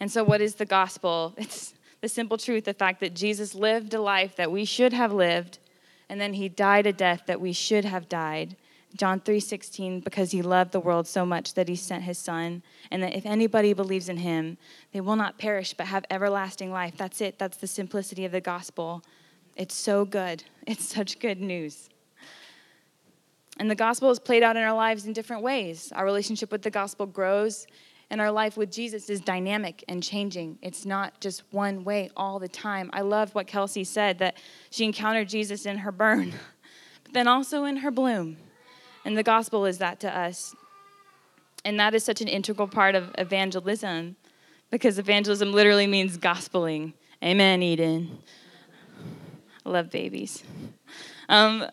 And 0.00 0.10
so, 0.10 0.24
what 0.24 0.40
is 0.40 0.56
the 0.56 0.66
gospel? 0.66 1.34
It's 1.38 1.74
the 2.00 2.08
simple 2.08 2.36
truth 2.36 2.64
the 2.64 2.74
fact 2.74 2.98
that 3.00 3.14
Jesus 3.14 3.54
lived 3.54 3.94
a 3.94 4.00
life 4.00 4.34
that 4.34 4.50
we 4.50 4.64
should 4.64 4.92
have 4.92 5.12
lived 5.12 5.60
and 6.08 6.20
then 6.20 6.34
he 6.34 6.48
died 6.48 6.86
a 6.86 6.92
death 6.92 7.22
that 7.26 7.40
we 7.40 7.52
should 7.52 7.84
have 7.84 8.08
died. 8.08 8.56
John 8.96 9.20
3:16 9.20 10.02
because 10.04 10.32
he 10.32 10.42
loved 10.42 10.72
the 10.72 10.80
world 10.80 11.06
so 11.06 11.24
much 11.24 11.54
that 11.54 11.68
he 11.68 11.76
sent 11.76 12.02
his 12.02 12.18
son 12.18 12.62
and 12.90 13.02
that 13.02 13.14
if 13.14 13.24
anybody 13.24 13.72
believes 13.72 14.08
in 14.08 14.18
him 14.18 14.58
they 14.92 15.00
will 15.00 15.16
not 15.16 15.38
perish 15.38 15.72
but 15.72 15.86
have 15.86 16.04
everlasting 16.10 16.70
life. 16.72 16.94
That's 16.96 17.20
it. 17.20 17.38
That's 17.38 17.56
the 17.56 17.66
simplicity 17.66 18.24
of 18.24 18.32
the 18.32 18.40
gospel. 18.40 19.02
It's 19.56 19.74
so 19.74 20.04
good. 20.04 20.44
It's 20.66 20.84
such 20.84 21.18
good 21.18 21.40
news. 21.40 21.88
And 23.58 23.70
the 23.70 23.74
gospel 23.74 24.10
is 24.10 24.18
played 24.18 24.42
out 24.42 24.56
in 24.56 24.62
our 24.62 24.74
lives 24.74 25.06
in 25.06 25.12
different 25.12 25.42
ways. 25.42 25.92
Our 25.94 26.04
relationship 26.04 26.50
with 26.50 26.62
the 26.62 26.70
gospel 26.70 27.06
grows 27.06 27.66
and 28.12 28.20
our 28.20 28.30
life 28.30 28.58
with 28.58 28.70
Jesus 28.70 29.08
is 29.08 29.22
dynamic 29.22 29.82
and 29.88 30.02
changing. 30.02 30.58
It's 30.60 30.84
not 30.84 31.18
just 31.20 31.44
one 31.50 31.82
way 31.82 32.10
all 32.14 32.38
the 32.38 32.48
time. 32.48 32.90
I 32.92 33.00
love 33.00 33.34
what 33.34 33.46
Kelsey 33.46 33.84
said 33.84 34.18
that 34.18 34.36
she 34.70 34.84
encountered 34.84 35.30
Jesus 35.30 35.64
in 35.64 35.78
her 35.78 35.90
burn, 35.90 36.34
but 37.04 37.14
then 37.14 37.26
also 37.26 37.64
in 37.64 37.78
her 37.78 37.90
bloom. 37.90 38.36
And 39.06 39.16
the 39.16 39.22
gospel 39.22 39.64
is 39.64 39.78
that 39.78 39.98
to 40.00 40.14
us. 40.14 40.54
And 41.64 41.80
that 41.80 41.94
is 41.94 42.04
such 42.04 42.20
an 42.20 42.28
integral 42.28 42.68
part 42.68 42.94
of 42.94 43.14
evangelism 43.16 44.16
because 44.70 44.98
evangelism 44.98 45.52
literally 45.52 45.86
means 45.86 46.18
gospeling. 46.18 46.92
Amen, 47.24 47.62
Eden. 47.62 48.18
I 49.64 49.70
love 49.70 49.90
babies. 49.90 50.42
Um, 51.30 51.66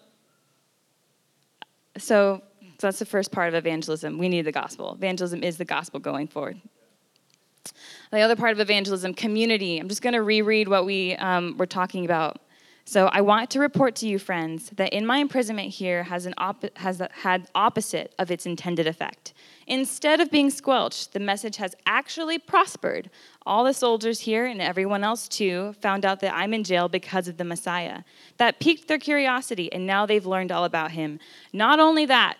so, 1.97 2.41
so 2.61 2.87
that's 2.87 2.99
the 2.99 3.05
first 3.05 3.31
part 3.31 3.49
of 3.49 3.55
evangelism. 3.55 4.17
We 4.17 4.29
need 4.29 4.43
the 4.43 4.51
gospel. 4.51 4.93
Evangelism 4.93 5.43
is 5.43 5.57
the 5.57 5.65
gospel 5.65 5.99
going 5.99 6.27
forward. 6.27 6.61
The 8.11 8.21
other 8.21 8.35
part 8.35 8.51
of 8.51 8.59
evangelism, 8.59 9.13
community. 9.13 9.77
I'm 9.79 9.89
just 9.89 10.01
going 10.01 10.13
to 10.13 10.23
reread 10.23 10.67
what 10.67 10.85
we 10.85 11.15
um, 11.15 11.57
were 11.57 11.67
talking 11.67 12.05
about. 12.05 12.41
So 12.89 13.05
I 13.05 13.21
want 13.21 13.51
to 13.51 13.59
report 13.59 13.95
to 13.97 14.07
you, 14.07 14.17
friends, 14.17 14.71
that 14.77 14.93
in 14.93 15.05
my 15.05 15.19
imprisonment 15.19 15.69
here 15.69 16.01
has, 16.01 16.25
an 16.25 16.33
op- 16.39 16.75
has 16.77 16.99
had 17.11 17.47
opposite 17.53 18.15
of 18.17 18.31
its 18.31 18.47
intended 18.47 18.87
effect. 18.87 19.35
Instead 19.67 20.19
of 20.19 20.31
being 20.31 20.49
squelched, 20.49 21.13
the 21.13 21.19
message 21.19 21.57
has 21.57 21.75
actually 21.85 22.39
prospered. 22.39 23.11
All 23.45 23.63
the 23.63 23.75
soldiers 23.75 24.21
here 24.21 24.47
and 24.47 24.59
everyone 24.59 25.03
else 25.03 25.27
too 25.27 25.73
found 25.73 26.03
out 26.03 26.19
that 26.21 26.33
I'm 26.33 26.51
in 26.51 26.63
jail 26.63 26.89
because 26.89 27.27
of 27.27 27.37
the 27.37 27.43
Messiah. 27.43 28.01
That 28.37 28.59
piqued 28.59 28.87
their 28.87 28.97
curiosity, 28.97 29.71
and 29.71 29.85
now 29.85 30.07
they've 30.07 30.25
learned 30.25 30.51
all 30.51 30.65
about 30.65 30.89
him. 30.89 31.19
Not 31.53 31.79
only 31.79 32.07
that, 32.07 32.37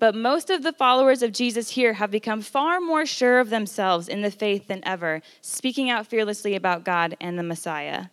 but 0.00 0.16
most 0.16 0.50
of 0.50 0.64
the 0.64 0.72
followers 0.72 1.22
of 1.22 1.30
Jesus 1.30 1.70
here 1.70 1.92
have 1.92 2.10
become 2.10 2.40
far 2.40 2.80
more 2.80 3.06
sure 3.06 3.38
of 3.38 3.48
themselves 3.48 4.08
in 4.08 4.22
the 4.22 4.32
faith 4.32 4.66
than 4.66 4.80
ever, 4.82 5.22
speaking 5.40 5.88
out 5.88 6.08
fearlessly 6.08 6.56
about 6.56 6.84
God 6.84 7.16
and 7.20 7.38
the 7.38 7.44
Messiah. 7.44 8.06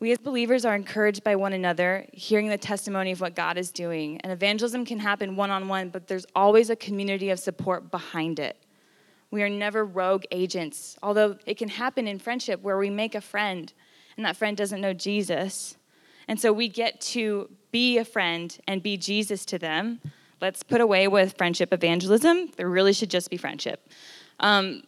We 0.00 0.12
as 0.12 0.18
believers 0.18 0.64
are 0.64 0.76
encouraged 0.76 1.24
by 1.24 1.34
one 1.34 1.52
another, 1.52 2.06
hearing 2.12 2.48
the 2.48 2.58
testimony 2.58 3.10
of 3.10 3.20
what 3.20 3.34
God 3.34 3.58
is 3.58 3.72
doing. 3.72 4.20
And 4.20 4.32
evangelism 4.32 4.84
can 4.84 5.00
happen 5.00 5.34
one 5.34 5.50
on 5.50 5.66
one, 5.66 5.88
but 5.88 6.06
there's 6.06 6.26
always 6.36 6.70
a 6.70 6.76
community 6.76 7.30
of 7.30 7.40
support 7.40 7.90
behind 7.90 8.38
it. 8.38 8.56
We 9.32 9.42
are 9.42 9.48
never 9.48 9.84
rogue 9.84 10.24
agents, 10.30 10.96
although 11.02 11.36
it 11.46 11.58
can 11.58 11.68
happen 11.68 12.06
in 12.06 12.20
friendship 12.20 12.62
where 12.62 12.78
we 12.78 12.90
make 12.90 13.16
a 13.16 13.20
friend 13.20 13.72
and 14.16 14.24
that 14.24 14.36
friend 14.36 14.56
doesn't 14.56 14.80
know 14.80 14.92
Jesus. 14.92 15.76
And 16.28 16.40
so 16.40 16.52
we 16.52 16.68
get 16.68 17.00
to 17.00 17.50
be 17.72 17.98
a 17.98 18.04
friend 18.04 18.56
and 18.68 18.82
be 18.82 18.96
Jesus 18.96 19.44
to 19.46 19.58
them. 19.58 20.00
Let's 20.40 20.62
put 20.62 20.80
away 20.80 21.08
with 21.08 21.36
friendship 21.36 21.72
evangelism. 21.72 22.52
There 22.56 22.68
really 22.68 22.92
should 22.92 23.10
just 23.10 23.30
be 23.30 23.36
friendship. 23.36 23.88
Um, 24.38 24.84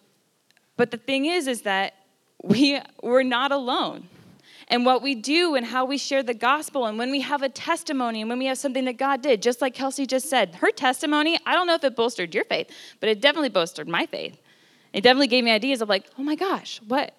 but 0.76 0.92
the 0.92 0.96
thing 0.96 1.26
is, 1.26 1.48
is 1.48 1.62
that 1.62 1.94
we, 2.42 2.80
we're 3.02 3.24
not 3.24 3.50
alone 3.50 4.08
and 4.68 4.86
what 4.86 5.02
we 5.02 5.14
do 5.14 5.56
and 5.56 5.66
how 5.66 5.84
we 5.84 5.98
share 5.98 6.22
the 6.22 6.34
gospel 6.34 6.86
and 6.86 6.96
when 6.96 7.10
we 7.10 7.20
have 7.20 7.42
a 7.42 7.48
testimony 7.48 8.20
and 8.20 8.30
when 8.30 8.38
we 8.38 8.46
have 8.46 8.58
something 8.58 8.84
that 8.84 8.96
God 8.96 9.20
did, 9.20 9.42
just 9.42 9.60
like 9.60 9.74
Kelsey 9.74 10.06
just 10.06 10.30
said, 10.30 10.54
her 10.56 10.70
testimony, 10.70 11.38
I 11.44 11.54
don't 11.54 11.66
know 11.66 11.74
if 11.74 11.84
it 11.84 11.96
bolstered 11.96 12.34
your 12.34 12.44
faith, 12.44 12.70
but 13.00 13.08
it 13.08 13.20
definitely 13.20 13.48
bolstered 13.48 13.88
my 13.88 14.06
faith. 14.06 14.40
It 14.92 15.02
definitely 15.02 15.26
gave 15.26 15.44
me 15.44 15.50
ideas 15.50 15.82
of 15.82 15.88
like, 15.88 16.06
oh 16.18 16.22
my 16.22 16.36
gosh, 16.36 16.80
what? 16.86 17.14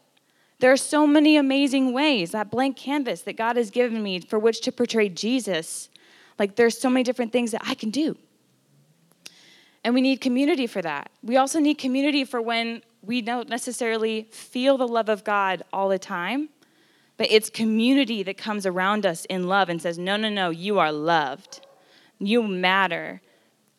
There 0.60 0.72
are 0.72 0.78
so 0.78 1.08
many 1.08 1.38
amazing 1.38 1.92
ways, 1.92 2.32
that 2.32 2.52
blank 2.52 2.78
canvas 2.78 3.24
that 3.24 3.36
God 3.36 3.58
has 3.58 3.70
given 3.70 4.02
me 4.02 4.20
for 4.20 4.40
which 4.40 4.62
to 4.62 4.72
portray 4.72 5.10
Jesus. 5.10 5.90
Like 6.38 6.56
there's 6.56 6.78
so 6.78 6.90
many 6.90 7.04
different 7.04 7.32
things 7.32 7.52
that 7.52 7.62
I 7.66 7.74
can 7.74 7.90
do. 7.90 8.16
And 9.84 9.94
we 9.94 10.02
need 10.02 10.22
community 10.22 10.68
for 10.68 10.82
that. 10.82 11.12
We 11.24 11.38
also 11.38 11.60
need 11.60 11.76
community 11.76 12.24
for 12.24 12.42
when 12.42 12.84
we 13.02 13.22
don't 13.22 13.50
necessarily 13.50 14.28
feel 14.32 14.78
the 14.78 14.88
love 14.88 15.10
of 15.10 15.24
God 15.24 15.64
all 15.74 15.90
the 15.90 15.98
time 16.00 16.50
but 17.22 17.30
it's 17.30 17.52
community 17.52 18.24
that 18.24 18.36
comes 18.36 18.66
around 18.66 19.06
us 19.06 19.26
in 19.26 19.48
love 19.48 19.70
and 19.70 19.80
says, 19.80 20.00
No, 20.00 20.18
no, 20.18 20.28
no, 20.28 20.50
you 20.50 20.80
are 20.80 20.92
loved. 20.92 21.64
You 22.18 22.42
matter. 22.42 23.22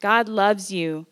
God 0.00 0.28
loves 0.28 0.70
you. 0.72 1.06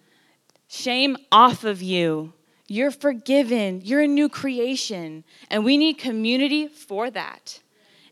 Shame 0.68 1.16
off 1.32 1.64
of 1.64 1.82
you. 1.82 2.32
You're 2.68 2.92
forgiven. 2.92 3.80
You're 3.82 4.02
a 4.02 4.06
new 4.06 4.28
creation. 4.28 5.24
And 5.50 5.64
we 5.64 5.76
need 5.76 5.94
community 5.98 6.68
for 6.68 7.10
that. 7.10 7.58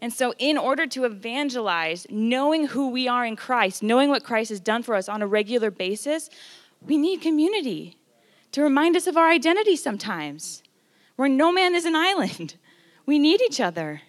And 0.01 0.13
so, 0.13 0.35
in 0.41 0.59
order 0.59 0.89
to 0.89 1.05
evangelize, 1.05 2.05
knowing 2.11 2.67
who 2.67 2.89
we 2.91 3.07
are 3.07 3.25
in 3.25 3.37
Christ, 3.37 3.85
knowing 3.85 4.09
what 4.09 4.25
Christ 4.25 4.49
has 4.49 4.59
done 4.59 4.83
for 4.83 4.97
us 4.97 5.09
on 5.09 5.23
a 5.23 5.29
regular 5.29 5.71
basis, 5.71 6.29
we 6.85 6.97
need 6.97 7.21
community 7.21 7.99
to 8.51 8.63
remind 8.63 8.97
us 8.97 9.07
of 9.07 9.17
our 9.17 9.31
identity 9.31 9.77
sometimes, 9.77 10.65
where 11.15 11.29
no 11.29 11.53
man 11.53 11.77
is 11.77 11.85
an 11.85 11.95
island. 11.95 12.57
We 13.07 13.21
need 13.21 13.41
each 13.41 13.61
other 13.61 14.03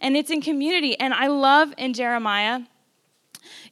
and 0.00 0.16
it's 0.16 0.30
in 0.30 0.40
community. 0.40 0.98
And 0.98 1.12
I 1.12 1.28
love 1.28 1.72
in 1.78 1.92
Jeremiah, 1.92 2.60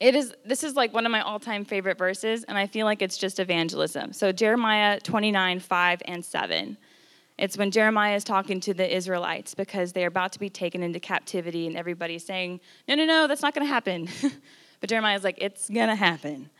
it 0.00 0.14
is 0.14 0.34
this 0.44 0.62
is 0.62 0.74
like 0.74 0.92
one 0.92 1.06
of 1.06 1.12
my 1.12 1.20
all-time 1.20 1.64
favorite 1.64 1.98
verses, 1.98 2.44
and 2.44 2.56
I 2.56 2.66
feel 2.66 2.86
like 2.86 3.02
it's 3.02 3.18
just 3.18 3.40
evangelism. 3.40 4.12
So 4.12 4.32
Jeremiah 4.32 5.00
29, 5.00 5.60
5 5.60 6.02
and 6.06 6.24
7. 6.24 6.76
It's 7.38 7.58
when 7.58 7.70
Jeremiah 7.70 8.14
is 8.14 8.24
talking 8.24 8.60
to 8.60 8.72
the 8.72 8.94
Israelites 8.94 9.54
because 9.54 9.92
they 9.92 10.04
are 10.04 10.08
about 10.08 10.32
to 10.32 10.38
be 10.38 10.48
taken 10.48 10.82
into 10.82 10.98
captivity, 10.98 11.66
and 11.66 11.76
everybody's 11.76 12.24
saying, 12.24 12.60
No, 12.88 12.94
no, 12.94 13.04
no, 13.04 13.26
that's 13.26 13.42
not 13.42 13.54
gonna 13.54 13.66
happen. 13.66 14.08
but 14.80 14.88
Jeremiah 14.88 15.16
is 15.16 15.24
like, 15.24 15.38
It's 15.38 15.68
gonna 15.68 15.96
happen. 15.96 16.50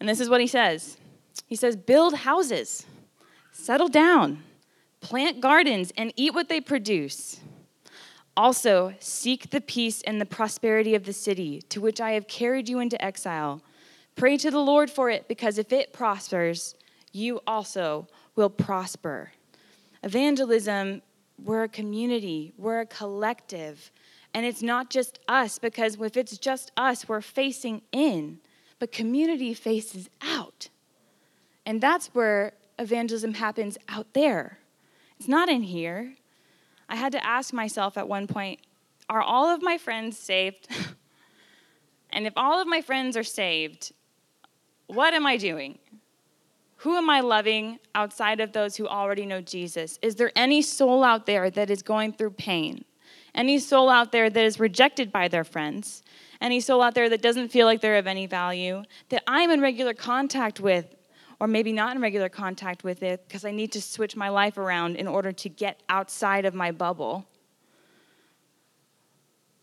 And 0.00 0.08
this 0.08 0.20
is 0.20 0.28
what 0.28 0.40
he 0.40 0.46
says. 0.46 0.98
He 1.46 1.56
says, 1.56 1.76
Build 1.76 2.14
houses, 2.14 2.84
settle 3.52 3.88
down, 3.88 4.42
plant 5.00 5.40
gardens, 5.40 5.92
and 5.96 6.12
eat 6.16 6.34
what 6.34 6.48
they 6.48 6.60
produce. 6.60 7.40
Also, 8.38 8.94
seek 9.00 9.50
the 9.50 9.60
peace 9.60 10.00
and 10.02 10.20
the 10.20 10.24
prosperity 10.24 10.94
of 10.94 11.04
the 11.04 11.12
city 11.12 11.60
to 11.62 11.80
which 11.80 12.00
I 12.00 12.12
have 12.12 12.28
carried 12.28 12.68
you 12.68 12.78
into 12.78 13.04
exile. 13.04 13.60
Pray 14.14 14.36
to 14.36 14.48
the 14.48 14.60
Lord 14.60 14.90
for 14.90 15.10
it, 15.10 15.26
because 15.26 15.58
if 15.58 15.72
it 15.72 15.92
prospers, 15.92 16.76
you 17.12 17.40
also 17.48 18.06
will 18.36 18.48
prosper. 18.48 19.32
Evangelism, 20.04 21.02
we're 21.42 21.64
a 21.64 21.68
community, 21.68 22.52
we're 22.56 22.82
a 22.82 22.86
collective. 22.86 23.90
And 24.32 24.46
it's 24.46 24.62
not 24.62 24.88
just 24.88 25.18
us, 25.26 25.58
because 25.58 25.96
if 26.00 26.16
it's 26.16 26.38
just 26.38 26.70
us, 26.76 27.08
we're 27.08 27.20
facing 27.20 27.82
in, 27.90 28.38
but 28.78 28.92
community 28.92 29.52
faces 29.52 30.08
out. 30.22 30.68
And 31.66 31.80
that's 31.80 32.14
where 32.14 32.52
evangelism 32.78 33.34
happens 33.34 33.78
out 33.88 34.14
there. 34.14 34.60
It's 35.18 35.28
not 35.28 35.48
in 35.48 35.64
here. 35.64 36.14
I 36.88 36.96
had 36.96 37.12
to 37.12 37.24
ask 37.24 37.52
myself 37.52 37.98
at 37.98 38.08
one 38.08 38.26
point 38.26 38.60
are 39.10 39.22
all 39.22 39.46
of 39.46 39.62
my 39.62 39.78
friends 39.78 40.18
saved? 40.18 40.68
and 42.10 42.26
if 42.26 42.34
all 42.36 42.60
of 42.60 42.66
my 42.66 42.82
friends 42.82 43.16
are 43.16 43.24
saved, 43.24 43.92
what 44.86 45.14
am 45.14 45.26
I 45.26 45.38
doing? 45.38 45.78
Who 46.82 46.94
am 46.94 47.10
I 47.10 47.20
loving 47.20 47.78
outside 47.94 48.40
of 48.40 48.52
those 48.52 48.76
who 48.76 48.86
already 48.86 49.26
know 49.26 49.40
Jesus? 49.40 49.98
Is 50.02 50.16
there 50.16 50.30
any 50.36 50.62
soul 50.62 51.02
out 51.02 51.26
there 51.26 51.50
that 51.50 51.70
is 51.70 51.82
going 51.82 52.12
through 52.12 52.32
pain? 52.32 52.84
Any 53.34 53.58
soul 53.58 53.88
out 53.88 54.12
there 54.12 54.30
that 54.30 54.44
is 54.44 54.60
rejected 54.60 55.10
by 55.10 55.28
their 55.28 55.44
friends? 55.44 56.02
Any 56.40 56.60
soul 56.60 56.82
out 56.82 56.94
there 56.94 57.08
that 57.08 57.22
doesn't 57.22 57.48
feel 57.48 57.66
like 57.66 57.80
they're 57.80 57.98
of 57.98 58.06
any 58.06 58.26
value? 58.26 58.82
That 59.08 59.24
I'm 59.26 59.50
in 59.50 59.60
regular 59.60 59.94
contact 59.94 60.60
with 60.60 60.94
or 61.40 61.46
maybe 61.46 61.72
not 61.72 61.94
in 61.94 62.02
regular 62.02 62.28
contact 62.28 62.84
with 62.84 63.02
it 63.02 63.26
because 63.28 63.44
I 63.44 63.50
need 63.50 63.72
to 63.72 63.82
switch 63.82 64.16
my 64.16 64.28
life 64.28 64.58
around 64.58 64.96
in 64.96 65.06
order 65.06 65.32
to 65.32 65.48
get 65.48 65.82
outside 65.88 66.44
of 66.44 66.54
my 66.54 66.72
bubble. 66.72 67.26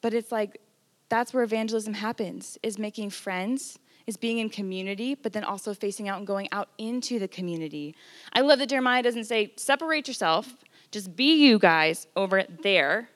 But 0.02 0.14
it's 0.14 0.32
like 0.32 0.62
that's 1.10 1.34
where 1.34 1.44
evangelism 1.44 1.94
happens 1.94 2.58
is 2.64 2.80
making 2.80 3.10
friends 3.10 3.80
is 4.08 4.18
being 4.18 4.38
in 4.38 4.50
community 4.50 5.16
but 5.16 5.34
then 5.34 5.44
also 5.44 5.74
facing 5.74 6.08
out 6.08 6.18
and 6.18 6.28
going 6.28 6.48
out 6.52 6.70
into 6.78 7.20
the 7.20 7.28
community. 7.28 7.96
I 8.34 8.42
love 8.42 8.60
that 8.60 8.70
jeremiah 8.70 9.04
doesn't 9.04 9.26
say 9.26 9.54
separate 9.58 10.08
yourself. 10.08 10.54
Just 10.92 11.16
be 11.16 11.36
you 11.36 11.60
guys 11.60 12.08
over 12.16 12.44
there 12.64 13.10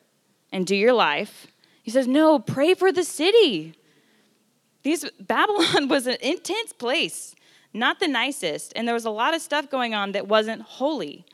and 0.52 0.66
do 0.66 0.76
your 0.76 0.94
life. 0.94 1.48
He 1.84 1.92
says 1.92 2.08
no 2.08 2.40
pray 2.40 2.74
for 2.74 2.92
the 2.92 3.04
city. 3.04 3.76
These 4.84 5.06
babylon 5.20 5.88
was 5.90 6.08
an 6.08 6.18
intense 6.22 6.74
place 6.74 7.36
not 7.74 8.00
the 8.00 8.08
nicest, 8.08 8.74
and 8.76 8.88
there 8.88 8.96
was 8.96 9.06
a 9.06 9.12
lot 9.12 9.34
of 9.34 9.42
stuff 9.42 9.70
going 9.70 9.94
on 9.94 10.12
that 10.14 10.28
wasn't 10.28 10.62
holy. 10.62 11.26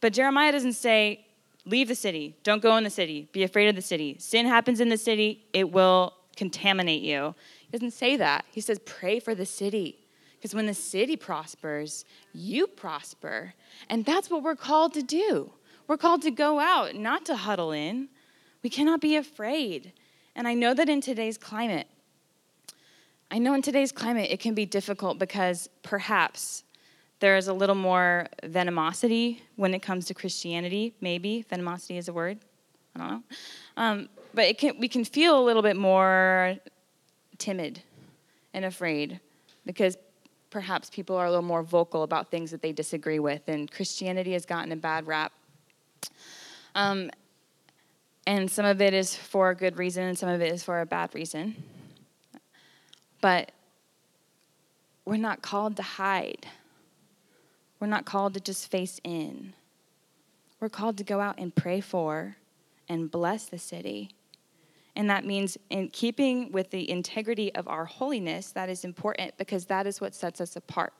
But 0.00 0.12
Jeremiah 0.12 0.52
doesn't 0.52 0.74
say, 0.74 1.26
leave 1.66 1.88
the 1.88 1.94
city, 1.94 2.36
don't 2.42 2.62
go 2.62 2.76
in 2.76 2.84
the 2.84 2.90
city, 2.90 3.28
be 3.32 3.42
afraid 3.42 3.68
of 3.68 3.76
the 3.76 3.82
city. 3.82 4.16
Sin 4.18 4.46
happens 4.46 4.80
in 4.80 4.88
the 4.88 4.98
city, 4.98 5.46
it 5.52 5.70
will 5.72 6.14
contaminate 6.36 7.02
you. 7.02 7.34
He 7.60 7.70
doesn't 7.72 7.92
say 7.92 8.16
that. 8.16 8.44
He 8.50 8.60
says, 8.60 8.78
pray 8.84 9.20
for 9.20 9.34
the 9.34 9.46
city. 9.46 10.00
Because 10.36 10.54
when 10.54 10.66
the 10.66 10.74
city 10.74 11.16
prospers, 11.16 12.04
you 12.34 12.66
prosper. 12.66 13.54
And 13.88 14.04
that's 14.04 14.28
what 14.28 14.42
we're 14.42 14.56
called 14.56 14.92
to 14.94 15.02
do. 15.02 15.52
We're 15.86 15.96
called 15.96 16.22
to 16.22 16.30
go 16.30 16.60
out, 16.60 16.94
not 16.94 17.24
to 17.26 17.36
huddle 17.36 17.72
in. 17.72 18.08
We 18.62 18.68
cannot 18.68 19.00
be 19.00 19.16
afraid. 19.16 19.92
And 20.34 20.46
I 20.46 20.54
know 20.54 20.74
that 20.74 20.88
in 20.88 21.00
today's 21.00 21.38
climate, 21.38 21.86
I 23.30 23.38
know 23.38 23.54
in 23.54 23.62
today's 23.62 23.92
climate 23.92 24.30
it 24.30 24.40
can 24.40 24.54
be 24.54 24.66
difficult 24.66 25.18
because 25.18 25.68
perhaps 25.82 26.64
there 27.20 27.36
is 27.36 27.48
a 27.48 27.52
little 27.52 27.74
more 27.74 28.26
venomosity 28.42 29.40
when 29.56 29.74
it 29.74 29.80
comes 29.80 30.06
to 30.06 30.14
Christianity. 30.14 30.94
Maybe 31.00 31.44
venomosity 31.50 31.96
is 31.96 32.08
a 32.08 32.12
word. 32.12 32.38
I 32.94 32.98
don't 32.98 33.08
know. 33.08 33.22
Um, 33.76 34.08
but 34.34 34.58
can, 34.58 34.78
we 34.78 34.88
can 34.88 35.04
feel 35.04 35.38
a 35.38 35.44
little 35.44 35.62
bit 35.62 35.76
more 35.76 36.56
timid 37.38 37.82
and 38.52 38.64
afraid 38.64 39.20
because 39.64 39.96
perhaps 40.50 40.90
people 40.90 41.16
are 41.16 41.26
a 41.26 41.30
little 41.30 41.42
more 41.42 41.62
vocal 41.62 42.02
about 42.02 42.30
things 42.30 42.50
that 42.52 42.62
they 42.62 42.72
disagree 42.72 43.18
with, 43.18 43.48
and 43.48 43.70
Christianity 43.70 44.32
has 44.34 44.46
gotten 44.46 44.70
a 44.70 44.76
bad 44.76 45.06
rap. 45.06 45.32
Um, 46.74 47.10
and 48.26 48.50
some 48.50 48.64
of 48.64 48.80
it 48.80 48.94
is 48.94 49.14
for 49.16 49.50
a 49.50 49.54
good 49.54 49.76
reason, 49.76 50.04
and 50.04 50.18
some 50.18 50.28
of 50.28 50.40
it 50.40 50.52
is 50.52 50.62
for 50.62 50.80
a 50.80 50.86
bad 50.86 51.14
reason. 51.14 51.56
But 53.24 53.52
we're 55.06 55.16
not 55.16 55.40
called 55.40 55.76
to 55.76 55.82
hide. 55.82 56.46
We're 57.80 57.86
not 57.86 58.04
called 58.04 58.34
to 58.34 58.40
just 58.40 58.70
face 58.70 59.00
in. 59.02 59.54
We're 60.60 60.68
called 60.68 60.98
to 60.98 61.04
go 61.04 61.20
out 61.22 61.38
and 61.38 61.54
pray 61.54 61.80
for 61.80 62.36
and 62.86 63.10
bless 63.10 63.46
the 63.46 63.56
city 63.58 64.10
And 64.94 65.08
that 65.08 65.24
means 65.24 65.56
in 65.70 65.88
keeping 65.88 66.52
with 66.52 66.70
the 66.70 66.90
integrity 66.90 67.54
of 67.54 67.66
our 67.66 67.86
holiness, 67.86 68.52
that 68.52 68.68
is 68.68 68.84
important 68.84 69.38
because 69.38 69.64
that 69.66 69.86
is 69.86 70.02
what 70.02 70.14
sets 70.14 70.40
us 70.40 70.54
apart. 70.54 70.92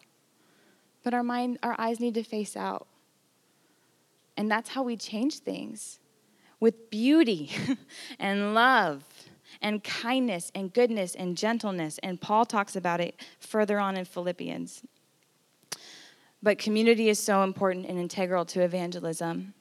But 1.02 1.12
our 1.12 1.22
mind, 1.22 1.58
our 1.62 1.76
eyes 1.78 2.00
need 2.00 2.14
to 2.14 2.24
face 2.24 2.56
out. 2.56 2.86
And 4.38 4.50
that's 4.50 4.70
how 4.70 4.82
we 4.82 4.96
change 4.96 5.40
things 5.40 6.00
with 6.58 6.90
beauty 6.90 7.50
and 8.18 8.54
love 8.54 9.04
and 9.60 9.82
kindness 9.82 10.50
and 10.54 10.72
goodness 10.72 11.14
and 11.14 11.36
gentleness. 11.36 11.98
And 12.02 12.20
Paul 12.20 12.44
talks 12.44 12.76
about 12.76 13.00
it 13.00 13.20
further 13.40 13.78
on 13.78 13.96
in 13.96 14.04
Philippians. 14.04 14.82
But 16.42 16.58
community 16.58 17.08
is 17.08 17.18
so 17.18 17.42
important 17.42 17.86
and 17.86 17.98
integral 17.98 18.44
to 18.46 18.60
evangelism 18.60 19.54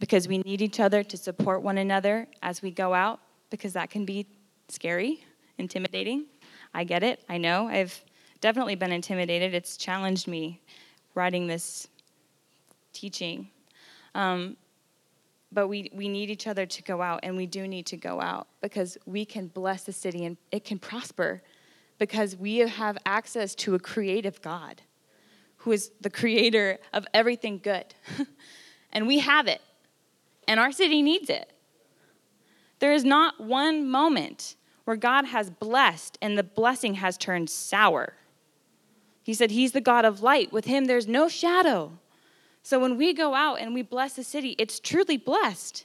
because 0.00 0.26
we 0.26 0.38
need 0.38 0.62
each 0.62 0.80
other 0.80 1.02
to 1.02 1.16
support 1.16 1.62
one 1.62 1.78
another 1.78 2.26
as 2.42 2.62
we 2.62 2.70
go 2.70 2.94
out, 2.94 3.20
because 3.50 3.74
that 3.74 3.90
can 3.90 4.04
be 4.04 4.26
scary, 4.68 5.24
intimidating. 5.58 6.26
I 6.72 6.84
get 6.84 7.02
it, 7.02 7.22
I 7.28 7.38
know. 7.38 7.68
I've 7.68 8.04
definitely 8.40 8.74
been 8.74 8.90
intimidated. 8.90 9.54
It's 9.54 9.76
challenged 9.76 10.26
me 10.26 10.60
writing 11.14 11.46
this 11.46 11.88
teaching. 12.92 13.48
Um, 14.14 14.56
but 15.54 15.68
we, 15.68 15.90
we 15.94 16.08
need 16.08 16.30
each 16.30 16.46
other 16.46 16.66
to 16.66 16.82
go 16.82 17.00
out, 17.00 17.20
and 17.22 17.36
we 17.36 17.46
do 17.46 17.68
need 17.68 17.86
to 17.86 17.96
go 17.96 18.20
out 18.20 18.48
because 18.60 18.98
we 19.06 19.24
can 19.24 19.46
bless 19.46 19.84
the 19.84 19.92
city 19.92 20.24
and 20.24 20.36
it 20.50 20.64
can 20.64 20.78
prosper 20.78 21.42
because 21.98 22.36
we 22.36 22.58
have 22.58 22.98
access 23.06 23.54
to 23.54 23.74
a 23.74 23.78
creative 23.78 24.42
God 24.42 24.82
who 25.58 25.72
is 25.72 25.92
the 26.00 26.10
creator 26.10 26.78
of 26.92 27.06
everything 27.14 27.60
good. 27.62 27.94
and 28.92 29.06
we 29.06 29.20
have 29.20 29.46
it, 29.46 29.62
and 30.48 30.58
our 30.58 30.72
city 30.72 31.02
needs 31.02 31.30
it. 31.30 31.50
There 32.80 32.92
is 32.92 33.04
not 33.04 33.40
one 33.40 33.88
moment 33.88 34.56
where 34.84 34.96
God 34.96 35.24
has 35.24 35.48
blessed 35.48 36.18
and 36.20 36.36
the 36.36 36.42
blessing 36.42 36.94
has 36.94 37.16
turned 37.16 37.48
sour. 37.48 38.14
He 39.22 39.32
said, 39.32 39.50
He's 39.50 39.72
the 39.72 39.80
God 39.80 40.04
of 40.04 40.20
light. 40.20 40.52
With 40.52 40.66
Him, 40.66 40.84
there's 40.84 41.08
no 41.08 41.28
shadow. 41.28 41.98
So 42.64 42.80
when 42.80 42.96
we 42.96 43.12
go 43.12 43.34
out 43.34 43.60
and 43.60 43.74
we 43.74 43.82
bless 43.82 44.14
the 44.14 44.24
city, 44.24 44.56
it's 44.58 44.80
truly 44.80 45.18
blessed. 45.18 45.84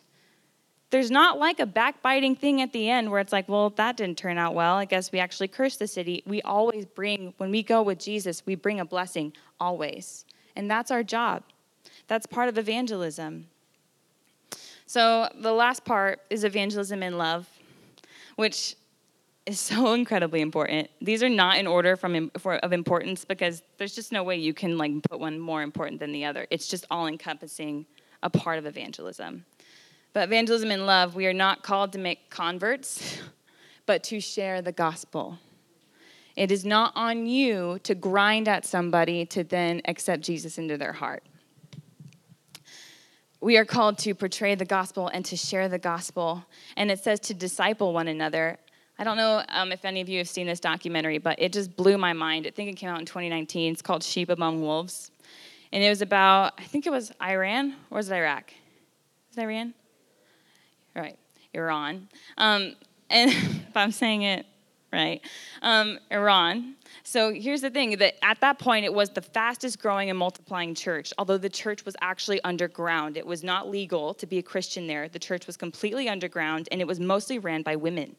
There's 0.92 1.12
not 1.12 1.38
like 1.38 1.60
a 1.60 1.66
backbiting 1.66 2.38
thing 2.38 2.62
at 2.62 2.72
the 2.72 2.90
end 2.90 3.12
where 3.12 3.20
it's 3.20 3.34
like, 3.34 3.50
well, 3.50 3.70
that 3.72 3.98
didn't 3.98 4.18
turn 4.18 4.38
out 4.38 4.56
well. 4.56 4.76
I 4.76 4.86
guess 4.86 5.12
we 5.12 5.20
actually 5.20 5.50
cursed 5.50 5.80
the 5.80 5.88
city. 5.88 6.24
We 6.26 6.42
always 6.42 6.86
bring, 6.86 7.34
when 7.36 7.52
we 7.52 7.64
go 7.64 7.84
with 7.84 8.00
Jesus, 8.00 8.46
we 8.46 8.56
bring 8.56 8.80
a 8.80 8.86
blessing, 8.86 9.34
always. 9.60 10.26
And 10.56 10.72
that's 10.72 10.90
our 10.90 11.04
job. 11.04 11.44
That's 12.08 12.26
part 12.26 12.48
of 12.48 12.58
evangelism. 12.58 13.48
So 14.86 15.28
the 15.36 15.52
last 15.52 15.84
part 15.84 16.22
is 16.30 16.46
evangelism 16.46 17.04
in 17.04 17.18
love, 17.18 17.48
which 18.38 18.76
is 19.50 19.60
so 19.60 19.94
incredibly 19.94 20.42
important. 20.42 20.90
These 21.02 21.24
are 21.24 21.30
not 21.30 21.58
in 21.58 21.68
order 21.68 21.96
from 21.96 22.32
for, 22.38 22.56
of 22.56 22.72
importance 22.72 23.26
because 23.26 23.62
there's 23.78 23.96
just 23.96 24.12
no 24.12 24.24
way 24.24 24.38
you 24.38 24.54
can 24.54 24.78
like 24.78 24.92
put 25.10 25.20
one 25.20 25.40
more 25.40 25.62
important 25.62 26.00
than 26.00 26.12
the 26.12 26.26
other. 26.26 26.48
It's 26.50 26.68
just 26.68 26.86
all 26.90 27.08
encompassing 27.08 27.86
a 28.24 28.30
part 28.30 28.60
of 28.60 28.66
evangelism. 28.66 29.46
But 30.14 30.24
evangelism 30.24 30.72
in 30.72 30.86
love, 30.86 31.16
we 31.16 31.28
are 31.28 31.34
not 31.34 31.64
called 31.64 31.94
to 31.94 32.00
make 32.00 32.30
converts, 32.30 33.20
but 33.86 34.04
to 34.06 34.20
share 34.20 34.62
the 34.62 34.72
gospel. 34.72 35.38
It 36.36 36.52
is 36.52 36.64
not 36.64 36.94
on 36.96 37.26
you 37.26 37.80
to 37.84 37.96
grind 37.96 38.48
at 38.48 38.66
somebody 38.66 39.26
to 39.28 39.44
then 39.44 39.82
accept 39.86 40.24
Jesus 40.24 40.58
into 40.58 40.78
their 40.78 40.94
heart. 40.94 41.24
We 43.42 43.58
are 43.58 43.66
called 43.66 43.98
to 44.00 44.14
portray 44.14 44.56
the 44.56 44.66
gospel 44.66 45.08
and 45.08 45.24
to 45.26 45.38
share 45.38 45.70
the 45.70 45.80
gospel. 45.80 46.46
And 46.76 46.92
it 46.92 47.00
says 47.00 47.20
to 47.22 47.34
disciple 47.34 47.94
one 47.94 48.08
another. 48.08 48.58
I 49.00 49.06
don't 49.06 49.16
know 49.16 49.42
um, 49.48 49.72
if 49.72 49.86
any 49.86 50.02
of 50.02 50.10
you 50.10 50.18
have 50.18 50.28
seen 50.28 50.46
this 50.46 50.60
documentary, 50.60 51.20
but 51.20 51.42
it 51.42 51.54
just 51.54 51.74
blew 51.78 51.98
my 51.98 52.12
mind. 52.12 52.46
I 52.46 52.50
think 52.50 52.70
it 52.70 52.74
came 52.74 52.90
out 52.90 53.00
in 53.00 53.06
2019. 53.06 53.72
It's 53.72 53.82
called 53.82 54.04
Sheep 54.04 54.30
Among 54.30 54.62
Wolves. 54.62 55.12
And 55.72 55.82
it 55.82 55.88
was 55.88 56.02
about, 56.02 56.60
I 56.60 56.64
think 56.64 56.86
it 56.86 56.90
was 56.90 57.14
Iran, 57.24 57.76
or 57.92 57.96
was 57.98 58.10
it 58.10 58.16
Iraq? 58.16 58.52
Is 59.32 59.38
it 59.38 59.42
Iran? 59.42 59.74
Right, 60.94 61.18
Iran. 61.54 62.10
Um, 62.38 62.76
and 63.10 63.32
if 63.70 63.78
I'm 63.78 63.94
saying 63.94 64.24
it 64.24 64.46
right, 64.92 65.22
um, 65.62 66.00
Iran. 66.12 66.76
So 67.04 67.32
here's 67.32 67.62
the 67.62 67.70
thing 67.70 67.98
that 68.00 68.16
at 68.22 68.42
that 68.42 68.60
point 68.60 68.84
it 68.84 68.94
was 68.94 69.12
the 69.12 69.22
fastest 69.22 69.80
growing 69.80 70.10
and 70.10 70.20
multiplying 70.20 70.76
church, 70.76 71.14
although 71.18 71.38
the 71.38 71.48
church 71.48 71.86
was 71.86 71.96
actually 72.02 72.44
underground. 72.44 73.16
It 73.16 73.26
was 73.26 73.46
not 73.46 73.70
legal 73.70 74.14
to 74.16 74.26
be 74.26 74.40
a 74.40 74.44
Christian 74.44 74.88
there. 74.88 75.08
The 75.08 75.20
church 75.20 75.48
was 75.48 75.56
completely 75.56 76.10
underground 76.10 76.68
and 76.70 76.82
it 76.82 76.88
was 76.88 77.00
mostly 77.00 77.40
ran 77.40 77.62
by 77.62 77.78
women. 77.78 78.18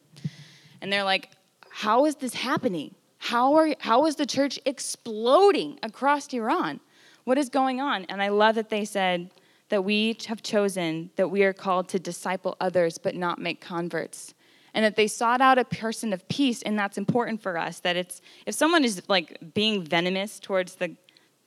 And 0.81 0.93
they're 0.93 1.05
like, 1.05 1.31
how 1.71 2.07
is 2.07 2.17
this 2.17 2.35
happening? 2.35 2.95
How, 3.19 3.55
are, 3.55 3.75
how 3.81 4.07
is 4.07 4.17
the 4.17 4.27
church 4.27 4.59
exploding 4.65 5.79
across 5.83 6.33
Iran? 6.33 6.81
What 7.25 7.39
is 7.39 7.49
going 7.49 7.81
on? 7.81 8.07
And 8.07 8.23
I 8.23 8.29
love 8.29 8.55
that 8.55 8.71
they 8.71 8.85
said 8.85 9.31
that 9.69 9.85
we 9.85 10.17
have 10.27 10.43
chosen 10.43 11.11
that 11.17 11.29
we 11.29 11.45
are 11.45 11.53
called 11.53 11.89
to 11.91 11.99
disciple 11.99 12.57
others 12.61 12.99
but 12.99 13.15
not 13.15 13.39
make 13.39 13.61
converts. 13.61 14.35
And 14.73 14.85
that 14.85 14.97
they 14.97 15.07
sought 15.07 15.41
out 15.41 15.59
a 15.59 15.65
person 15.65 16.13
of 16.13 16.27
peace, 16.29 16.63
and 16.63 16.79
that's 16.79 16.97
important 16.97 17.43
for 17.43 17.59
us. 17.59 17.81
That 17.81 17.97
it's 17.97 18.21
if 18.47 18.55
someone 18.55 18.85
is 18.85 19.03
like 19.09 19.37
being 19.53 19.85
venomous 19.85 20.39
towards 20.39 20.77
the 20.77 20.97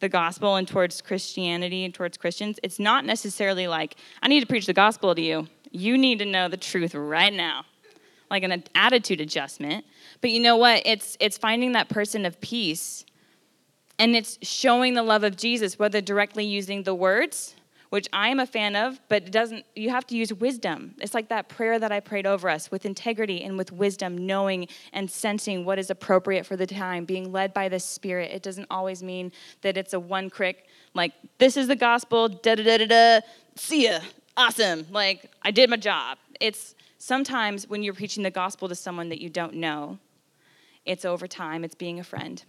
the 0.02 0.10
gospel 0.10 0.58
and 0.58 0.68
towards 0.68 1.02
Christianity 1.02 1.86
and 1.86 1.94
towards 1.94 2.18
Christians, 2.18 2.60
it's 2.62 2.78
not 2.78 3.06
necessarily 3.06 3.68
like, 3.68 3.96
I 4.22 4.28
need 4.28 4.42
to 4.42 4.46
preach 4.46 4.66
the 4.66 4.74
gospel 4.74 5.16
to 5.16 5.22
you. 5.22 5.48
You 5.72 5.98
need 5.98 6.20
to 6.20 6.26
know 6.26 6.50
the 6.50 6.58
truth 6.58 6.94
right 6.94 7.32
now 7.32 7.64
like 8.34 8.44
an 8.44 8.64
attitude 8.74 9.22
adjustment. 9.22 9.86
But 10.20 10.32
you 10.32 10.40
know 10.40 10.58
what? 10.58 10.82
It's 10.86 11.16
it's 11.20 11.38
finding 11.38 11.74
that 11.74 11.88
person 11.88 12.26
of 12.26 12.42
peace 12.42 13.06
and 14.00 14.16
it's 14.16 14.40
showing 14.42 14.96
the 14.96 15.04
love 15.04 15.24
of 15.24 15.38
Jesus 15.38 15.78
whether 15.78 16.02
directly 16.02 16.44
using 16.44 16.82
the 16.82 16.96
words, 16.96 17.56
which 17.92 18.08
I 18.12 18.30
am 18.30 18.40
a 18.40 18.48
fan 18.48 18.76
of, 18.76 19.00
but 19.08 19.22
it 19.22 19.32
doesn't 19.32 19.66
you 19.76 19.92
have 19.92 20.08
to 20.08 20.18
use 20.18 20.34
wisdom. 20.34 20.96
It's 21.00 21.14
like 21.14 21.30
that 21.30 21.48
prayer 21.48 21.78
that 21.78 21.92
I 21.92 22.00
prayed 22.00 22.26
over 22.26 22.50
us 22.50 22.72
with 22.72 22.88
integrity 22.88 23.44
and 23.44 23.56
with 23.56 23.72
wisdom, 23.72 24.26
knowing 24.26 24.68
and 24.94 25.12
sensing 25.12 25.64
what 25.64 25.78
is 25.78 25.92
appropriate 25.92 26.48
for 26.48 26.56
the 26.56 26.66
time, 26.66 27.06
being 27.06 27.32
led 27.32 27.54
by 27.54 27.70
the 27.70 27.80
spirit. 27.80 28.32
It 28.32 28.42
doesn't 28.42 28.66
always 28.72 29.04
mean 29.04 29.32
that 29.62 29.78
it's 29.78 29.94
a 29.94 30.00
one 30.00 30.32
crick 30.32 30.66
like 30.96 31.14
this 31.38 31.56
is 31.56 31.68
the 31.68 31.76
gospel, 31.76 32.30
da 32.30 32.56
da 32.56 32.64
da 32.64 32.78
da 32.80 32.88
da. 32.88 33.22
See 33.56 33.86
ya. 33.86 34.00
Awesome. 34.36 34.88
Like 34.90 35.30
I 35.44 35.52
did 35.52 35.70
my 35.70 35.78
job. 35.78 36.18
It's 36.40 36.74
Sometimes 37.06 37.68
when 37.68 37.84
you're 37.84 37.94
preaching 37.94 38.24
the 38.24 38.32
gospel 38.32 38.70
to 38.70 38.76
someone 38.76 39.10
that 39.10 39.20
you 39.20 39.30
don't 39.30 39.56
know, 39.56 40.00
it's 40.86 41.04
over 41.04 41.28
time, 41.28 41.66
it's 41.66 41.76
being 41.76 42.00
a 42.00 42.04
friend. 42.04 42.42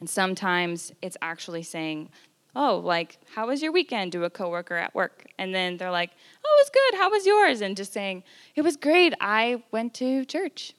And 0.00 0.10
sometimes 0.10 0.90
it's 1.00 1.16
actually 1.22 1.62
saying, 1.62 2.08
Oh, 2.56 2.78
like, 2.78 3.18
how 3.36 3.46
was 3.46 3.62
your 3.62 3.70
weekend 3.70 4.10
to 4.12 4.24
a 4.24 4.30
coworker 4.30 4.74
at 4.74 4.92
work? 4.96 5.26
And 5.38 5.54
then 5.54 5.76
they're 5.76 5.92
like, 5.92 6.10
Oh, 6.44 6.56
it 6.58 6.64
was 6.64 6.70
good. 6.70 6.98
How 6.98 7.08
was 7.08 7.24
yours? 7.24 7.60
And 7.60 7.76
just 7.76 7.92
saying, 7.92 8.24
It 8.56 8.62
was 8.62 8.76
great. 8.76 9.14
I 9.20 9.62
went 9.70 9.94
to 9.94 10.24
church. 10.24 10.74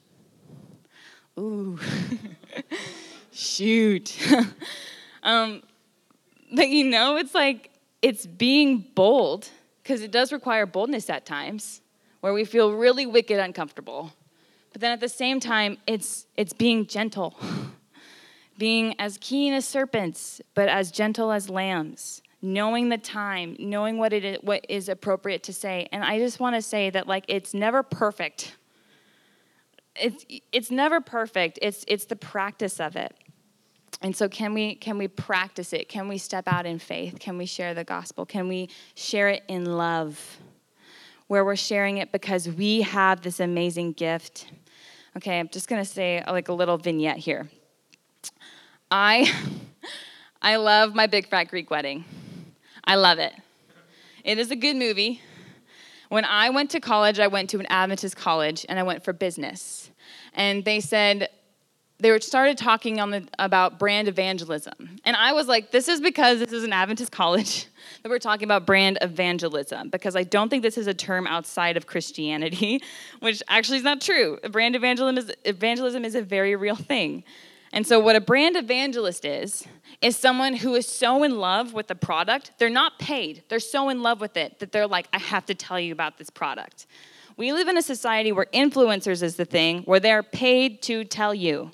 Ooh, 1.38 1.78
shoot. 3.32 4.14
um, 5.22 5.62
but 6.54 6.68
you 6.68 6.84
know, 6.84 7.16
it's 7.16 7.34
like, 7.34 7.70
it's 8.02 8.26
being 8.26 8.84
bold 8.94 9.48
because 9.82 10.02
it 10.02 10.10
does 10.10 10.34
require 10.34 10.66
boldness 10.66 11.08
at 11.08 11.24
times 11.24 11.80
where 12.20 12.32
we 12.32 12.44
feel 12.44 12.72
really 12.72 13.06
wicked 13.06 13.38
uncomfortable. 13.38 14.12
But 14.72 14.80
then 14.80 14.92
at 14.92 15.00
the 15.00 15.08
same 15.08 15.40
time, 15.40 15.78
it's, 15.86 16.26
it's 16.36 16.52
being 16.52 16.86
gentle, 16.86 17.38
being 18.58 18.94
as 18.98 19.18
keen 19.20 19.52
as 19.52 19.64
serpents, 19.64 20.40
but 20.54 20.68
as 20.68 20.90
gentle 20.90 21.32
as 21.32 21.48
lambs, 21.48 22.22
knowing 22.42 22.88
the 22.88 22.98
time, 22.98 23.56
knowing 23.58 23.98
what, 23.98 24.12
it 24.12 24.24
is, 24.24 24.38
what 24.42 24.64
is 24.68 24.88
appropriate 24.88 25.42
to 25.44 25.52
say. 25.52 25.88
And 25.92 26.04
I 26.04 26.18
just 26.18 26.40
want 26.40 26.56
to 26.56 26.62
say 26.62 26.90
that, 26.90 27.06
like, 27.06 27.24
it's 27.28 27.54
never 27.54 27.82
perfect. 27.82 28.56
It's, 29.96 30.24
it's 30.52 30.70
never 30.70 31.00
perfect. 31.00 31.58
It's, 31.62 31.84
it's 31.88 32.04
the 32.04 32.16
practice 32.16 32.78
of 32.78 32.96
it. 32.96 33.14
And 34.00 34.14
so 34.14 34.28
can 34.28 34.54
we 34.54 34.76
can 34.76 34.96
we 34.96 35.08
practice 35.08 35.72
it? 35.72 35.88
Can 35.88 36.06
we 36.06 36.18
step 36.18 36.44
out 36.46 36.66
in 36.66 36.78
faith? 36.78 37.18
Can 37.18 37.36
we 37.36 37.46
share 37.46 37.74
the 37.74 37.82
gospel? 37.82 38.24
Can 38.24 38.46
we 38.46 38.68
share 38.94 39.28
it 39.28 39.42
in 39.48 39.64
love? 39.64 40.38
Where 41.28 41.44
we're 41.44 41.56
sharing 41.56 41.98
it 41.98 42.10
because 42.10 42.48
we 42.48 42.82
have 42.82 43.20
this 43.20 43.38
amazing 43.38 43.92
gift. 43.92 44.50
Okay, 45.16 45.38
I'm 45.38 45.48
just 45.48 45.68
to 45.68 45.84
say 45.84 46.20
uh, 46.20 46.32
like 46.32 46.48
a 46.48 46.52
little 46.52 46.78
vignette 46.78 47.18
here. 47.18 47.48
I 48.90 49.32
I 50.42 50.56
love 50.56 50.94
my 50.94 51.06
Big 51.06 51.28
Fat 51.28 51.44
Greek 51.44 51.70
Wedding. 51.70 52.04
I 52.84 52.96
love 52.96 53.18
it. 53.18 53.32
It 54.24 54.38
is 54.38 54.50
a 54.50 54.56
good 54.56 54.76
movie. 54.76 55.20
When 56.08 56.24
I 56.24 56.50
went 56.50 56.70
to 56.70 56.80
college, 56.80 57.18
I 57.18 57.26
went 57.26 57.50
to 57.50 57.58
an 57.60 57.66
Adventist 57.66 58.16
college 58.16 58.64
and 58.68 58.78
I 58.78 58.82
went 58.82 59.04
for 59.04 59.12
business. 59.12 59.90
And 60.32 60.64
they 60.64 60.80
said, 60.80 61.28
they 62.00 62.10
were 62.10 62.20
started 62.20 62.56
talking 62.56 63.00
on 63.00 63.10
the, 63.10 63.28
about 63.38 63.78
brand 63.78 64.06
evangelism. 64.06 65.00
And 65.04 65.16
I 65.16 65.32
was 65.32 65.48
like, 65.48 65.72
this 65.72 65.88
is 65.88 66.00
because 66.00 66.38
this 66.38 66.52
is 66.52 66.62
an 66.62 66.72
Adventist 66.72 67.10
college 67.10 67.66
that 68.02 68.08
we're 68.08 68.18
talking 68.18 68.44
about 68.44 68.66
brand 68.66 68.98
evangelism, 69.00 69.90
because 69.90 70.14
I 70.14 70.22
don't 70.22 70.48
think 70.48 70.62
this 70.62 70.78
is 70.78 70.86
a 70.86 70.94
term 70.94 71.26
outside 71.26 71.76
of 71.76 71.86
Christianity, 71.86 72.82
which 73.20 73.42
actually 73.48 73.78
is 73.78 73.84
not 73.84 74.00
true. 74.00 74.38
Brand 74.50 74.76
evangelism 74.76 75.18
is, 75.18 75.32
evangelism 75.44 76.04
is 76.04 76.14
a 76.14 76.22
very 76.22 76.54
real 76.54 76.76
thing. 76.76 77.24
And 77.72 77.86
so, 77.86 78.00
what 78.00 78.16
a 78.16 78.20
brand 78.20 78.56
evangelist 78.56 79.26
is, 79.26 79.66
is 80.00 80.16
someone 80.16 80.54
who 80.54 80.74
is 80.74 80.86
so 80.86 81.22
in 81.22 81.36
love 81.38 81.74
with 81.74 81.88
the 81.88 81.94
product, 81.94 82.52
they're 82.58 82.70
not 82.70 82.98
paid, 82.98 83.42
they're 83.48 83.60
so 83.60 83.90
in 83.90 84.02
love 84.02 84.20
with 84.20 84.38
it 84.38 84.58
that 84.60 84.72
they're 84.72 84.86
like, 84.86 85.06
I 85.12 85.18
have 85.18 85.44
to 85.46 85.54
tell 85.54 85.78
you 85.78 85.92
about 85.92 86.16
this 86.16 86.30
product. 86.30 86.86
We 87.36 87.52
live 87.52 87.68
in 87.68 87.76
a 87.76 87.82
society 87.82 88.32
where 88.32 88.46
influencers 88.54 89.22
is 89.22 89.36
the 89.36 89.44
thing, 89.44 89.82
where 89.82 90.00
they're 90.00 90.22
paid 90.22 90.82
to 90.82 91.04
tell 91.04 91.34
you. 91.34 91.70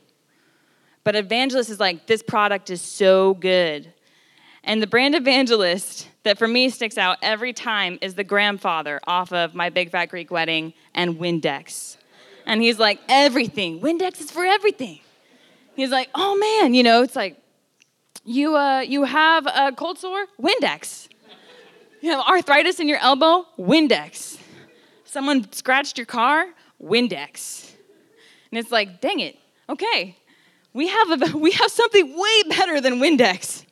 But 1.04 1.14
evangelist 1.14 1.70
is 1.70 1.78
like, 1.78 2.06
this 2.06 2.22
product 2.22 2.70
is 2.70 2.80
so 2.80 3.34
good. 3.34 3.92
And 4.64 4.82
the 4.82 4.86
brand 4.86 5.14
evangelist 5.14 6.08
that 6.22 6.38
for 6.38 6.48
me 6.48 6.70
sticks 6.70 6.96
out 6.96 7.18
every 7.20 7.52
time 7.52 7.98
is 8.00 8.14
the 8.14 8.24
grandfather 8.24 8.98
off 9.06 9.30
of 9.32 9.54
My 9.54 9.68
Big 9.68 9.90
Fat 9.90 10.06
Greek 10.06 10.30
Wedding 10.30 10.72
and 10.94 11.16
Windex. 11.16 11.98
And 12.46 12.62
he's 12.62 12.78
like, 12.78 12.98
everything. 13.08 13.80
Windex 13.80 14.20
is 14.20 14.30
for 14.30 14.44
everything. 14.44 15.00
He's 15.76 15.90
like, 15.90 16.08
oh 16.14 16.36
man, 16.36 16.72
you 16.72 16.82
know, 16.82 17.02
it's 17.02 17.16
like, 17.16 17.36
you, 18.24 18.56
uh, 18.56 18.80
you 18.80 19.04
have 19.04 19.46
a 19.46 19.72
cold 19.76 19.98
sore? 19.98 20.24
Windex. 20.40 21.08
You 22.00 22.10
have 22.12 22.20
arthritis 22.20 22.80
in 22.80 22.88
your 22.88 22.98
elbow? 22.98 23.44
Windex. 23.58 24.38
Someone 25.04 25.50
scratched 25.52 25.98
your 25.98 26.06
car? 26.06 26.46
Windex. 26.82 27.72
And 28.50 28.58
it's 28.58 28.72
like, 28.72 29.00
dang 29.02 29.20
it, 29.20 29.38
okay, 29.68 30.16
we 30.74 30.88
have, 30.88 31.22
a, 31.22 31.36
we 31.38 31.52
have 31.52 31.70
something 31.70 32.14
way 32.14 32.42
better 32.50 32.80
than 32.80 32.94
Windex. 32.94 33.64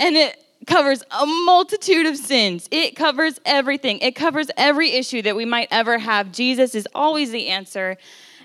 And 0.00 0.16
it 0.16 0.42
covers 0.66 1.02
a 1.10 1.24
multitude 1.24 2.06
of 2.06 2.16
sins. 2.16 2.68
It 2.72 2.96
covers 2.96 3.40
everything. 3.46 4.00
It 4.00 4.16
covers 4.16 4.50
every 4.56 4.90
issue 4.92 5.22
that 5.22 5.36
we 5.36 5.44
might 5.44 5.68
ever 5.70 5.98
have. 5.98 6.32
Jesus 6.32 6.74
is 6.74 6.88
always 6.94 7.30
the 7.30 7.48
answer. 7.48 7.96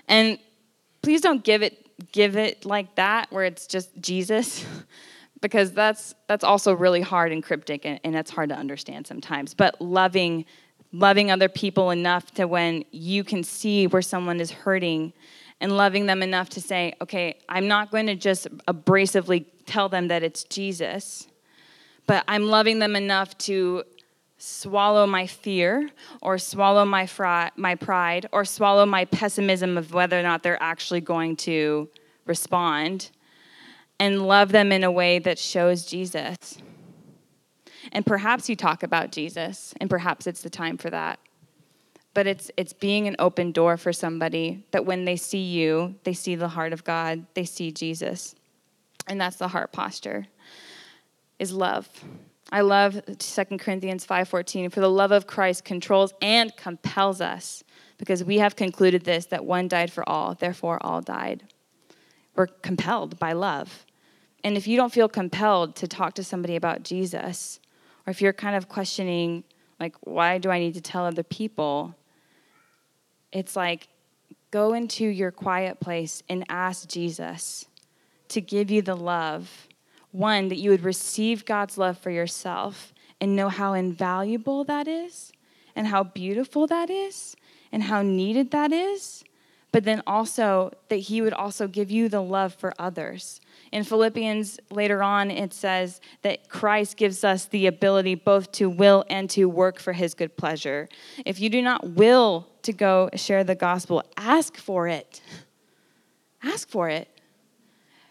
And 0.06 0.38
please 1.02 1.20
don't 1.20 1.42
give 1.42 1.62
it 1.62 1.78
give 2.10 2.36
it 2.36 2.64
like 2.64 2.92
that 2.96 3.30
where 3.30 3.44
it's 3.44 3.66
just 3.66 3.88
Jesus 4.00 4.64
because 5.40 5.72
that's 5.72 6.14
that's 6.26 6.42
also 6.42 6.74
really 6.74 7.00
hard 7.00 7.30
and 7.30 7.42
cryptic 7.42 7.84
and, 7.84 8.00
and 8.02 8.14
that's 8.14 8.30
hard 8.30 8.48
to 8.48 8.56
understand 8.56 9.06
sometimes. 9.06 9.54
But 9.54 9.80
loving 9.80 10.44
loving 10.92 11.30
other 11.30 11.48
people 11.48 11.90
enough 11.90 12.32
to 12.32 12.46
when 12.46 12.84
you 12.90 13.24
can 13.24 13.42
see 13.42 13.86
where 13.86 14.02
someone 14.02 14.40
is 14.40 14.50
hurting 14.50 15.12
and 15.62 15.76
loving 15.76 16.06
them 16.06 16.24
enough 16.24 16.48
to 16.50 16.60
say, 16.60 16.92
okay, 17.00 17.38
I'm 17.48 17.68
not 17.68 17.92
going 17.92 18.08
to 18.08 18.16
just 18.16 18.48
abrasively 18.66 19.46
tell 19.64 19.88
them 19.88 20.08
that 20.08 20.24
it's 20.24 20.42
Jesus, 20.42 21.28
but 22.08 22.24
I'm 22.26 22.46
loving 22.48 22.80
them 22.80 22.96
enough 22.96 23.38
to 23.38 23.84
swallow 24.38 25.06
my 25.06 25.24
fear 25.24 25.88
or 26.20 26.36
swallow 26.36 26.84
my, 26.84 27.06
fri- 27.06 27.50
my 27.54 27.76
pride 27.76 28.26
or 28.32 28.44
swallow 28.44 28.84
my 28.84 29.04
pessimism 29.04 29.78
of 29.78 29.94
whether 29.94 30.18
or 30.18 30.22
not 30.24 30.42
they're 30.42 30.60
actually 30.60 31.00
going 31.00 31.36
to 31.36 31.88
respond 32.26 33.10
and 34.00 34.26
love 34.26 34.50
them 34.50 34.72
in 34.72 34.82
a 34.82 34.90
way 34.90 35.20
that 35.20 35.38
shows 35.38 35.86
Jesus. 35.86 36.58
And 37.92 38.04
perhaps 38.04 38.48
you 38.48 38.56
talk 38.56 38.82
about 38.82 39.12
Jesus, 39.12 39.74
and 39.80 39.88
perhaps 39.88 40.26
it's 40.26 40.42
the 40.42 40.50
time 40.50 40.76
for 40.76 40.90
that 40.90 41.20
but 42.14 42.26
it's 42.26 42.50
it's 42.56 42.72
being 42.72 43.08
an 43.08 43.16
open 43.18 43.52
door 43.52 43.76
for 43.76 43.92
somebody 43.92 44.64
that 44.70 44.84
when 44.84 45.04
they 45.04 45.16
see 45.16 45.42
you 45.42 45.94
they 46.04 46.12
see 46.12 46.34
the 46.34 46.48
heart 46.48 46.72
of 46.72 46.84
god 46.84 47.26
they 47.34 47.44
see 47.44 47.70
jesus. 47.70 48.34
And 49.08 49.20
that's 49.20 49.36
the 49.36 49.48
heart 49.48 49.72
posture 49.72 50.26
is 51.38 51.52
love. 51.52 51.88
I 52.52 52.60
love 52.60 53.00
2 53.18 53.44
corinthians 53.58 54.06
5.14 54.06 54.70
for 54.70 54.80
the 54.80 54.90
love 54.90 55.10
of 55.10 55.26
christ 55.26 55.64
controls 55.64 56.12
and 56.20 56.54
compels 56.56 57.20
us 57.20 57.64
because 57.98 58.22
we 58.22 58.38
have 58.38 58.56
concluded 58.56 59.04
this 59.04 59.26
that 59.26 59.44
one 59.44 59.68
died 59.68 59.92
for 59.92 60.08
all 60.08 60.34
therefore 60.34 60.78
all 60.82 61.00
died. 61.00 61.44
We're 62.34 62.46
compelled 62.46 63.18
by 63.18 63.32
love. 63.32 63.84
And 64.44 64.56
if 64.56 64.66
you 64.66 64.76
don't 64.76 64.92
feel 64.92 65.08
compelled 65.08 65.76
to 65.76 65.86
talk 65.88 66.14
to 66.14 66.24
somebody 66.24 66.56
about 66.56 66.82
jesus 66.82 67.60
or 68.06 68.10
if 68.10 68.20
you're 68.20 68.32
kind 68.32 68.56
of 68.56 68.68
questioning 68.68 69.44
like 69.80 69.94
why 70.02 70.38
do 70.38 70.50
i 70.50 70.58
need 70.58 70.74
to 70.74 70.80
tell 70.80 71.04
other 71.04 71.22
people 71.22 71.94
it's 73.32 73.56
like 73.56 73.88
go 74.50 74.74
into 74.74 75.06
your 75.06 75.30
quiet 75.30 75.80
place 75.80 76.22
and 76.28 76.44
ask 76.48 76.88
Jesus 76.88 77.66
to 78.28 78.40
give 78.40 78.70
you 78.70 78.82
the 78.82 78.96
love. 78.96 79.68
One, 80.10 80.48
that 80.48 80.58
you 80.58 80.70
would 80.70 80.84
receive 80.84 81.44
God's 81.46 81.78
love 81.78 81.96
for 81.98 82.10
yourself 82.10 82.92
and 83.20 83.34
know 83.34 83.48
how 83.48 83.72
invaluable 83.72 84.64
that 84.64 84.86
is 84.86 85.32
and 85.74 85.86
how 85.86 86.02
beautiful 86.02 86.66
that 86.66 86.90
is 86.90 87.34
and 87.70 87.84
how 87.84 88.02
needed 88.02 88.50
that 88.50 88.72
is. 88.72 89.24
But 89.70 89.84
then 89.84 90.02
also 90.06 90.72
that 90.88 90.96
He 90.96 91.22
would 91.22 91.32
also 91.32 91.66
give 91.66 91.90
you 91.90 92.10
the 92.10 92.20
love 92.20 92.54
for 92.54 92.74
others. 92.78 93.40
In 93.72 93.84
Philippians, 93.84 94.60
later 94.70 95.02
on, 95.02 95.30
it 95.30 95.54
says 95.54 96.02
that 96.20 96.50
Christ 96.50 96.98
gives 96.98 97.24
us 97.24 97.46
the 97.46 97.66
ability 97.66 98.14
both 98.14 98.52
to 98.52 98.68
will 98.68 99.04
and 99.08 99.30
to 99.30 99.46
work 99.46 99.80
for 99.80 99.94
his 99.94 100.12
good 100.12 100.36
pleasure. 100.36 100.90
If 101.24 101.40
you 101.40 101.48
do 101.48 101.62
not 101.62 101.90
will 101.90 102.48
to 102.62 102.72
go 102.74 103.08
share 103.16 103.44
the 103.44 103.54
gospel, 103.54 104.04
ask 104.18 104.58
for 104.58 104.88
it. 104.88 105.22
Ask 106.42 106.68
for 106.68 106.90
it. 106.90 107.08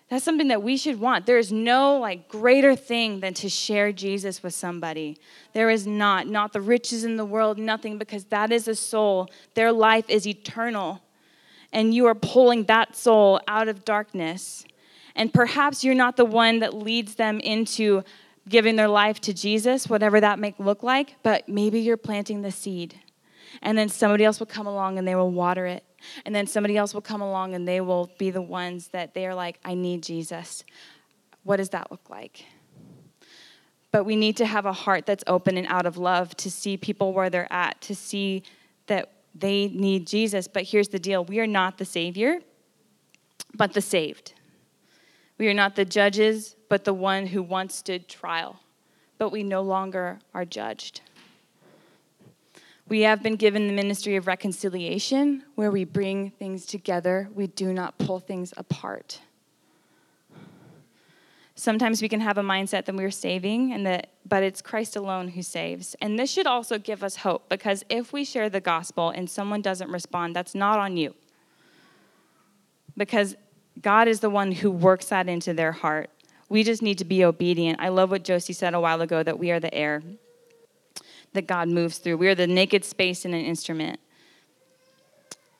That's 0.10 0.26
something 0.26 0.48
that 0.48 0.64
we 0.64 0.78
should 0.78 1.00
want. 1.00 1.26
There 1.26 1.38
is 1.38 1.52
no 1.52 1.98
like 1.98 2.28
greater 2.28 2.76
thing 2.76 3.20
than 3.20 3.34
to 3.36 3.48
share 3.48 3.94
Jesus 3.94 4.42
with 4.42 4.56
somebody. 4.56 5.18
There 5.54 5.70
is 5.70 5.86
not, 5.86 6.28
not 6.28 6.54
the 6.54 6.60
riches 6.60 7.04
in 7.04 7.18
the 7.18 7.24
world, 7.24 7.60
nothing, 7.60 7.98
because 7.98 8.26
that 8.26 8.52
is 8.52 8.68
a 8.68 8.76
soul. 8.76 9.30
Their 9.54 9.72
life 9.72 10.10
is 10.10 10.28
eternal. 10.28 11.02
And 11.72 11.94
you 11.94 12.08
are 12.08 12.16
pulling 12.16 12.66
that 12.66 12.96
soul 12.98 13.40
out 13.48 13.70
of 13.70 13.86
darkness 13.86 14.66
and 15.16 15.34
perhaps 15.34 15.84
you're 15.84 15.96
not 15.96 16.18
the 16.18 16.26
one 16.26 16.60
that 16.60 16.74
leads 16.74 17.16
them 17.16 17.40
into 17.40 18.04
giving 18.48 18.76
their 18.76 18.88
life 18.88 19.20
to 19.22 19.34
Jesus, 19.34 19.88
whatever 19.88 20.20
that 20.20 20.40
may 20.40 20.56
look 20.58 20.84
like, 20.84 21.16
but 21.24 21.48
maybe 21.48 21.80
you're 21.80 21.98
planting 21.98 22.42
the 22.42 22.52
seed. 22.52 23.00
And 23.62 23.78
then 23.78 23.90
somebody 23.90 24.24
else 24.24 24.40
will 24.40 24.48
come 24.48 24.68
along 24.68 24.98
and 24.98 25.08
they 25.08 25.16
will 25.16 25.32
water 25.32 25.66
it. 25.66 25.84
And 26.26 26.34
then 26.34 26.48
somebody 26.48 26.78
else 26.78 26.94
will 26.94 27.02
come 27.02 27.22
along 27.22 27.54
and 27.54 27.68
they 27.68 27.82
will 27.82 28.12
be 28.18 28.32
the 28.32 28.42
ones 28.42 28.88
that 28.90 29.14
they 29.14 29.28
are 29.28 29.36
like, 29.36 29.60
I 29.64 29.76
need 29.76 30.04
Jesus. 30.04 30.64
What 31.44 31.58
does 31.58 31.70
that 31.70 31.92
look 31.92 32.10
like? 32.10 32.46
But 33.92 34.06
we 34.06 34.16
need 34.16 34.38
to 34.38 34.46
have 34.46 34.66
a 34.66 34.74
heart 34.74 35.06
that's 35.06 35.24
open 35.28 35.58
and 35.58 35.68
out 35.68 35.86
of 35.86 35.98
love 35.98 36.36
to 36.38 36.50
see 36.50 36.78
people 36.78 37.14
where 37.14 37.30
they're 37.30 37.52
at, 37.52 37.82
to 37.82 37.96
see 37.96 38.44
that 38.88 39.12
they 39.36 39.68
need 39.68 40.08
Jesus. 40.08 40.48
But 40.48 40.64
here's 40.64 40.88
the 40.90 41.00
deal 41.00 41.26
we 41.26 41.40
are 41.40 41.48
not 41.48 41.78
the 41.78 41.86
Savior, 41.86 42.40
but 43.54 43.74
the 43.74 43.82
saved. 43.82 44.34
We 45.42 45.48
are 45.48 45.56
not 45.56 45.76
the 45.76 45.86
judges, 45.86 46.56
but 46.70 46.84
the 46.84 46.94
one 46.94 47.26
who 47.26 47.42
once 47.42 47.74
stood 47.74 48.08
trial, 48.08 48.60
but 49.18 49.32
we 49.32 49.42
no 49.42 49.64
longer 49.64 50.20
are 50.36 50.46
judged. 50.46 51.02
We 52.88 53.02
have 53.02 53.24
been 53.24 53.38
given 53.38 53.66
the 53.66 53.74
ministry 53.74 54.16
of 54.18 54.28
reconciliation, 54.28 55.42
where 55.56 55.72
we 55.72 55.84
bring 55.84 56.30
things 56.30 56.68
together, 56.68 57.28
we 57.34 57.48
do 57.48 57.74
not 57.74 57.98
pull 57.98 58.20
things 58.20 58.54
apart. 58.56 59.20
Sometimes 61.56 62.04
we 62.04 62.08
can 62.08 62.20
have 62.20 62.38
a 62.38 62.44
mindset 62.44 62.86
that 62.86 62.94
we're 62.94 63.10
saving, 63.10 63.74
and 63.74 63.84
that, 63.88 64.12
but 64.28 64.44
it's 64.44 64.62
Christ 64.62 64.96
alone 64.96 65.30
who 65.30 65.42
saves. 65.42 65.96
And 66.02 66.20
this 66.20 66.30
should 66.30 66.46
also 66.46 66.78
give 66.78 67.04
us 67.04 67.16
hope 67.16 67.50
because 67.50 67.84
if 67.90 68.14
we 68.14 68.26
share 68.26 68.52
the 68.52 68.62
gospel 68.62 69.10
and 69.10 69.28
someone 69.28 69.64
doesn't 69.64 69.90
respond, 69.90 70.36
that's 70.36 70.54
not 70.54 70.78
on 70.78 70.98
you. 70.98 71.16
Because 72.96 73.36
God 73.82 74.08
is 74.08 74.20
the 74.20 74.30
one 74.30 74.52
who 74.52 74.70
works 74.70 75.08
that 75.08 75.28
into 75.28 75.54
their 75.54 75.72
heart. 75.72 76.10
We 76.50 76.64
just 76.64 76.82
need 76.82 76.98
to 76.98 77.06
be 77.06 77.24
obedient. 77.24 77.80
I 77.80 77.90
love 77.90 78.12
what 78.12 78.24
Josie 78.24 78.54
said 78.54 78.74
a 78.74 78.80
while 78.80 79.02
ago 79.02 79.24
that 79.24 79.40
we 79.40 79.52
are 79.52 79.60
the 79.60 79.74
air 79.74 80.04
that 81.34 81.48
God 81.48 81.70
moves 81.70 81.98
through. 81.98 82.18
We 82.18 82.28
are 82.28 82.36
the 82.36 82.48
naked 82.48 82.84
space 82.84 83.26
in 83.26 83.34
an 83.34 83.46
instrument. 83.46 84.00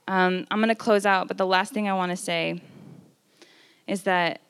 Um, 0.08 0.46
I'm 0.52 0.60
going 0.60 0.70
to 0.70 0.76
close 0.76 1.06
out, 1.06 1.28
but 1.28 1.38
the 1.38 1.46
last 1.46 1.74
thing 1.74 1.88
I 1.88 1.94
want 1.94 2.10
to 2.10 2.18
say 2.18 2.62
is 3.88 4.04
that 4.04 4.42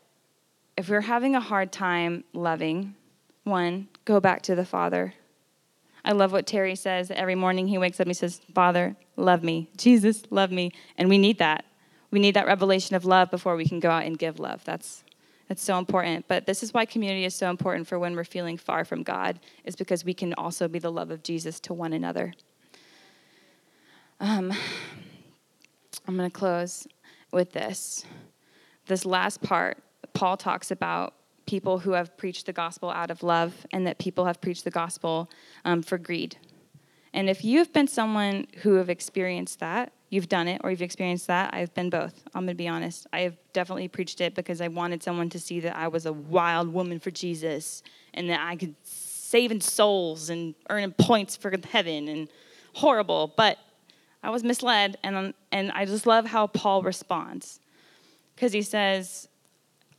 if 0.76 0.90
we're 0.90 1.02
having 1.02 1.36
a 1.36 1.40
hard 1.40 1.72
time 1.72 2.24
loving, 2.34 2.96
one, 3.44 3.88
go 4.06 4.20
back 4.20 4.42
to 4.44 4.56
the 4.56 4.66
Father. 4.66 5.14
I 6.04 6.14
love 6.14 6.32
what 6.32 6.48
Terry 6.48 6.76
says. 6.76 7.12
Every 7.12 7.36
morning 7.36 7.68
he 7.68 7.78
wakes 7.78 8.00
up, 8.00 8.06
and 8.06 8.10
he 8.10 8.16
says, 8.16 8.42
Father, 8.56 8.96
love 9.16 9.44
me. 9.44 9.70
Jesus, 9.78 10.24
love 10.32 10.52
me. 10.52 10.72
And 10.98 11.10
we 11.10 11.20
need 11.20 11.38
that. 11.38 11.66
We 12.12 12.20
need 12.20 12.36
that 12.36 12.46
revelation 12.46 12.96
of 12.96 13.06
love 13.06 13.32
before 13.32 13.56
we 13.56 13.66
can 13.66 13.80
go 13.80 13.90
out 13.90 14.04
and 14.04 14.18
give 14.18 14.40
love. 14.40 14.64
That's 14.66 15.04
that's 15.48 15.64
so 15.64 15.78
important. 15.78 16.30
But 16.30 16.46
this 16.46 16.64
is 16.64 16.74
why 16.74 16.86
community 16.86 17.26
is 17.26 17.36
so 17.36 17.50
important 17.50 17.86
for 17.86 18.00
when 18.00 18.16
we're 18.16 18.24
feeling 18.24 18.58
far 18.58 18.86
from 18.86 19.04
God, 19.04 19.38
is 19.66 19.76
because 19.76 20.06
we 20.06 20.14
can 20.14 20.34
also 20.36 20.70
be 20.70 20.80
the 20.80 20.90
love 20.90 21.12
of 21.12 21.24
Jesus 21.24 21.60
to 21.62 21.74
one 21.74 21.92
another. 21.92 22.34
Um, 24.22 24.54
I'm 26.08 26.16
going 26.16 26.32
to 26.32 26.34
close 26.34 26.88
with 27.34 27.52
this. 27.52 28.06
this 28.88 29.06
last 29.06 29.42
part, 29.42 29.78
Paul 30.14 30.38
talks 30.38 30.72
about 30.72 31.16
people 31.46 31.80
who 31.80 31.92
have 31.92 32.16
preached 32.16 32.46
the 32.46 32.54
gospel 32.54 32.90
out 32.90 33.12
of 33.12 33.22
love 33.22 33.54
and 33.74 33.86
that 33.86 33.98
people 33.98 34.24
have 34.24 34.40
preached 34.40 34.64
the 34.64 34.72
gospel 34.72 35.30
um, 35.66 35.82
for 35.82 35.98
greed. 35.98 36.38
And 37.14 37.30
if 37.30 37.44
you've 37.44 37.74
been 37.74 37.88
someone 37.88 38.48
who 38.58 38.76
have 38.76 38.90
experienced 38.90 39.60
that, 39.60 39.92
you've 40.10 40.30
done 40.30 40.48
it 40.48 40.62
or 40.64 40.72
you've 40.72 40.82
experienced 40.82 41.28
that, 41.28 41.54
I've 41.54 41.74
been 41.74 41.90
both. 41.90 42.24
I'm 42.34 42.46
going 42.46 42.56
to 42.56 42.56
be 42.56 42.68
honest. 42.68 43.08
I 43.12 43.22
have 43.22 43.38
definitely 43.54 43.88
preached 43.88 44.22
it 44.22 44.36
because 44.36 44.62
I 44.62 44.68
wanted 44.68 45.04
someone 45.04 45.30
to 45.30 45.40
see 45.40 45.60
that 45.62 45.76
I 45.76 45.88
was 45.88 46.06
a 46.06 46.14
wild 46.14 46.72
woman 46.72 47.00
for 47.00 47.12
Jesus 47.12 47.84
and 48.14 48.30
that 48.30 48.40
I 48.42 48.56
could 48.56 48.76
saving 49.32 49.62
souls 49.62 50.30
and 50.30 50.54
earning 50.70 50.92
points 50.92 51.38
for 51.38 51.54
heaven 51.70 52.10
and 52.10 52.28
horrible. 52.74 53.34
But 53.36 53.58
I 54.22 54.30
was 54.30 54.44
misled, 54.44 54.98
and, 55.04 55.34
and 55.52 55.72
I 55.72 55.86
just 55.86 56.06
love 56.06 56.26
how 56.26 56.48
Paul 56.48 56.84
responds 56.84 57.60
because 58.36 58.54
he 58.54 58.62
says, 58.62 59.28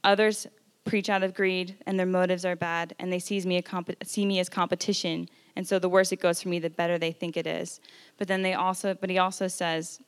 Others 0.05 0.47
preach 0.85 1.09
out 1.09 1.23
of 1.23 1.33
greed 1.33 1.77
and 1.87 1.99
their 1.99 2.07
motives 2.07 2.45
are 2.45 2.57
bad, 2.57 2.95
and 2.99 3.13
they 3.13 3.19
sees 3.19 3.47
me 3.47 3.61
comp- 3.63 4.05
see 4.05 4.27
me 4.27 4.39
as 4.39 4.49
competition. 4.49 5.29
And 5.57 5.67
so 5.67 5.79
the 5.79 5.89
worse 5.89 6.13
it 6.13 6.21
goes 6.21 6.43
for 6.43 6.49
me, 6.49 6.59
the 6.59 6.71
better 6.71 6.99
they 6.99 7.13
think 7.13 7.37
it 7.37 7.47
is. 7.47 7.81
But 8.19 8.29
then 8.29 8.43
they 8.43 8.55
also, 8.55 8.95
but 8.95 9.11
he 9.11 9.19
also 9.19 9.49
says, 9.49 10.01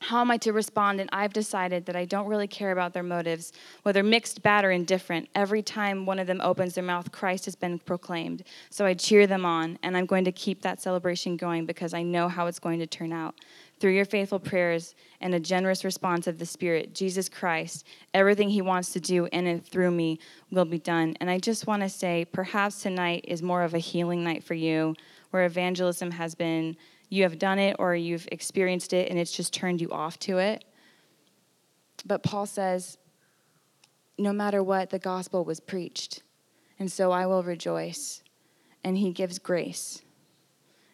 how 0.00 0.20
am 0.20 0.30
I 0.30 0.36
to 0.38 0.52
respond? 0.52 1.00
And 1.00 1.10
I've 1.12 1.32
decided 1.32 1.86
that 1.86 1.96
I 1.96 2.04
don't 2.04 2.26
really 2.26 2.46
care 2.46 2.70
about 2.70 2.92
their 2.92 3.02
motives, 3.02 3.52
whether 3.82 4.02
mixed, 4.02 4.42
bad, 4.42 4.64
or 4.64 4.70
indifferent. 4.70 5.28
Every 5.34 5.62
time 5.62 6.06
one 6.06 6.18
of 6.18 6.26
them 6.26 6.40
opens 6.40 6.74
their 6.74 6.84
mouth, 6.84 7.10
Christ 7.10 7.44
has 7.46 7.56
been 7.56 7.78
proclaimed. 7.78 8.44
So 8.70 8.86
I 8.86 8.94
cheer 8.94 9.26
them 9.26 9.44
on, 9.44 9.78
and 9.82 9.96
I'm 9.96 10.06
going 10.06 10.24
to 10.24 10.32
keep 10.32 10.62
that 10.62 10.80
celebration 10.80 11.36
going 11.36 11.66
because 11.66 11.94
I 11.94 12.02
know 12.02 12.28
how 12.28 12.46
it's 12.46 12.58
going 12.58 12.78
to 12.78 12.86
turn 12.86 13.12
out. 13.12 13.34
Through 13.80 13.92
your 13.92 14.04
faithful 14.04 14.40
prayers 14.40 14.94
and 15.20 15.34
a 15.34 15.40
generous 15.40 15.84
response 15.84 16.26
of 16.26 16.38
the 16.38 16.46
Spirit, 16.46 16.94
Jesus 16.94 17.28
Christ, 17.28 17.86
everything 18.12 18.48
He 18.48 18.62
wants 18.62 18.92
to 18.92 19.00
do 19.00 19.26
in 19.26 19.46
and 19.46 19.64
through 19.64 19.92
me 19.92 20.18
will 20.50 20.64
be 20.64 20.78
done. 20.78 21.16
And 21.20 21.30
I 21.30 21.38
just 21.38 21.66
want 21.66 21.82
to 21.82 21.88
say, 21.88 22.24
perhaps 22.24 22.82
tonight 22.82 23.24
is 23.28 23.42
more 23.42 23.62
of 23.62 23.74
a 23.74 23.78
healing 23.78 24.24
night 24.24 24.42
for 24.42 24.54
you, 24.54 24.94
where 25.30 25.44
evangelism 25.44 26.10
has 26.12 26.34
been 26.34 26.76
you 27.10 27.22
have 27.22 27.38
done 27.38 27.58
it 27.58 27.76
or 27.78 27.94
you've 27.94 28.28
experienced 28.32 28.92
it 28.92 29.08
and 29.08 29.18
it's 29.18 29.32
just 29.32 29.54
turned 29.54 29.80
you 29.80 29.90
off 29.90 30.18
to 30.20 30.38
it. 30.38 30.64
But 32.04 32.22
Paul 32.22 32.46
says, 32.46 32.98
no 34.18 34.32
matter 34.32 34.62
what, 34.62 34.90
the 34.90 34.98
gospel 34.98 35.44
was 35.44 35.60
preached. 35.60 36.22
And 36.78 36.90
so 36.90 37.10
I 37.10 37.26
will 37.26 37.42
rejoice. 37.42 38.22
And 38.84 38.98
he 38.98 39.12
gives 39.12 39.38
grace. 39.38 40.02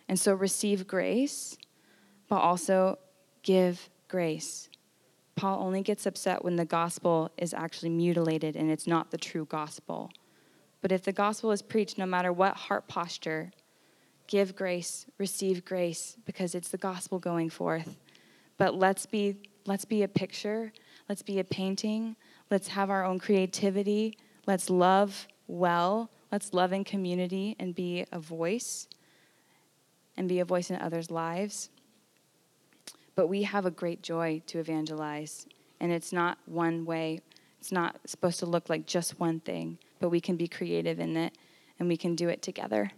And 0.09 0.19
so 0.19 0.35
receive 0.35 0.87
grace, 0.87 1.57
but 2.29 2.37
also 2.37 2.99
give 3.43 3.89
grace. 4.09 4.69
Paul 5.37 5.63
only 5.65 5.83
gets 5.83 6.07
upset 6.07 6.45
when 6.45 6.57
the 6.57 6.65
gospel 6.65 7.31
is 7.37 7.53
actually 7.53 7.91
mutilated 7.91 8.57
and 8.57 8.71
it's 8.71 8.87
not 8.87 9.11
the 9.11 9.19
true 9.19 9.45
gospel. 9.47 10.11
But 10.81 10.93
if 10.93 11.03
the 11.03 11.13
gospel 11.13 11.51
is 11.51 11.63
preached, 11.63 11.99
no 11.99 12.07
matter 12.07 12.33
what 12.33 12.57
heart 12.57 12.89
posture, 12.89 13.51
give 14.27 14.55
grace, 14.55 15.07
receive 15.19 15.65
grace, 15.65 16.17
because 16.25 16.55
it's 16.55 16.69
the 16.69 16.79
gospel 16.79 17.19
going 17.19 17.51
forth. 17.51 17.97
But 18.59 18.75
let's 18.75 19.07
be 19.07 19.37
let's 19.67 19.85
be 19.85 20.03
a 20.03 20.09
picture, 20.09 20.73
let's 21.09 21.23
be 21.23 21.39
a 21.39 21.45
painting, 21.45 22.17
let's 22.51 22.69
have 22.69 22.91
our 22.91 23.05
own 23.05 23.19
creativity, 23.19 24.19
let's 24.47 24.69
love 24.69 25.27
well, 25.47 26.11
let's 26.31 26.53
love 26.53 26.73
in 26.73 26.85
community 26.85 27.57
and 27.59 27.75
be 27.75 28.05
a 28.13 28.19
voice 28.19 28.87
and 30.17 30.29
be 30.29 30.41
a 30.41 30.45
voice 30.45 30.71
in 30.71 30.77
others' 30.77 31.11
lives. 31.11 31.71
But 33.15 33.29
we 33.29 33.43
have 33.43 33.67
a 33.67 33.71
great 33.71 34.03
joy 34.03 34.43
to 34.47 34.59
evangelize, 34.59 35.47
and 35.81 35.93
it's 35.93 36.13
not 36.13 36.39
one 36.47 36.85
way. 36.85 37.21
It's 37.61 37.73
not 37.73 37.97
supposed 38.07 38.41
to 38.41 38.47
look 38.47 38.69
like 38.69 38.87
just 38.87 39.19
one 39.21 39.41
thing, 39.41 39.79
but 40.01 40.11
we 40.11 40.21
can 40.21 40.37
be 40.37 40.49
creative 40.49 41.01
in 41.01 41.17
it 41.17 41.37
and 41.79 41.89
we 41.89 41.97
can 41.97 42.15
do 42.15 42.29
it 42.29 42.43
together. 42.43 42.93